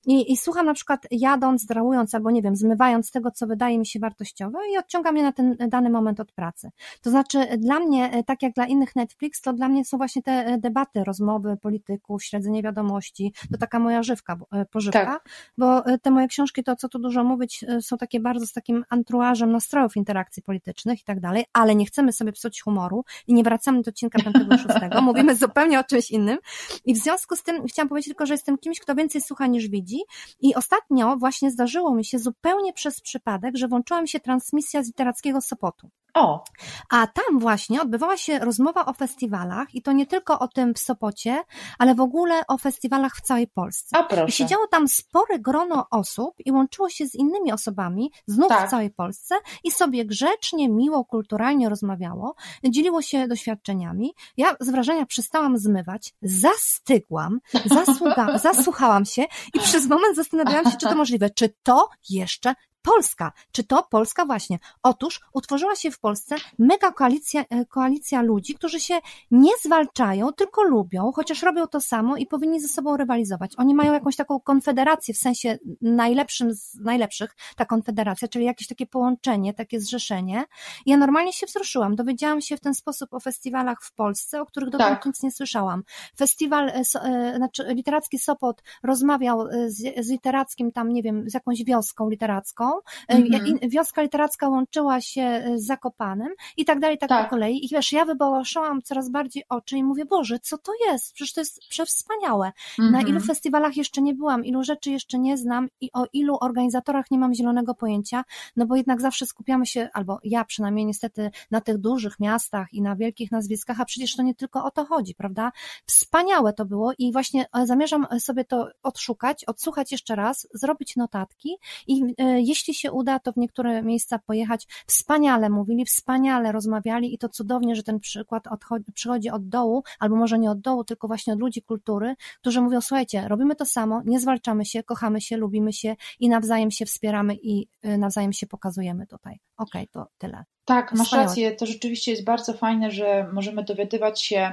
I, 0.06 0.32
I 0.32 0.36
słucham 0.36 0.66
na 0.66 0.74
przykład 0.74 1.06
jadąc, 1.10 1.66
drałując, 1.66 2.14
albo 2.14 2.30
nie 2.30 2.42
wiem, 2.42 2.56
zmywając 2.56 3.10
tego, 3.10 3.30
co 3.30 3.46
wydaje 3.46 3.78
mi 3.78 3.86
się 3.86 4.00
wartościowe 4.00 4.58
i 4.72 4.78
odciąga 4.78 5.12
mnie 5.12 5.22
na 5.22 5.32
ten 5.32 5.56
dany 5.68 5.90
moment 5.90 6.20
od 6.20 6.32
pracy. 6.32 6.70
To 7.02 7.10
znaczy, 7.10 7.46
dla 7.58 7.80
mnie, 7.80 8.24
tak 8.26 8.42
jak 8.42 8.52
dla 8.52 8.66
innych 8.66 8.96
Netflix, 8.96 9.40
to 9.40 9.52
dla 9.52 9.68
mnie 9.68 9.84
są 9.84 9.96
właśnie 9.96 10.22
te 10.22 10.58
debaty, 10.58 11.04
rozmowy 11.04 11.56
polityków, 11.56 12.24
śledzenie 12.24 12.62
wiadomości, 12.62 13.32
to 13.52 13.58
taka 13.58 13.78
moja 13.78 14.02
żywka, 14.02 14.38
e, 14.52 14.64
pożywka, 14.64 15.06
tak. 15.06 15.28
bo 15.58 15.86
e, 15.86 15.98
te 15.98 16.10
moje 16.10 16.28
książki, 16.28 16.64
to 16.64 16.76
co 16.76 16.88
tu 16.88 16.98
dużo 16.98 17.24
mówić, 17.24 17.64
e, 17.68 17.82
są 17.82 17.96
takie 17.96 18.20
bardzo 18.20 18.46
z 18.46 18.52
takim 18.52 18.84
antruażem 18.88 19.52
nastrojów 19.52 19.96
interakcji 19.96 20.42
politycznych 20.42 21.00
i 21.00 21.04
tak 21.04 21.20
dalej, 21.20 21.44
ale 21.52 21.74
nie 21.74 21.86
chcemy 21.86 22.12
sobie 22.12 22.32
psuć 22.32 22.60
humoru 22.62 23.04
i 23.26 23.34
nie 23.34 23.42
wracamy 23.42 23.82
do 23.82 23.88
odcinka 23.88 24.18
5-6, 24.18 25.02
mówimy 25.02 25.36
zupełnie 25.36 25.80
o 25.80 25.84
czymś 25.84 26.10
innym 26.10 26.38
i 26.84 26.94
w 26.94 26.98
związku 26.98 27.36
z 27.36 27.42
tym 27.42 27.66
chciałam 27.66 27.88
powiedzieć 27.88 28.08
tylko, 28.08 28.26
że 28.26 28.34
jestem 28.34 28.58
kimś, 28.58 28.80
kto 28.80 28.94
więcej 28.94 29.20
słucha 29.20 29.46
niż 29.46 29.68
widzi, 29.68 29.89
ludzi. 29.90 30.02
I 30.40 30.54
ostatnio 30.54 31.16
właśnie 31.16 31.50
zdarzyło 31.50 31.94
mi 31.94 32.04
się 32.04 32.18
zupełnie 32.18 32.72
przez 32.72 33.00
przypadek, 33.00 33.56
że 33.56 33.68
włączyła 33.68 34.02
mi 34.02 34.08
się 34.08 34.20
transmisja 34.20 34.82
z 34.82 34.86
literackiego 34.86 35.40
Sopotu. 35.40 35.90
O. 36.14 36.44
A 36.90 37.06
tam 37.06 37.38
właśnie 37.38 37.82
odbywała 37.82 38.16
się 38.16 38.38
rozmowa 38.38 38.86
o 38.86 38.92
festiwalach 38.92 39.74
i 39.74 39.82
to 39.82 39.92
nie 39.92 40.06
tylko 40.06 40.38
o 40.38 40.48
tym 40.48 40.74
w 40.74 40.78
Sopocie, 40.78 41.44
ale 41.78 41.94
w 41.94 42.00
ogóle 42.00 42.46
o 42.48 42.58
festiwalach 42.58 43.16
w 43.16 43.20
całej 43.20 43.46
Polsce. 43.46 43.96
A 43.96 44.02
proszę. 44.02 44.24
I 44.28 44.32
siedziało 44.32 44.66
tam 44.66 44.88
spore 44.88 45.38
grono 45.38 45.86
osób 45.90 46.34
i 46.44 46.52
łączyło 46.52 46.88
się 46.88 47.06
z 47.06 47.14
innymi 47.14 47.52
osobami, 47.52 48.12
znów 48.26 48.48
tak. 48.48 48.66
w 48.66 48.70
całej 48.70 48.90
Polsce 48.90 49.34
i 49.64 49.70
sobie 49.70 50.04
grzecznie, 50.04 50.68
miło, 50.68 51.04
kulturalnie 51.04 51.68
rozmawiało, 51.68 52.34
dzieliło 52.64 53.02
się 53.02 53.28
doświadczeniami. 53.28 54.14
Ja 54.36 54.56
z 54.60 54.70
wrażenia 54.70 55.06
przestałam 55.06 55.58
zmywać, 55.58 56.14
zastygłam, 56.22 57.40
zasługa, 57.64 58.38
zasłuchałam 58.48 59.04
się 59.04 59.22
i 59.54 59.58
przez 59.58 59.86
moment 59.86 60.16
zastanawiałam 60.16 60.64
się, 60.64 60.76
czy 60.76 60.86
to 60.86 60.94
możliwe, 60.94 61.30
czy 61.30 61.54
to 61.62 61.88
jeszcze 62.10 62.54
Polska. 62.82 63.32
Czy 63.52 63.64
to 63.64 63.86
Polska 63.90 64.24
właśnie? 64.24 64.58
Otóż 64.82 65.20
utworzyła 65.32 65.76
się 65.76 65.90
w 65.90 65.98
Polsce 65.98 66.36
mega 66.58 66.92
koalicja, 66.92 67.44
e, 67.50 67.66
koalicja 67.66 68.22
ludzi, 68.22 68.54
którzy 68.54 68.80
się 68.80 68.98
nie 69.30 69.52
zwalczają, 69.62 70.32
tylko 70.32 70.62
lubią, 70.62 71.12
chociaż 71.12 71.42
robią 71.42 71.66
to 71.66 71.80
samo 71.80 72.16
i 72.16 72.26
powinni 72.26 72.60
ze 72.60 72.68
sobą 72.68 72.96
rywalizować. 72.96 73.52
Oni 73.56 73.74
mają 73.74 73.92
jakąś 73.92 74.16
taką 74.16 74.40
konfederację 74.40 75.14
w 75.14 75.18
sensie 75.18 75.58
najlepszym 75.80 76.54
z 76.54 76.74
najlepszych, 76.74 77.36
ta 77.56 77.64
konfederacja, 77.64 78.28
czyli 78.28 78.44
jakieś 78.44 78.68
takie 78.68 78.86
połączenie, 78.86 79.54
takie 79.54 79.80
zrzeszenie. 79.80 80.44
Ja 80.86 80.96
normalnie 80.96 81.32
się 81.32 81.46
wzruszyłam. 81.46 81.96
Dowiedziałam 81.96 82.40
się 82.40 82.56
w 82.56 82.60
ten 82.60 82.74
sposób 82.74 83.14
o 83.14 83.20
festiwalach 83.20 83.78
w 83.82 83.92
Polsce, 83.92 84.40
o 84.40 84.46
których 84.46 84.70
dotąd 84.70 84.90
tak. 84.90 85.06
nic 85.06 85.22
nie 85.22 85.30
słyszałam. 85.30 85.82
Festiwal, 86.18 86.68
e, 86.68 86.82
e, 87.02 87.36
znaczy 87.36 87.64
literacki 87.68 88.18
Sopot 88.18 88.62
rozmawiał 88.82 89.46
z, 89.66 90.06
z 90.06 90.10
literackim 90.10 90.72
tam, 90.72 90.92
nie 90.92 91.02
wiem, 91.02 91.30
z 91.30 91.34
jakąś 91.34 91.64
wioską 91.64 92.08
literacką, 92.10 92.69
Mhm. 93.08 93.58
Wioska 93.68 94.02
literacka 94.02 94.48
łączyła 94.48 95.00
się 95.00 95.22
e, 95.22 95.58
z 95.58 95.66
Zakopanem 95.66 96.28
i 96.56 96.64
tak 96.64 96.80
dalej, 96.80 96.98
tak, 96.98 97.08
tak. 97.08 97.24
po 97.24 97.30
kolei. 97.30 97.64
I 97.64 97.68
wiesz, 97.68 97.92
ja 97.92 98.04
wybałaszałam 98.04 98.82
coraz 98.82 99.10
bardziej 99.10 99.44
oczy 99.48 99.76
i 99.76 99.84
mówię, 99.84 100.04
Boże, 100.04 100.38
co 100.38 100.58
to 100.58 100.72
jest? 100.86 101.12
Przecież 101.12 101.32
to 101.32 101.40
jest 101.40 101.60
przewspaniałe. 101.68 102.52
Mhm. 102.78 102.92
Na 102.92 103.10
ilu 103.10 103.20
festiwalach 103.20 103.76
jeszcze 103.76 104.02
nie 104.02 104.14
byłam, 104.14 104.44
ilu 104.44 104.64
rzeczy 104.64 104.90
jeszcze 104.90 105.18
nie 105.18 105.36
znam 105.36 105.68
i 105.80 105.90
o 105.92 106.06
ilu 106.12 106.36
organizatorach 106.40 107.10
nie 107.10 107.18
mam 107.18 107.34
zielonego 107.34 107.74
pojęcia, 107.74 108.24
no 108.56 108.66
bo 108.66 108.76
jednak 108.76 109.00
zawsze 109.00 109.26
skupiamy 109.26 109.66
się, 109.66 109.88
albo 109.92 110.18
ja 110.24 110.44
przynajmniej 110.44 110.86
niestety, 110.86 111.30
na 111.50 111.60
tych 111.60 111.78
dużych 111.78 112.20
miastach 112.20 112.72
i 112.72 112.82
na 112.82 112.96
wielkich 112.96 113.30
nazwiskach, 113.30 113.80
a 113.80 113.84
przecież 113.84 114.16
to 114.16 114.22
nie 114.22 114.34
tylko 114.34 114.64
o 114.64 114.70
to 114.70 114.84
chodzi, 114.84 115.14
prawda? 115.14 115.52
Wspaniałe 115.86 116.52
to 116.52 116.64
było 116.64 116.92
i 116.98 117.12
właśnie 117.12 117.46
e, 117.52 117.66
zamierzam 117.66 118.06
sobie 118.18 118.44
to 118.44 118.68
odszukać, 118.82 119.44
odsłuchać 119.44 119.92
jeszcze 119.92 120.16
raz, 120.16 120.48
zrobić 120.54 120.96
notatki 120.96 121.56
i 121.86 122.02
e, 122.18 122.40
jeśli 122.40 122.59
jeśli 122.60 122.74
się 122.74 122.92
uda, 122.92 123.18
to 123.18 123.32
w 123.32 123.36
niektóre 123.36 123.82
miejsca 123.82 124.18
pojechać. 124.18 124.66
Wspaniale 124.86 125.50
mówili, 125.50 125.84
wspaniale 125.84 126.52
rozmawiali 126.52 127.14
i 127.14 127.18
to 127.18 127.28
cudownie, 127.28 127.76
że 127.76 127.82
ten 127.82 128.00
przykład 128.00 128.46
odchodzi, 128.46 128.92
przychodzi 128.94 129.30
od 129.30 129.48
dołu, 129.48 129.82
albo 129.98 130.16
może 130.16 130.38
nie 130.38 130.50
od 130.50 130.60
dołu, 130.60 130.84
tylko 130.84 131.08
właśnie 131.08 131.32
od 131.32 131.40
ludzi 131.40 131.62
kultury, 131.62 132.14
którzy 132.40 132.60
mówią, 132.60 132.80
słuchajcie, 132.80 133.28
robimy 133.28 133.56
to 133.56 133.66
samo, 133.66 134.02
nie 134.04 134.20
zwalczamy 134.20 134.64
się, 134.64 134.82
kochamy 134.82 135.20
się, 135.20 135.36
lubimy 135.36 135.72
się 135.72 135.96
i 136.20 136.28
nawzajem 136.28 136.70
się 136.70 136.86
wspieramy 136.86 137.34
i 137.34 137.68
y, 137.86 137.98
nawzajem 137.98 138.32
się 138.32 138.46
pokazujemy 138.46 139.06
tutaj. 139.06 139.38
Okej, 139.56 139.82
okay, 139.82 140.04
to 140.04 140.10
tyle. 140.18 140.44
Tak, 140.64 140.92
masz 140.92 141.12
rację. 141.12 141.52
To 141.52 141.66
rzeczywiście 141.66 142.10
jest 142.10 142.24
bardzo 142.24 142.52
fajne, 142.52 142.90
że 142.90 143.30
możemy 143.32 143.64
dowiadywać 143.64 144.22
się 144.22 144.52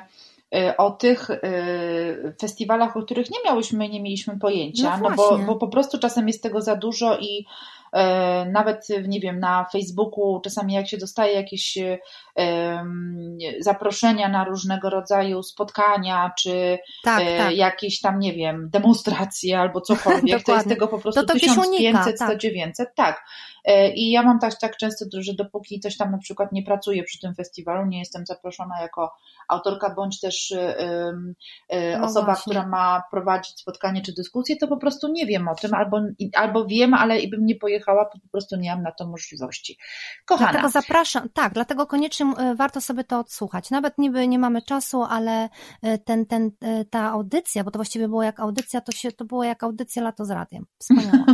y, 0.56 0.78
o 0.78 0.92
tych 0.92 1.30
y, 1.30 2.36
festiwalach, 2.42 2.98
o 2.98 3.02
których 3.02 3.32
nie 3.32 3.38
miałyśmy, 3.46 3.90
nie 3.90 4.02
mieliśmy 4.02 4.40
pojęcia, 4.40 4.98
no, 4.98 5.10
no 5.10 5.16
bo, 5.16 5.38
bo 5.38 5.56
po 5.56 5.68
prostu 5.68 6.00
czasem 6.00 6.28
jest 6.28 6.44
tego 6.44 6.62
za 6.62 6.76
dużo 6.76 7.18
i 7.18 7.46
nawet, 8.52 8.88
nie 9.08 9.20
wiem, 9.20 9.40
na 9.40 9.66
Facebooku 9.72 10.42
czasami 10.44 10.74
jak 10.74 10.88
się 10.88 10.98
dostaje 10.98 11.34
jakieś 11.34 11.78
zaproszenia 13.60 14.30
na 14.30 14.44
różnego 14.44 14.90
rodzaju 14.90 15.44
spotkania, 15.44 16.32
czy 16.40 16.80
tak, 17.04 17.24
tak. 17.38 17.56
jakieś 17.56 18.02
tam, 18.02 18.20
nie 18.20 18.34
wiem, 18.34 18.70
demonstracje 18.70 19.60
albo 19.60 19.82
cokolwiek, 19.82 20.44
to 20.44 20.54
jest 20.54 20.70
tego 20.70 20.88
po 20.88 21.00
prostu 21.00 21.22
to 21.22 21.28
to 21.28 21.40
1500, 21.40 22.16
100, 22.16 22.36
900, 22.36 22.96
tak. 22.96 23.26
I 23.96 24.12
ja 24.12 24.24
mam 24.24 24.40
tak, 24.40 24.60
tak 24.60 24.78
często, 24.78 25.06
że 25.20 25.34
dopóki 25.34 25.80
coś 25.80 25.98
tam 25.98 26.12
na 26.12 26.18
przykład 26.18 26.52
nie 26.52 26.64
pracuję 26.64 27.04
przy 27.04 27.20
tym 27.20 27.36
festiwalu, 27.36 27.86
nie 27.86 28.00
jestem 28.00 28.26
zaproszona 28.26 28.82
jako 28.82 29.14
autorka, 29.48 29.90
bądź 29.96 30.20
też 30.20 30.54
no 32.00 32.06
osoba, 32.06 32.26
właśnie. 32.26 32.52
która 32.52 32.68
ma 32.68 33.04
prowadzić 33.12 33.60
spotkanie 33.60 34.02
czy 34.02 34.14
dyskusję, 34.14 34.56
to 34.58 34.68
po 34.68 34.78
prostu 34.78 35.08
nie 35.08 35.26
wiem 35.26 35.48
o 35.48 35.56
tym, 35.56 35.74
albo, 35.74 36.02
albo 36.34 36.66
wiem, 36.66 36.94
ale 36.94 37.20
i 37.20 37.30
bym 37.30 37.46
nie 37.46 37.56
pojechała, 37.56 37.77
to 37.86 38.20
po 38.24 38.30
prostu 38.32 38.56
nie 38.56 38.70
mam 38.70 38.84
na 38.84 38.92
to 38.92 39.08
możliwości. 39.08 39.78
Kochana. 40.26 40.52
Dlatego 40.52 40.70
zapraszam, 40.70 41.30
tak, 41.34 41.54
dlatego 41.54 41.88
koniecznie 41.88 42.26
e, 42.26 42.56
warto 42.56 42.82
sobie 42.82 43.04
to 43.04 43.20
odsłuchać. 43.20 43.72
Nawet 43.72 43.98
niby 43.98 44.28
nie 44.28 44.40
mamy 44.40 44.62
czasu, 44.62 45.04
ale 45.04 45.50
e, 45.84 45.98
ten, 45.98 46.26
ten, 46.26 46.52
e, 46.62 46.86
ta 46.86 47.12
audycja, 47.12 47.64
bo 47.64 47.72
to 47.72 47.80
właściwie 47.80 48.08
było 48.08 48.24
jak 48.24 48.40
audycja, 48.40 48.82
to, 48.82 48.92
się, 48.92 49.12
to 49.12 49.26
było 49.26 49.44
jak 49.44 49.64
audycja 49.64 50.04
lato 50.04 50.26
z 50.26 50.32
radiem. 50.32 50.66
Wspaniałe. 50.80 51.26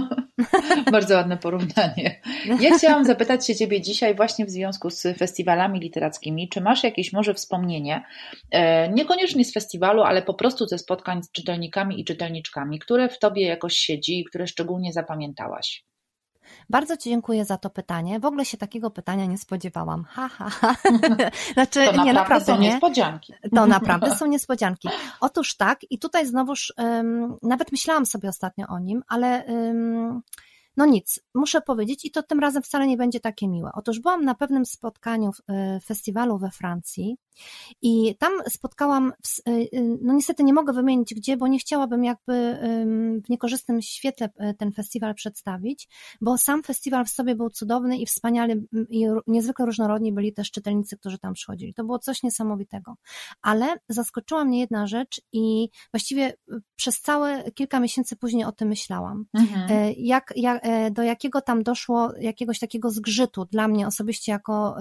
Bardzo 0.91 1.16
ładne 1.16 1.38
porównanie. 1.38 2.22
Ja 2.60 2.78
chciałam 2.78 3.06
zapytać 3.06 3.48
się 3.48 3.56
Ciebie 3.56 3.82
dzisiaj 3.82 4.16
właśnie 4.16 4.46
w 4.46 4.50
związku 4.50 4.89
z 4.89 5.02
festiwalami 5.18 5.80
literackimi, 5.80 6.50
czy 6.50 6.62
masz 6.62 6.84
jakieś 6.84 7.14
może 7.14 7.34
wspomnienie, 7.34 8.04
niekoniecznie 8.94 9.46
z 9.46 9.54
festiwalu, 9.54 10.02
ale 10.02 10.22
po 10.22 10.34
prostu 10.34 10.68
ze 10.68 10.78
spotkań 10.78 11.24
z 11.24 11.32
czytelnikami 11.32 12.02
i 12.02 12.06
czytelniczkami, 12.06 12.80
które 12.80 13.10
w 13.10 13.20
Tobie 13.20 13.48
jakoś 13.48 13.74
siedzi 13.74 14.20
i 14.20 14.26
które 14.26 14.48
szczególnie 14.48 14.94
zapamiętałaś? 14.94 15.84
Bardzo 16.70 16.97
Ci 16.97 17.09
dziękuję 17.09 17.45
za 17.45 17.57
to 17.57 17.70
pytanie. 17.70 18.20
W 18.20 18.26
ogóle 18.26 18.45
się 18.45 18.57
takiego 18.57 18.91
pytania 18.91 19.26
nie 19.26 19.38
spodziewałam. 19.38 20.03
Ha, 20.03 20.28
ha, 20.28 20.49
ha. 20.49 20.76
Znaczy, 21.53 21.80
to 21.80 21.91
naprawdę 21.91 22.05
nie, 22.05 22.14
naprawdę 22.14 22.45
są 22.45 22.59
nie. 22.59 22.70
niespodzianki. 22.70 23.34
To 23.55 23.68
naprawdę 23.78 24.16
są 24.16 24.26
niespodzianki. 24.26 24.89
Otóż 25.22 25.55
tak, 25.57 25.80
i 25.89 25.99
tutaj 25.99 26.28
znowuż 26.28 26.74
um, 26.78 27.38
nawet 27.41 27.72
myślałam 27.72 28.05
sobie 28.05 28.30
ostatnio 28.30 28.68
o 28.68 28.80
nim, 28.80 29.03
ale 29.07 29.45
um, 29.47 30.22
no 30.78 30.86
nic, 30.86 31.20
muszę 31.34 31.61
powiedzieć, 31.61 32.05
i 32.05 32.11
to 32.11 32.24
tym 32.24 32.39
razem 32.39 32.64
wcale 32.64 32.88
nie 32.88 32.97
będzie 32.97 33.20
takie 33.20 33.47
miłe. 33.47 33.72
Otóż 33.74 33.99
byłam 33.99 34.26
na 34.26 34.36
pewnym 34.36 34.66
spotkaniu 34.66 35.32
e, 35.49 35.80
festiwalu 35.80 36.38
we 36.38 36.51
Francji 36.51 37.18
i 37.82 38.16
tam 38.20 38.32
spotkałam, 38.50 39.14
e, 39.48 39.52
e, 39.52 39.68
no 40.02 40.14
niestety 40.14 40.44
nie 40.44 40.54
mogę 40.54 40.74
wymienić 40.74 41.14
gdzie, 41.14 41.38
bo 41.38 41.48
nie 41.48 41.60
chciałabym 41.60 42.04
jakby 42.04 42.58
w 43.26 43.30
niekorzystnym 43.30 43.82
świetle 43.82 44.30
ten 44.58 44.72
festiwal 44.72 45.16
przedstawić, 45.16 45.88
bo 46.22 46.38
sam 46.38 46.64
festiwal 46.64 47.06
w 47.06 47.10
sobie 47.10 47.36
był 47.36 47.50
cudowny 47.50 47.98
i 47.98 48.06
wspaniały 48.06 48.64
i 48.90 49.06
niezwykle 49.28 49.66
różnorodni 49.66 50.14
byli 50.14 50.34
też 50.34 50.52
czytelnicy, 50.52 50.98
którzy 50.98 51.20
tam 51.20 51.34
przychodzili. 51.34 51.74
To 51.74 51.84
było 51.84 52.00
coś 52.00 52.24
niesamowitego. 52.24 52.96
Ale 53.42 53.78
zaskoczyła 53.90 54.46
mnie 54.46 54.60
jedna 54.60 54.88
rzecz 54.88 55.22
i 55.32 55.70
właściwie 55.94 56.34
przez 56.76 57.02
całe 57.02 57.52
kilka 57.52 57.80
miesięcy 57.80 58.16
później 58.16 58.46
o 58.46 58.52
tym 58.52 58.68
myślałam. 58.68 59.26
Mhm. 59.34 59.94
Jak, 59.98 60.34
jak, 60.36 60.64
do 60.92 61.04
jakiego 61.04 61.42
tam 61.42 61.64
doszło 61.64 62.12
jakiegoś 62.20 62.60
takiego 62.60 62.90
zgrzytu 62.90 63.46
dla 63.46 63.68
mnie 63.68 63.88
osobiście 63.88 64.32
jako 64.32 64.76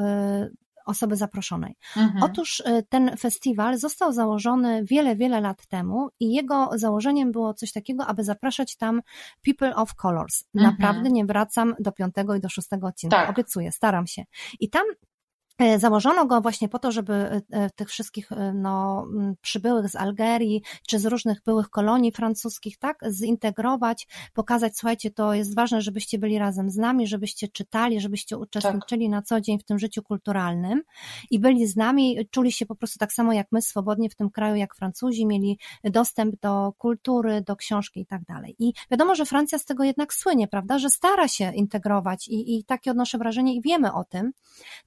osoby 0.85 1.17
zaproszonej. 1.17 1.77
Mhm. 1.97 2.23
Otóż 2.23 2.63
e, 2.67 2.83
ten 2.83 3.17
festiwal 3.17 3.79
został 3.79 4.13
założony 4.13 4.85
wiele, 4.85 5.17
wiele 5.17 5.41
lat 5.41 5.67
temu 5.67 6.09
i 6.21 6.33
jego 6.33 6.71
założeniem 6.75 7.33
było 7.33 7.55
coś 7.55 7.73
takiego, 7.73 8.07
aby 8.07 8.25
zapraszać 8.25 8.77
tam 8.77 9.03
people 9.45 9.77
of 9.77 9.95
colors. 9.95 10.45
Mhm. 10.55 10.73
Naprawdę 10.73 11.11
nie 11.11 11.25
wracam 11.25 11.75
do 11.81 11.93
piątego 11.93 12.35
i 12.35 12.41
do 12.41 12.49
szóstego 12.49 12.87
odcinka. 12.87 13.17
Tak. 13.17 13.31
Obiecuję, 13.31 13.73
staram 13.73 14.07
się. 14.07 14.25
I 14.61 14.71
tam 14.71 14.85
założono 15.79 16.27
go 16.27 16.41
właśnie 16.41 16.69
po 16.69 16.79
to, 16.79 16.93
żeby 16.93 17.13
e, 17.13 17.41
e, 17.51 17.71
tych 17.71 17.89
wszystkich 17.89 18.31
no, 18.55 19.07
przybyłych 19.41 19.89
z 19.89 19.97
Algerii 19.97 20.63
czy 20.89 20.99
z 20.99 21.07
różnych 21.07 21.43
byłych 21.43 21.71
kolonii 21.71 22.13
francuskich, 22.13 22.79
tak, 22.79 22.99
zintegrować, 23.11 24.07
pokazać, 24.35 24.77
słuchajcie, 24.77 25.11
to 25.11 25.35
jest 25.35 25.55
ważne, 25.55 25.83
żebyście 25.83 26.19
byli 26.19 26.39
razem 26.39 26.71
z 26.71 26.77
nami, 26.77 27.07
żebyście 27.07 27.49
czytali, 27.49 28.01
żebyście 28.01 28.39
uczestniczyli 28.39 29.07
tak. 29.07 29.11
na 29.11 29.23
co 29.23 29.41
dzień 29.41 29.59
w 29.59 29.65
tym 29.65 29.79
życiu 29.79 30.03
kulturalnym 30.03 30.83
i 31.31 31.39
byli 31.39 31.67
z 31.67 31.77
nami, 31.77 32.19
czuli 32.31 32.53
się 32.53 32.67
po 32.67 32.75
prostu 32.75 32.99
tak 32.99 33.13
samo 33.13 33.33
jak 33.33 33.47
my 33.53 33.63
swobodnie 33.63 34.11
w 34.11 34.15
tym 34.15 34.31
kraju, 34.31 34.57
jak 34.57 34.75
Francuzi, 34.77 35.27
mieli 35.27 35.59
dostęp 35.85 36.41
do 36.41 36.73
kultury, 36.79 37.43
do 37.43 37.57
książki 37.57 38.01
i 38.01 38.07
tak 38.07 38.25
dalej. 38.25 38.57
I 38.59 38.73
wiadomo, 38.91 39.15
że 39.15 39.27
Francja 39.27 39.59
z 39.59 39.65
tego 39.65 39.85
jednak 39.85 40.15
słynie, 40.15 40.49
prawda, 40.49 40.79
że 40.79 40.91
stara 40.91 41.29
się 41.29 41.53
integrować 41.55 42.29
i, 42.29 42.59
i 42.59 42.65
takie 42.65 42.91
odnoszę 42.91 43.19
wrażenie 43.19 43.55
i 43.55 43.63
wiemy 43.63 43.93
o 43.93 44.05
tym, 44.05 44.33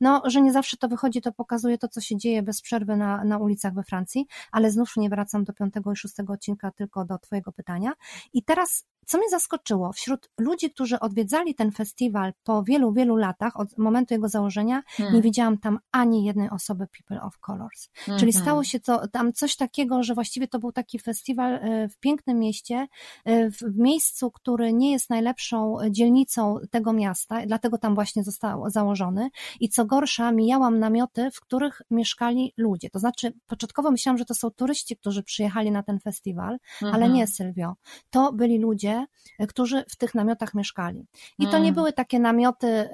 no, 0.01 0.21
że 0.25 0.41
nie 0.41 0.51
zawsze 0.51 0.64
to 0.79 0.87
wychodzi, 0.87 1.21
to 1.21 1.31
pokazuje 1.31 1.77
to, 1.77 1.87
co 1.87 2.01
się 2.01 2.17
dzieje 2.17 2.43
bez 2.43 2.61
przerwy 2.61 2.97
na, 2.97 3.23
na 3.23 3.37
ulicach 3.37 3.73
we 3.73 3.83
Francji, 3.83 4.27
ale 4.51 4.71
znów 4.71 4.97
nie 4.97 5.09
wracam 5.09 5.43
do 5.43 5.53
piątego 5.53 5.91
i 5.91 5.95
szóstego 5.95 6.33
odcinka, 6.33 6.71
tylko 6.71 7.05
do 7.05 7.17
Twojego 7.17 7.51
pytania. 7.51 7.93
I 8.33 8.43
teraz 8.43 8.85
co 9.05 9.17
mnie 9.17 9.29
zaskoczyło, 9.29 9.93
wśród 9.93 10.29
ludzi, 10.39 10.71
którzy 10.71 10.99
odwiedzali 10.99 11.55
ten 11.55 11.71
festiwal 11.71 12.33
po 12.43 12.63
wielu, 12.63 12.93
wielu 12.93 13.15
latach, 13.15 13.59
od 13.59 13.77
momentu 13.77 14.13
jego 14.13 14.29
założenia, 14.29 14.83
hmm. 14.87 15.15
nie 15.15 15.21
widziałam 15.21 15.57
tam 15.57 15.79
ani 15.91 16.25
jednej 16.25 16.49
osoby 16.49 16.87
People 16.87 17.21
of 17.21 17.39
Colors. 17.39 17.89
Hmm. 17.95 18.19
Czyli 18.19 18.33
stało 18.33 18.63
się 18.63 18.79
to, 18.79 19.07
tam 19.07 19.33
coś 19.33 19.55
takiego, 19.55 20.03
że 20.03 20.13
właściwie 20.13 20.47
to 20.47 20.59
był 20.59 20.71
taki 20.71 20.99
festiwal 20.99 21.53
e, 21.53 21.89
w 21.89 21.97
pięknym 21.97 22.39
mieście, 22.39 22.87
e, 23.25 23.51
w 23.51 23.77
miejscu, 23.77 24.31
który 24.31 24.73
nie 24.73 24.91
jest 24.91 25.09
najlepszą 25.09 25.77
dzielnicą 25.89 26.57
tego 26.71 26.93
miasta, 26.93 27.45
dlatego 27.45 27.77
tam 27.77 27.95
właśnie 27.95 28.23
został 28.23 28.69
założony. 28.69 29.29
I 29.59 29.69
co 29.69 29.85
gorsza, 29.85 30.31
mijałam 30.31 30.79
namioty, 30.79 31.31
w 31.31 31.39
których 31.39 31.81
mieszkali 31.91 32.53
ludzie. 32.57 32.89
To 32.89 32.99
znaczy, 32.99 33.33
początkowo 33.47 33.91
myślałam, 33.91 34.17
że 34.17 34.25
to 34.25 34.33
są 34.35 34.51
turyści, 34.51 34.97
którzy 34.97 35.23
przyjechali 35.23 35.71
na 35.71 35.83
ten 35.83 35.99
festiwal, 35.99 36.57
ale 36.81 36.93
mhm. 36.93 37.13
nie, 37.13 37.27
Sylwio. 37.27 37.75
To 38.09 38.33
byli 38.33 38.59
ludzie, 38.59 38.94
którzy 39.49 39.85
w 39.89 39.95
tych 39.95 40.15
namiotach 40.15 40.53
mieszkali. 40.53 41.07
I 41.39 41.45
to 41.45 41.51
nie 41.51 41.57
mm. 41.57 41.73
były 41.73 41.93
takie 41.93 42.19
namioty, 42.19 42.67
y, 42.67 42.89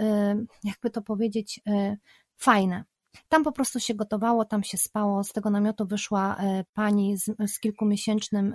jakby 0.63 0.89
to 0.89 1.01
powiedzieć, 1.01 1.61
y, 1.67 1.97
fajne. 2.37 2.83
Tam 3.29 3.43
po 3.43 3.51
prostu 3.51 3.79
się 3.79 3.95
gotowało, 3.95 4.45
tam 4.45 4.63
się 4.63 4.77
spało. 4.77 5.23
Z 5.23 5.31
tego 5.31 5.49
namiotu 5.49 5.85
wyszła 5.85 6.37
pani 6.73 7.17
z, 7.17 7.29
z 7.47 7.59
kilkumiesięcznym 7.59 8.53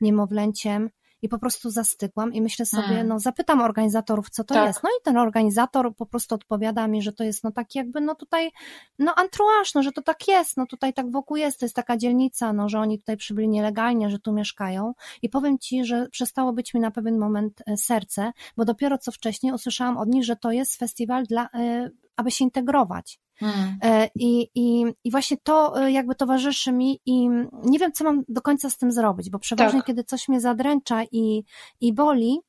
niemowlęciem 0.00 0.90
i 1.22 1.28
po 1.28 1.38
prostu 1.38 1.70
zastygłam 1.70 2.34
i 2.34 2.42
myślę 2.42 2.66
sobie, 2.66 2.82
hmm. 2.82 3.08
no 3.08 3.18
zapytam 3.18 3.60
organizatorów, 3.60 4.30
co 4.30 4.44
to 4.44 4.54
tak. 4.54 4.66
jest. 4.66 4.82
No 4.82 4.90
i 4.90 5.02
ten 5.04 5.16
organizator 5.16 5.96
po 5.96 6.06
prostu 6.06 6.34
odpowiada 6.34 6.88
mi, 6.88 7.02
że 7.02 7.12
to 7.12 7.24
jest 7.24 7.44
no 7.44 7.52
tak 7.52 7.74
jakby, 7.74 8.00
no 8.00 8.14
tutaj, 8.14 8.50
no 8.98 9.14
entourage, 9.22 9.70
no 9.74 9.82
że 9.82 9.92
to 9.92 10.02
tak 10.02 10.28
jest, 10.28 10.56
no 10.56 10.66
tutaj 10.66 10.92
tak 10.92 11.10
wokół 11.10 11.36
jest, 11.36 11.60
to 11.60 11.64
jest 11.64 11.76
taka 11.76 11.96
dzielnica, 11.96 12.52
no 12.52 12.68
że 12.68 12.78
oni 12.80 12.98
tutaj 12.98 13.16
przybyli 13.16 13.48
nielegalnie, 13.48 14.10
że 14.10 14.18
tu 14.18 14.32
mieszkają 14.32 14.94
i 15.22 15.28
powiem 15.28 15.58
Ci, 15.58 15.84
że 15.84 16.08
przestało 16.08 16.52
być 16.52 16.74
mi 16.74 16.80
na 16.80 16.90
pewien 16.90 17.18
moment 17.18 17.62
e, 17.66 17.76
serce, 17.76 18.32
bo 18.56 18.64
dopiero 18.64 18.98
co 18.98 19.12
wcześniej 19.12 19.52
usłyszałam 19.52 19.96
od 19.96 20.08
nich, 20.08 20.24
że 20.24 20.36
to 20.36 20.52
jest 20.52 20.76
festiwal 20.76 21.24
dla, 21.24 21.48
e, 21.54 21.90
aby 22.20 22.30
się 22.30 22.44
integrować. 22.44 23.20
Hmm. 23.38 23.78
E, 23.82 24.08
I, 24.14 24.48
i, 24.54 24.84
I 25.04 25.10
właśnie 25.10 25.36
to 25.42 25.82
e, 25.82 25.92
jakby 25.92 26.14
towarzyszy 26.14 26.72
mi 26.72 27.00
i 27.06 27.28
nie 27.64 27.78
wiem, 27.78 27.92
co 27.92 28.04
mam 28.04 28.22
do 28.28 28.42
końca 28.42 28.70
z 28.70 28.78
tym 28.78 28.92
zrobić, 28.92 29.30
bo 29.30 29.38
przeważnie, 29.38 29.80
tak. 29.80 29.86
kiedy 29.86 30.04
coś 30.04 30.28
mnie 30.28 30.40
zadręcza 30.40 31.02
i, 31.12 31.44
i 31.80 31.92
boli, 31.92 32.40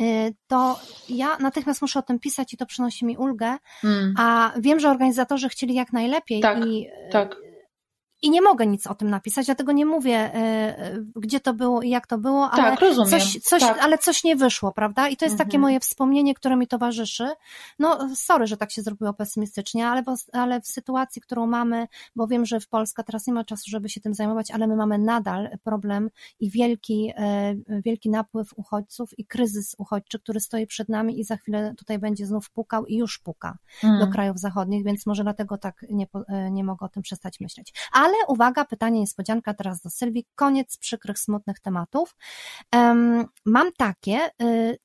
e, 0.00 0.04
to 0.46 0.80
ja 1.08 1.38
natychmiast 1.38 1.82
muszę 1.82 1.98
o 1.98 2.02
tym 2.02 2.18
pisać 2.18 2.54
i 2.54 2.56
to 2.56 2.66
przynosi 2.66 3.06
mi 3.06 3.16
ulgę, 3.16 3.56
hmm. 3.80 4.14
a 4.18 4.52
wiem, 4.58 4.80
że 4.80 4.90
organizatorzy 4.90 5.48
chcieli 5.48 5.74
jak 5.74 5.92
najlepiej 5.92 6.40
tak, 6.40 6.66
i 6.66 6.86
tak 7.12 7.36
i 8.22 8.30
nie 8.30 8.42
mogę 8.42 8.66
nic 8.66 8.86
o 8.86 8.94
tym 8.94 9.10
napisać, 9.10 9.46
dlatego 9.46 9.72
nie 9.72 9.86
mówię, 9.86 10.16
e, 10.16 10.34
e, 10.34 10.98
gdzie 11.16 11.40
to 11.40 11.54
było 11.54 11.82
i 11.82 11.90
jak 11.90 12.06
to 12.06 12.18
było, 12.18 12.50
ale, 12.50 12.62
tak, 12.62 12.80
rozumiem. 12.80 13.10
Coś, 13.10 13.38
coś, 13.42 13.62
tak. 13.62 13.78
ale 13.78 13.98
coś 13.98 14.24
nie 14.24 14.36
wyszło, 14.36 14.72
prawda? 14.72 15.08
I 15.08 15.16
to 15.16 15.24
jest 15.24 15.34
mhm. 15.34 15.48
takie 15.48 15.58
moje 15.58 15.80
wspomnienie, 15.80 16.34
które 16.34 16.56
mi 16.56 16.66
towarzyszy. 16.66 17.28
No, 17.78 18.08
sorry, 18.14 18.46
że 18.46 18.56
tak 18.56 18.72
się 18.72 18.82
zrobiło 18.82 19.12
pesymistycznie, 19.12 19.88
ale, 19.88 20.02
ale 20.32 20.60
w 20.60 20.66
sytuacji, 20.66 21.22
którą 21.22 21.46
mamy, 21.46 21.88
bo 22.16 22.26
wiem, 22.26 22.46
że 22.46 22.60
w 22.60 22.68
Polska 22.68 23.02
teraz 23.02 23.26
nie 23.26 23.32
ma 23.32 23.44
czasu, 23.44 23.64
żeby 23.70 23.88
się 23.88 24.00
tym 24.00 24.14
zajmować, 24.14 24.50
ale 24.50 24.66
my 24.66 24.76
mamy 24.76 24.98
nadal 24.98 25.58
problem 25.64 26.10
i 26.40 26.50
wielki, 26.50 27.12
e, 27.16 27.54
wielki 27.84 28.10
napływ 28.10 28.48
uchodźców 28.56 29.18
i 29.18 29.24
kryzys 29.24 29.74
uchodźczy, 29.78 30.18
który 30.18 30.40
stoi 30.40 30.66
przed 30.66 30.88
nami 30.88 31.20
i 31.20 31.24
za 31.24 31.36
chwilę 31.36 31.74
tutaj 31.76 31.98
będzie 31.98 32.26
znów 32.26 32.50
pukał 32.50 32.86
i 32.86 32.96
już 32.96 33.18
puka 33.18 33.58
mhm. 33.84 34.00
do 34.00 34.12
krajów 34.12 34.38
zachodnich, 34.38 34.84
więc 34.84 35.06
może 35.06 35.22
dlatego 35.22 35.58
tak 35.58 35.84
nie, 35.90 36.06
nie 36.50 36.64
mogę 36.64 36.86
o 36.86 36.88
tym 36.88 37.02
przestać 37.02 37.40
myśleć. 37.40 37.72
Ale 37.92 38.05
ale 38.06 38.14
uwaga, 38.28 38.64
pytanie 38.64 39.00
niespodzianka 39.00 39.54
teraz 39.54 39.80
do 39.80 39.90
Sylwii. 39.90 40.26
Koniec 40.34 40.78
przykrych, 40.78 41.18
smutnych 41.18 41.60
tematów. 41.60 42.16
Um, 42.74 43.24
mam 43.44 43.72
takie. 43.72 44.30
Y, 44.42 44.78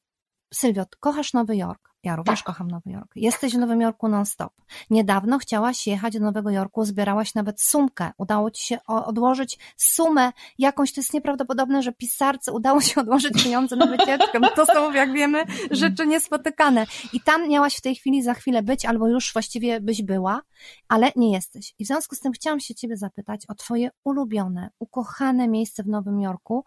Sylwio, 0.53 0.85
kochasz 0.99 1.33
Nowy 1.33 1.55
Jork. 1.57 1.90
Ja 2.03 2.15
również 2.15 2.39
tak. 2.39 2.45
kocham 2.45 2.71
Nowy 2.71 2.91
Jork. 2.91 3.11
Jesteś 3.15 3.53
w 3.53 3.57
Nowym 3.57 3.81
Jorku 3.81 4.07
non-stop. 4.07 4.53
Niedawno 4.89 5.39
chciałaś 5.39 5.87
jechać 5.87 6.13
do 6.13 6.19
Nowego 6.19 6.49
Jorku, 6.49 6.85
zbierałaś 6.85 7.35
nawet 7.35 7.61
sumkę. 7.61 8.11
Udało 8.17 8.51
ci 8.51 8.67
się 8.67 8.77
odłożyć 8.85 9.59
sumę 9.77 10.31
jakąś. 10.59 10.93
To 10.93 11.01
jest 11.01 11.13
nieprawdopodobne, 11.13 11.83
że 11.83 11.91
pisarce 11.91 12.51
udało 12.51 12.81
się 12.81 13.01
odłożyć 13.01 13.43
pieniądze 13.43 13.75
na 13.75 13.85
wycieczkę. 13.85 14.39
To 14.55 14.65
są, 14.65 14.91
jak 14.91 15.13
wiemy, 15.13 15.45
rzeczy 15.71 16.07
niespotykane. 16.07 16.85
I 17.13 17.21
tam 17.21 17.49
miałaś 17.49 17.75
w 17.75 17.81
tej 17.81 17.95
chwili 17.95 18.23
za 18.23 18.33
chwilę 18.33 18.63
być, 18.63 18.85
albo 18.85 19.07
już 19.07 19.33
właściwie 19.33 19.81
byś 19.81 20.03
była, 20.03 20.41
ale 20.87 21.11
nie 21.15 21.31
jesteś. 21.31 21.73
I 21.79 21.83
w 21.83 21.87
związku 21.87 22.15
z 22.15 22.19
tym 22.19 22.31
chciałam 22.31 22.59
się 22.59 22.75
ciebie 22.75 22.97
zapytać 22.97 23.45
o 23.47 23.55
twoje 23.55 23.89
ulubione, 24.03 24.69
ukochane 24.79 25.47
miejsce 25.47 25.83
w 25.83 25.87
Nowym 25.87 26.21
Jorku. 26.21 26.65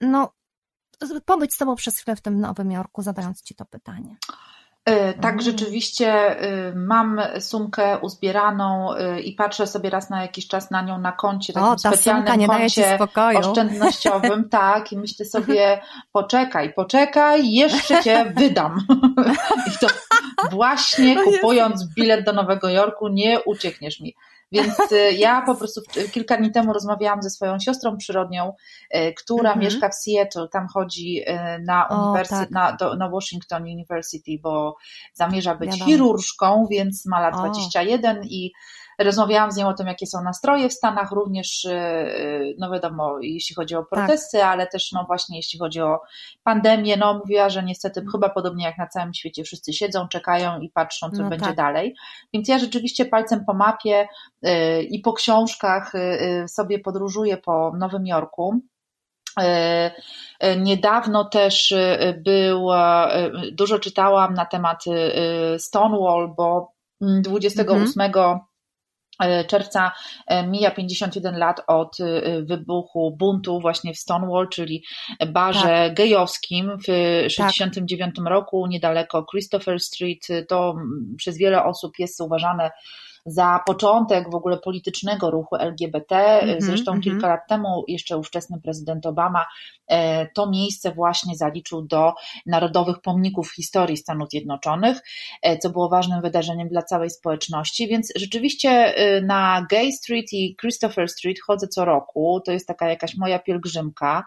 No, 0.00 0.32
pobyć 1.24 1.54
z 1.54 1.58
tobą 1.58 1.76
przez 1.76 1.98
chwilę 1.98 2.16
w 2.16 2.20
tym 2.20 2.40
Nowym 2.40 2.72
Jorku, 2.72 3.02
zadając 3.02 3.42
ci 3.42 3.54
to 3.54 3.64
pytanie. 3.64 4.16
E, 4.88 5.14
tak, 5.14 5.32
mm. 5.32 5.40
rzeczywiście 5.40 6.08
e, 6.40 6.72
mam 6.74 7.20
sumkę 7.40 7.98
uzbieraną 7.98 8.94
e, 8.94 9.20
i 9.20 9.32
patrzę 9.32 9.66
sobie 9.66 9.90
raz 9.90 10.10
na 10.10 10.22
jakiś 10.22 10.48
czas 10.48 10.70
na 10.70 10.82
nią 10.82 10.98
na 10.98 11.12
koncie, 11.12 11.52
takim 11.52 11.68
o, 11.68 11.78
specjalnym 11.78 12.46
koncie 12.46 12.98
oszczędnościowym, 13.38 14.48
tak, 14.60 14.92
i 14.92 14.98
myślę 14.98 15.26
sobie, 15.26 15.80
poczekaj, 16.12 16.72
poczekaj, 16.72 17.52
jeszcze 17.52 18.02
cię 18.02 18.32
wydam. 18.36 18.86
I 19.68 19.78
to 19.80 19.86
właśnie 20.50 21.16
kupując 21.24 21.94
bilet 21.94 22.24
do 22.24 22.32
Nowego 22.32 22.68
Jorku 22.68 23.08
nie 23.08 23.40
uciekniesz 23.40 24.00
mi. 24.00 24.14
Więc 24.52 24.92
y, 24.92 25.12
ja 25.12 25.42
po 25.42 25.54
prostu 25.54 25.80
kilka 26.12 26.36
dni 26.36 26.52
temu 26.52 26.72
rozmawiałam 26.72 27.22
ze 27.22 27.30
swoją 27.30 27.58
siostrą 27.58 27.96
przyrodnią, 27.96 28.52
y, 28.94 29.14
która 29.14 29.50
mhm. 29.50 29.60
mieszka 29.60 29.88
w 29.88 29.94
Seattle, 29.94 30.48
tam 30.52 30.66
chodzi 30.68 31.22
y, 31.28 31.62
na, 31.64 31.86
uniwersytet, 31.86 32.40
tak. 32.40 32.50
na, 32.50 32.72
do, 32.72 32.96
na 32.96 33.08
Washington 33.08 33.62
University, 33.62 34.38
bo 34.42 34.76
zamierza 35.14 35.54
być 35.54 35.70
Wiadomo. 35.70 35.84
chirurżką, 35.84 36.66
więc 36.70 37.06
ma 37.06 37.20
lat 37.20 37.34
o. 37.34 37.38
21 37.38 38.24
i 38.24 38.52
Rozmawiałam 38.98 39.52
z 39.52 39.56
nią 39.56 39.68
o 39.68 39.74
tym, 39.74 39.86
jakie 39.86 40.06
są 40.06 40.22
nastroje 40.22 40.68
w 40.68 40.72
Stanach, 40.72 41.12
również, 41.12 41.64
y, 41.64 41.70
y, 41.70 42.54
no 42.58 42.70
wiadomo, 42.70 43.18
jeśli 43.20 43.54
chodzi 43.54 43.74
o 43.74 43.84
protesty, 43.84 44.38
tak. 44.38 44.46
ale 44.46 44.66
też, 44.66 44.92
no 44.92 45.04
właśnie, 45.04 45.36
jeśli 45.36 45.58
chodzi 45.58 45.80
o 45.80 46.00
pandemię, 46.44 46.96
no 46.96 47.14
mówiła, 47.14 47.48
że 47.48 47.62
niestety 47.62 48.04
chyba 48.12 48.28
podobnie 48.28 48.64
jak 48.64 48.78
na 48.78 48.86
całym 48.86 49.14
świecie 49.14 49.44
wszyscy 49.44 49.72
siedzą, 49.72 50.08
czekają 50.08 50.60
i 50.60 50.70
patrzą, 50.70 51.10
co 51.10 51.22
no 51.22 51.28
będzie 51.28 51.46
tak. 51.46 51.56
dalej. 51.56 51.94
Więc 52.32 52.48
ja 52.48 52.58
rzeczywiście 52.58 53.04
palcem 53.04 53.44
po 53.44 53.54
mapie 53.54 54.08
y, 54.46 54.82
i 54.82 55.00
po 55.00 55.12
książkach 55.12 55.92
sobie 56.46 56.78
podróżuję 56.78 57.36
po 57.36 57.72
Nowym 57.78 58.06
Jorku. 58.06 58.60
Niedawno 60.56 61.24
też 61.24 61.74
był, 62.24 62.68
dużo 63.52 63.78
czytałam 63.78 64.34
na 64.34 64.46
temat 64.46 64.84
Stonewall, 65.58 66.34
bo 66.36 66.72
28 67.00 68.00
mhm. 68.00 68.40
E, 69.18 69.44
czerwca 69.44 69.92
e, 70.26 70.46
mija 70.46 70.70
51 70.70 71.38
lat 71.38 71.60
od 71.66 72.00
e, 72.00 72.42
wybuchu 72.42 73.16
buntu 73.18 73.60
właśnie 73.60 73.94
w 73.94 73.98
Stonewall, 73.98 74.48
czyli 74.48 74.84
barze 75.26 75.60
tak. 75.60 75.94
gejowskim 75.94 76.78
w 76.88 77.24
69 77.30 78.16
tak. 78.16 78.26
roku 78.26 78.66
niedaleko 78.66 79.26
Christopher 79.30 79.80
Street. 79.80 80.28
To 80.48 80.74
przez 81.16 81.38
wiele 81.38 81.64
osób 81.64 81.98
jest 81.98 82.20
uważane 82.20 82.70
za 83.28 83.60
początek 83.66 84.30
w 84.30 84.34
ogóle 84.34 84.58
politycznego 84.58 85.30
ruchu 85.30 85.56
LGBT. 85.56 86.40
Mm 86.40 86.56
-hmm, 86.56 86.62
Zresztą 86.62 86.92
mm 86.92 87.00
-hmm. 87.00 87.04
kilka 87.04 87.28
lat 87.28 87.40
temu 87.48 87.84
jeszcze 87.88 88.16
ówczesny 88.18 88.60
prezydent 88.60 89.06
Obama 89.06 89.46
e, 89.86 90.26
to 90.26 90.50
miejsce 90.50 90.92
właśnie 90.92 91.36
zaliczył 91.36 91.82
do 91.82 92.12
Narodowych 92.46 93.00
Pomników 93.00 93.52
Historii 93.54 93.96
Stanów 93.96 94.30
Zjednoczonych, 94.30 95.00
e, 95.42 95.58
co 95.58 95.70
było 95.70 95.88
ważnym 95.88 96.22
wydarzeniem 96.22 96.68
dla 96.68 96.82
całej 96.82 97.10
społeczności, 97.10 97.88
więc 97.88 98.12
rzeczywiście 98.16 98.70
e, 98.70 99.20
na 99.20 99.66
Gay 99.70 99.92
Street 99.92 100.32
i 100.32 100.56
Christopher 100.60 101.08
Street 101.08 101.40
chodzę 101.46 101.68
co 101.68 101.84
roku, 101.84 102.40
to 102.46 102.52
jest 102.52 102.66
taka 102.66 102.88
jakaś 102.88 103.16
moja 103.16 103.38
pielgrzymka 103.38 104.24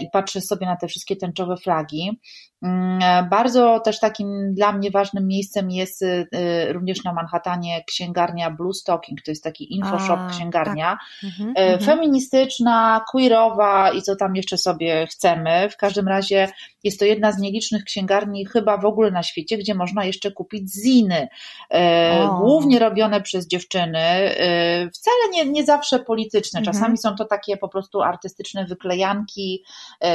i 0.00 0.10
patrzę 0.12 0.40
sobie 0.40 0.66
na 0.66 0.76
te 0.76 0.88
wszystkie 0.88 1.16
tęczowe 1.16 1.56
flagi. 1.56 2.20
Mm, 2.62 3.28
bardzo 3.28 3.80
też 3.80 4.00
takim 4.00 4.54
dla 4.54 4.72
mnie 4.72 4.90
ważnym 4.90 5.26
miejscem 5.26 5.70
jest 5.70 6.02
y, 6.02 6.26
również 6.72 7.04
na 7.04 7.12
Manhattanie 7.12 7.84
księgarnia 7.84 8.50
Blue 8.50 8.74
Stocking, 8.74 9.22
to 9.22 9.30
jest 9.30 9.44
taki 9.44 9.74
infoshop 9.74 10.20
A, 10.20 10.30
księgarnia, 10.30 10.98
tak. 11.20 11.30
mhm, 11.30 11.50
e, 11.56 11.72
mhm. 11.72 11.80
feministyczna, 11.80 13.04
queerowa 13.12 13.90
i 13.90 14.02
co 14.02 14.16
tam 14.16 14.36
jeszcze 14.36 14.58
sobie 14.58 15.06
chcemy. 15.06 15.68
W 15.70 15.76
każdym 15.76 16.08
razie 16.08 16.48
jest 16.84 16.98
to 16.98 17.04
jedna 17.04 17.32
z 17.32 17.38
nielicznych 17.38 17.84
księgarni 17.84 18.46
chyba 18.46 18.76
w 18.76 18.84
ogóle 18.84 19.10
na 19.10 19.22
świecie, 19.22 19.58
gdzie 19.58 19.74
można 19.74 20.04
jeszcze 20.04 20.30
kupić 20.30 20.74
ziny, 20.84 21.28
e, 21.74 22.28
o. 22.30 22.38
głównie 22.38 22.78
robione 22.78 23.20
przez 23.20 23.46
dziewczyny, 23.46 23.98
e, 23.98 24.90
wcale 24.90 25.28
nie, 25.32 25.44
nie 25.44 25.64
zawsze 25.64 25.98
polityczne, 25.98 26.58
mhm. 26.58 26.74
czasami 26.74 26.98
są 26.98 27.14
to 27.14 27.24
takie 27.24 27.56
po 27.56 27.68
prostu 27.68 28.02
artystyczne 28.02 28.64
wyklejanki, 28.64 29.64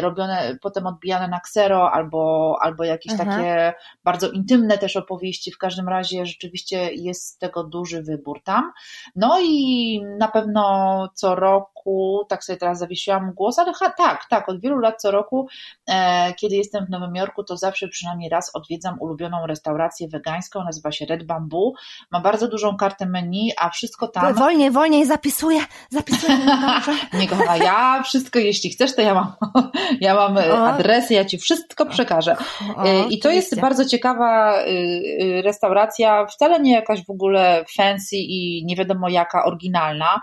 robione, 0.01 0.57
potem 0.61 0.87
odbijane 0.87 1.27
na 1.27 1.39
ksero 1.39 1.91
albo 1.91 2.55
albo, 2.61 2.83
jakieś 2.83 3.13
Aha. 3.13 3.25
takie 3.25 3.73
bardzo 4.03 4.29
intymne 4.31 4.77
też 4.77 4.95
opowieści. 4.95 5.51
W 5.51 5.57
każdym 5.57 5.89
razie 5.89 6.25
rzeczywiście 6.25 6.93
jest 6.93 7.39
tego 7.39 7.63
duży 7.63 8.03
wybór 8.03 8.43
tam. 8.43 8.71
No 9.15 9.39
i 9.41 10.01
na 10.19 10.27
pewno 10.27 11.09
co 11.13 11.35
roku, 11.35 12.25
tak 12.29 12.43
sobie 12.43 12.57
teraz 12.57 12.79
zawiesiłam 12.79 13.33
głos, 13.33 13.59
ale 13.59 13.73
ha, 13.73 13.89
tak, 13.97 14.25
tak, 14.29 14.49
od 14.49 14.61
wielu 14.61 14.79
lat 14.79 15.01
co 15.01 15.11
roku, 15.11 15.47
e, 15.89 16.33
kiedy 16.33 16.55
jestem 16.55 16.85
w 16.85 16.89
Nowym 16.89 17.15
Jorku, 17.15 17.43
to 17.43 17.57
zawsze 17.57 17.87
przynajmniej 17.87 18.29
raz 18.29 18.51
odwiedzam 18.55 18.97
ulubioną 18.99 19.47
restaurację 19.47 20.07
wegańską, 20.07 20.63
nazywa 20.63 20.91
się 20.91 21.05
Red 21.05 21.23
Bamboo. 21.23 21.73
Ma 22.11 22.19
bardzo 22.19 22.47
dużą 22.47 22.77
kartę 22.77 23.05
menu, 23.05 23.51
a 23.57 23.69
wszystko 23.69 24.07
tam. 24.07 24.33
Wolniej, 24.33 24.71
wolniej 24.71 25.05
zapisuję, 25.05 25.59
zapisuję. 25.89 26.37
Nie 27.19 27.27
kochana, 27.27 27.57
ja 27.57 28.03
wszystko, 28.03 28.39
jeśli 28.39 28.69
chcesz, 28.69 28.95
to 28.95 29.01
ja 29.01 29.13
mam, 29.13 29.33
ja 30.01 30.15
mam 30.15 30.37
adresy, 30.37 31.13
ja 31.13 31.25
ci 31.25 31.37
wszystko 31.37 31.85
przekażę. 31.85 32.35
Y, 32.35 33.09
I 33.09 33.19
to 33.19 33.29
jest 33.29 33.61
bardzo 33.61 33.85
ciekawa 33.85 34.61
y, 34.61 34.67
y, 34.67 35.41
restauracja, 35.41 36.25
wcale 36.25 36.59
nie 36.59 36.71
jakaś 36.71 37.05
w 37.05 37.09
ogóle 37.09 37.65
fancy 37.77 38.15
i 38.15 38.65
nie 38.65 38.75
wiadomo 38.75 39.09
jaka 39.09 39.45
oryginalna. 39.45 40.21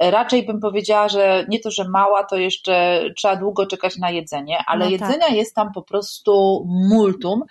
Raczej 0.00 0.46
bym 0.46 0.60
powiedziała, 0.60 1.08
że 1.08 1.46
nie 1.48 1.60
to, 1.60 1.70
że 1.70 1.88
mała, 1.88 2.24
to 2.24 2.36
jeszcze 2.36 3.04
trzeba 3.16 3.36
długo 3.36 3.66
czekać 3.66 3.96
na 3.96 4.10
jedzenie, 4.10 4.58
ale 4.66 4.84
no 4.84 4.98
tak. 4.98 5.00
jedzenia 5.00 5.28
jest 5.28 5.54
tam 5.54 5.72
po 5.72 5.82
prostu 5.82 6.64
multum 6.66 7.42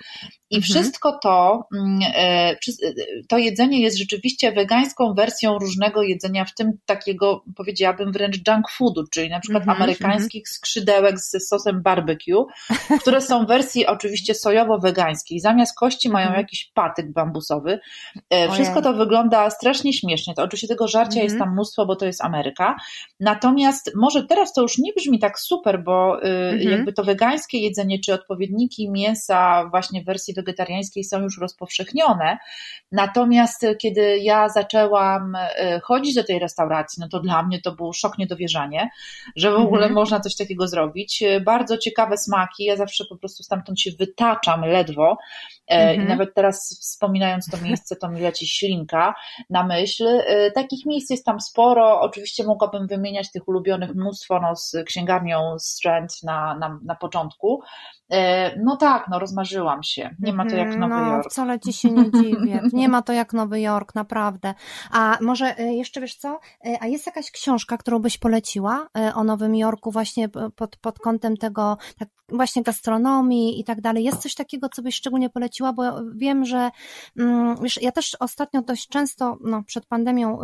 i 0.53 0.57
mhm. 0.57 0.63
wszystko 0.63 1.19
to, 1.23 1.67
mm, 1.75 1.99
e, 2.01 2.51
e, 2.51 2.55
to 3.27 3.37
jedzenie 3.37 3.81
jest 3.81 3.97
rzeczywiście 3.97 4.51
wegańską 4.51 5.13
wersją 5.13 5.59
różnego 5.59 6.03
jedzenia, 6.03 6.45
w 6.45 6.53
tym 6.53 6.71
takiego, 6.85 7.43
powiedziałabym, 7.55 8.11
wręcz 8.11 8.47
junk 8.47 8.69
foodu, 8.69 9.03
czyli 9.11 9.29
na 9.29 9.39
przykład 9.39 9.63
mhm, 9.63 9.77
amerykańskich 9.77 10.41
mhm. 10.41 10.53
skrzydełek 10.53 11.19
ze 11.19 11.39
sosem 11.39 11.81
barbecue, 11.81 12.45
które 13.01 13.21
są 13.21 13.45
w 13.45 13.47
wersji 13.47 13.85
oczywiście 13.85 14.33
sojowo-wegańskiej. 14.33 15.39
Zamiast 15.39 15.77
kości 15.77 16.09
mają 16.09 16.33
jakiś 16.33 16.71
patyk 16.73 17.11
bambusowy. 17.11 17.79
E, 18.29 18.51
wszystko 18.51 18.81
to 18.81 18.93
wygląda 18.93 19.49
strasznie 19.49 19.93
śmiesznie. 19.93 20.33
To 20.33 20.43
oczywiście 20.43 20.67
tego 20.67 20.87
żarcia 20.87 21.23
jest 21.23 21.39
tam 21.39 21.53
mnóstwo, 21.53 21.85
bo 21.85 21.95
to 21.95 22.05
jest 22.05 22.23
Ameryka. 22.23 22.75
Natomiast 23.19 23.91
może 23.95 24.23
teraz 24.23 24.53
to 24.53 24.61
już 24.61 24.77
nie 24.77 24.93
brzmi 24.93 25.19
tak 25.19 25.39
super, 25.39 25.83
bo 25.83 26.25
y, 26.25 26.63
jakby 26.63 26.93
to 26.93 27.03
wegańskie 27.03 27.57
jedzenie, 27.57 27.99
czy 27.99 28.13
odpowiedniki 28.13 28.91
mięsa 28.91 29.69
właśnie 29.69 30.01
w 30.01 30.05
wersji 30.05 30.33
wegetariańskiej 30.43 31.03
są 31.03 31.21
już 31.21 31.37
rozpowszechnione. 31.41 32.37
Natomiast 32.91 33.65
kiedy 33.81 34.17
ja 34.17 34.49
zaczęłam 34.49 35.35
e, 35.35 35.79
chodzić 35.83 36.15
do 36.15 36.23
tej 36.23 36.39
restauracji, 36.39 37.01
no 37.01 37.07
to 37.09 37.19
dla 37.19 37.43
mnie 37.43 37.61
to 37.61 37.71
był 37.71 37.93
szok 37.93 38.17
niedowierzanie, 38.17 38.89
że 39.35 39.51
w 39.51 39.55
ogóle 39.55 39.81
mhm. 39.81 39.93
można 39.93 40.19
coś 40.19 40.35
takiego 40.35 40.67
zrobić. 40.67 41.23
Bardzo 41.45 41.77
ciekawe 41.77 42.17
smaki, 42.17 42.63
ja 42.63 42.75
zawsze 42.75 43.05
po 43.09 43.17
prostu 43.17 43.43
stamtąd 43.43 43.79
się 43.79 43.91
wytaczam 43.99 44.61
ledwo 44.61 45.17
e, 45.67 45.73
mhm. 45.73 46.01
i 46.01 46.09
nawet 46.09 46.33
teraz 46.33 46.79
wspominając 46.81 47.47
to 47.49 47.57
miejsce, 47.57 47.95
to 47.95 48.09
mi 48.09 48.21
leci 48.21 48.47
ślinka 48.47 49.15
na 49.49 49.63
myśl. 49.63 50.07
E, 50.07 50.51
takich 50.51 50.85
miejsc 50.85 51.09
jest 51.09 51.25
tam 51.25 51.39
sporo, 51.41 52.01
oczywiście 52.01 52.43
mogłabym 52.43 52.87
wymieniać 52.87 53.31
tych 53.31 53.47
ulubionych 53.47 53.95
mnóstwo, 53.95 54.39
no 54.39 54.55
z 54.55 54.75
księgarnią 54.85 55.59
Strand 55.59 56.23
na, 56.23 56.57
na, 56.57 56.79
na 56.83 56.95
początku, 56.95 57.61
no 58.63 58.77
tak, 58.77 59.07
no 59.09 59.19
rozmarzyłam 59.19 59.83
się. 59.83 60.15
Nie 60.19 60.33
ma 60.33 60.45
to 60.45 60.55
jak 60.55 60.77
Nowy 60.77 60.95
no, 60.95 61.11
Jork. 61.11 61.31
Wcale 61.31 61.59
ci 61.59 61.73
się 61.73 61.91
nie 61.91 62.11
dziwię. 62.21 62.61
Nie 62.73 62.89
ma 62.89 63.01
to 63.01 63.13
jak 63.13 63.33
Nowy 63.33 63.61
Jork, 63.61 63.95
naprawdę. 63.95 64.53
A 64.91 65.17
może 65.21 65.57
e, 65.57 65.73
jeszcze 65.73 66.01
wiesz 66.01 66.15
co? 66.15 66.39
E, 66.65 66.77
a 66.81 66.87
jest 66.87 67.05
jakaś 67.05 67.31
książka, 67.31 67.77
którą 67.77 67.99
byś 67.99 68.17
poleciła 68.17 68.87
e, 68.97 69.13
o 69.15 69.23
Nowym 69.23 69.55
Jorku 69.55 69.91
właśnie 69.91 70.29
pod, 70.55 70.77
pod 70.77 70.99
kątem 70.99 71.37
tego, 71.37 71.77
tak, 71.99 72.09
właśnie 72.29 72.63
gastronomii 72.63 73.59
i 73.59 73.63
tak 73.63 73.81
dalej. 73.81 74.03
Jest 74.03 74.21
coś 74.21 74.35
takiego, 74.35 74.69
co 74.69 74.81
byś 74.81 74.95
szczególnie 74.95 75.29
poleciła, 75.29 75.73
bo 75.73 75.83
wiem, 76.15 76.45
że 76.45 76.71
mm, 77.19 77.55
wiesz, 77.61 77.81
ja 77.81 77.91
też 77.91 78.17
ostatnio 78.19 78.61
dość 78.61 78.87
często, 78.87 79.37
no, 79.41 79.63
przed 79.63 79.85
pandemią 79.85 80.39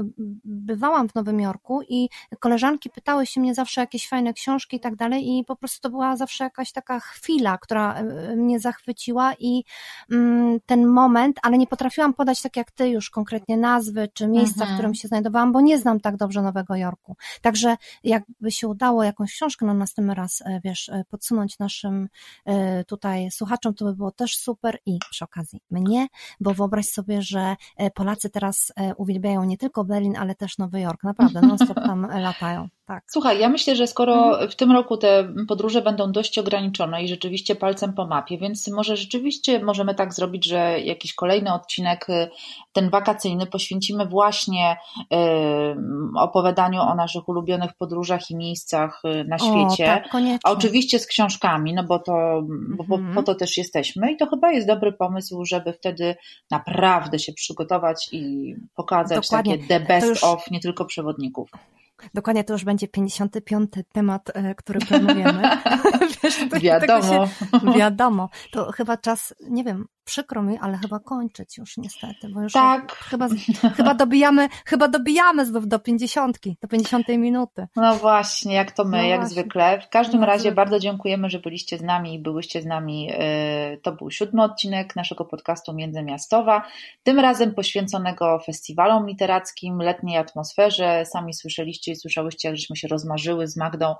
bywałam 0.45 1.10
w 1.10 1.16
Nowym 1.16 1.39
Jorku 1.39 1.60
Jorku 1.60 1.82
i 1.89 2.10
koleżanki 2.39 2.89
pytały 2.89 3.26
się 3.26 3.41
mnie 3.41 3.55
zawsze 3.55 3.82
o 3.82 3.84
jakieś 3.84 4.07
fajne 4.07 4.34
książki 4.34 4.78
i 4.78 4.80
tak 4.80 4.95
dalej 4.95 5.30
i 5.30 5.45
po 5.45 5.55
prostu 5.55 5.82
to 5.82 5.89
była 5.89 6.16
zawsze 6.16 6.43
jakaś 6.43 6.72
taka 6.72 6.99
chwila, 6.99 7.49
która 7.58 7.93
e, 7.93 8.04
mnie 8.36 8.60
zachwyciła 8.60 9.34
i 9.39 9.64
mm, 10.12 10.60
ten 10.66 10.88
moment, 10.88 11.39
ale 11.43 11.58
nie 11.58 11.68
potrafiłam 11.68 12.14
podać 12.14 12.41
tak 12.41 12.58
jak 12.58 12.72
ty 12.72 12.89
już 12.89 13.10
konkretnie 13.10 13.58
nazwy 13.58 14.10
czy 14.14 14.28
miejsca, 14.28 14.62
mhm. 14.62 14.70
w 14.70 14.74
którym 14.74 14.95
się 14.95 15.08
znajdowałam, 15.08 15.52
bo 15.52 15.62
nie 15.62 15.78
znam 15.78 16.00
tak 16.00 16.18
dobrze 16.18 16.41
Nowego 16.41 16.76
Jorku. 16.76 17.16
Także 17.41 17.78
jakby 18.04 18.52
się 18.52 18.68
udało 18.68 19.04
jakąś 19.04 19.34
książkę 19.34 19.66
na 19.66 19.74
następny 19.74 20.14
raz, 20.14 20.41
e, 20.45 20.60
wiesz, 20.64 20.89
e, 20.89 21.04
podsunąć 21.10 21.60
naszym 21.60 22.10
tutaj 22.88 23.32
słuchaczom, 23.32 23.74
to 23.74 23.86
by 23.86 23.95
było 23.95 24.12
też 24.12 24.38
super 24.38 24.78
i 24.86 25.00
przy 25.12 25.24
okazji 25.26 25.62
mnie, 25.72 26.08
bo 26.39 26.54
wyobraź 26.54 26.86
sobie, 26.86 27.22
że 27.22 27.56
Polacy 27.95 28.30
teraz 28.30 28.74
uwielbiają 28.97 29.43
nie 29.43 29.58
tylko 29.58 29.84
Berlin, 29.84 30.18
ale 30.18 30.36
też 30.36 30.58
Nowy 30.58 30.80
Jork. 30.80 31.04
Naprawdę, 31.04 31.41
non 31.41 31.58
stop 31.58 31.76
tam 31.76 32.08
latają. 32.22 32.70
Tak. 32.90 33.04
Słuchaj, 33.08 33.40
ja 33.40 33.50
myślę, 33.50 33.76
że 33.76 33.88
skoro 33.88 34.14
mhm. 34.14 34.50
w 34.50 34.56
tym 34.56 34.72
roku 34.72 34.98
te 34.98 35.34
podróże 35.48 35.82
będą 35.82 36.12
dość 36.12 36.38
ograniczone 36.38 37.04
i 37.04 37.08
rzeczywiście 37.08 37.56
palcem 37.56 37.94
po 37.94 38.08
mapie, 38.08 38.38
więc 38.38 38.68
może 38.68 38.98
rzeczywiście 38.98 39.64
możemy 39.64 39.96
tak 39.96 40.14
zrobić, 40.14 40.46
że 40.46 40.80
jakiś 40.80 41.14
kolejny 41.14 41.54
odcinek, 41.54 42.10
y, 42.10 42.30
ten 42.74 42.90
wakacyjny, 42.90 43.46
poświęcimy 43.46 44.06
właśnie 44.06 44.78
y, 45.00 45.16
opowiadaniu 46.18 46.82
o 46.82 46.96
naszych 46.96 47.30
ulubionych 47.30 47.74
podróżach 47.74 48.32
i 48.32 48.36
miejscach 48.36 49.02
y, 49.06 49.24
na 49.24 49.38
świecie. 49.38 49.84
O, 49.84 49.88
tak, 49.88 50.10
koniecznie. 50.10 50.40
A 50.44 50.52
oczywiście 50.52 51.00
z 51.00 51.08
książkami, 51.08 51.74
no 51.74 51.84
bo 51.84 52.00
to 52.00 52.42
bo, 52.78 52.84
bo 52.84 52.96
mhm. 52.96 53.16
po 53.16 53.24
to 53.24 53.36
też 53.36 53.58
jesteśmy 53.58 54.12
i 54.12 54.18
to 54.18 54.28
chyba 54.28 54.52
jest 54.52 54.68
dobry 54.68 54.94
pomysł, 54.94 55.46
żeby 55.46 55.74
wtedy 55.74 56.16
naprawdę 56.52 57.20
się 57.20 57.34
przygotować 57.34 58.10
i 58.12 58.54
pokazać 58.76 59.30
Dokładnie. 59.30 59.58
takie 59.58 59.68
the 59.68 59.80
best 59.80 60.08
już... 60.08 60.24
of 60.24 60.52
nie 60.52 60.60
tylko 60.60 60.86
przewodników. 60.86 61.50
Dokładnie 62.14 62.43
to 62.43 62.54
już 62.54 62.64
będzie 62.64 62.88
55 62.88 63.72
temat, 63.91 64.32
e, 64.34 64.56
który 64.56 64.80
planujemy. 64.80 65.41
Wiesz, 66.24 66.45
wiadomo. 66.62 67.28
Się, 67.28 67.30
wiadomo. 67.78 68.30
To 68.52 68.72
chyba 68.72 68.97
czas, 68.97 69.36
nie 69.50 69.64
wiem, 69.64 69.86
przykro 70.10 70.43
mi, 70.43 70.58
ale 70.62 70.78
chyba 70.78 71.00
kończyć 71.00 71.58
już 71.58 71.78
niestety, 71.78 72.30
bo 72.30 72.41
już 72.41 72.54
tak. 72.54 72.91
chyba, 72.91 73.28
chyba 73.78 73.93
dobijamy, 73.93 74.50
chyba 74.66 74.88
dobijamy 74.88 75.45
znów 75.45 75.68
do 75.68 75.80
pięćdziesiątki, 75.80 76.58
do 76.62 76.68
pięćdziesiątej 76.68 77.18
minuty. 77.18 77.68
No 77.76 77.95
właśnie, 77.95 78.56
jak 78.56 78.72
to 78.72 78.84
my, 78.84 78.97
no 78.97 79.04
jak 79.04 79.20
właśnie. 79.20 79.34
zwykle. 79.34 79.82
W 79.82 79.89
każdym 79.89 80.20
no 80.20 80.26
razie 80.26 80.39
zwykle. 80.39 80.56
bardzo 80.56 80.80
dziękujemy, 80.80 81.30
że 81.30 81.39
byliście 81.39 81.78
z 81.78 81.82
nami 81.82 82.14
i 82.14 82.20
byłyście 82.20 82.62
z 82.62 82.66
nami. 82.66 83.12
Y, 83.12 83.78
to 83.82 83.91
był 83.91 84.12
siódmy 84.12 84.43
odcinek 84.43 84.95
naszego 84.95 85.26
podcastu 85.26 85.74
Międzymiastowa, 85.74 86.64
tym 87.04 87.20
razem 87.20 87.54
poświęconego 87.54 88.39
festiwalom 88.45 89.08
literackim, 89.08 89.82
letniej 89.82 90.18
atmosferze. 90.18 91.06
Sami 91.06 91.34
słyszeliście 91.34 91.89
i 91.92 91.96
słyszałyście, 91.96 92.48
jak 92.48 92.58
żeśmy 92.58 92.76
się 92.76 92.88
rozmarzyły 92.88 93.48
z 93.48 93.58
Magdą 93.58 93.92
y, 93.92 93.96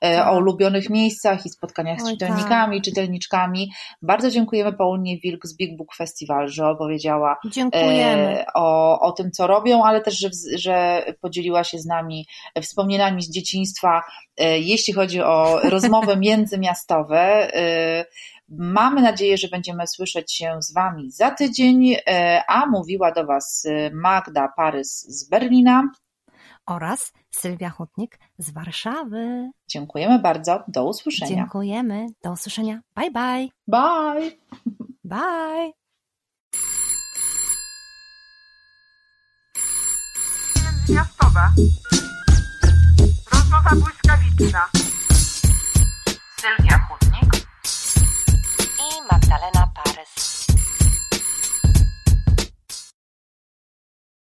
tak. 0.00 0.28
o 0.28 0.36
ulubionych 0.36 0.90
miejscach 0.90 1.46
i 1.46 1.48
spotkaniach 1.48 2.00
z 2.00 2.04
Oj, 2.04 2.12
czytelnikami, 2.12 2.76
tak. 2.76 2.84
czytelniczkami. 2.84 3.72
Bardzo 4.02 4.30
dziękujemy 4.30 4.72
Paulinie 4.72 5.18
Wilk 5.18 5.46
z 5.46 5.56
Big 5.56 5.76
Book 5.76 5.94
Festival, 5.96 6.48
że 6.48 6.68
opowiedziała 6.68 7.36
e, 7.74 8.44
o, 8.54 9.00
o 9.00 9.12
tym, 9.12 9.30
co 9.30 9.46
robią, 9.46 9.84
ale 9.84 10.00
też, 10.00 10.18
że, 10.18 10.28
że 10.54 11.04
podzieliła 11.20 11.64
się 11.64 11.78
z 11.78 11.86
nami 11.86 12.26
wspomnieniami 12.62 13.22
z 13.22 13.30
dzieciństwa, 13.30 14.02
e, 14.36 14.58
jeśli 14.58 14.92
chodzi 14.92 15.22
o 15.22 15.60
rozmowy 15.70 16.16
międzymiastowe. 16.16 17.54
E, 17.54 18.04
mamy 18.48 19.02
nadzieję, 19.02 19.36
że 19.36 19.48
będziemy 19.48 19.86
słyszeć 19.86 20.32
się 20.32 20.56
z 20.62 20.72
Wami 20.72 21.10
za 21.10 21.30
tydzień, 21.30 21.96
a 22.48 22.66
mówiła 22.66 23.12
do 23.12 23.26
Was 23.26 23.66
Magda 23.92 24.48
Parys 24.56 25.06
z 25.08 25.28
Berlina 25.28 25.82
oraz 26.66 27.12
Sylwia 27.30 27.70
Hutnik 27.70 28.18
z 28.38 28.50
Warszawy. 28.50 29.50
Dziękujemy 29.68 30.18
bardzo. 30.18 30.64
Do 30.68 30.84
usłyszenia. 30.84 31.36
Dziękujemy. 31.36 32.06
Do 32.22 32.32
usłyszenia. 32.32 32.80
Bye 32.96 33.10
bye. 33.10 33.48
Bye. 33.68 34.30
Bye. 35.04 35.72
Międzymiastowe. 40.64 41.40
Rozmowa 43.32 43.70
błyskawiczna. 43.70 44.79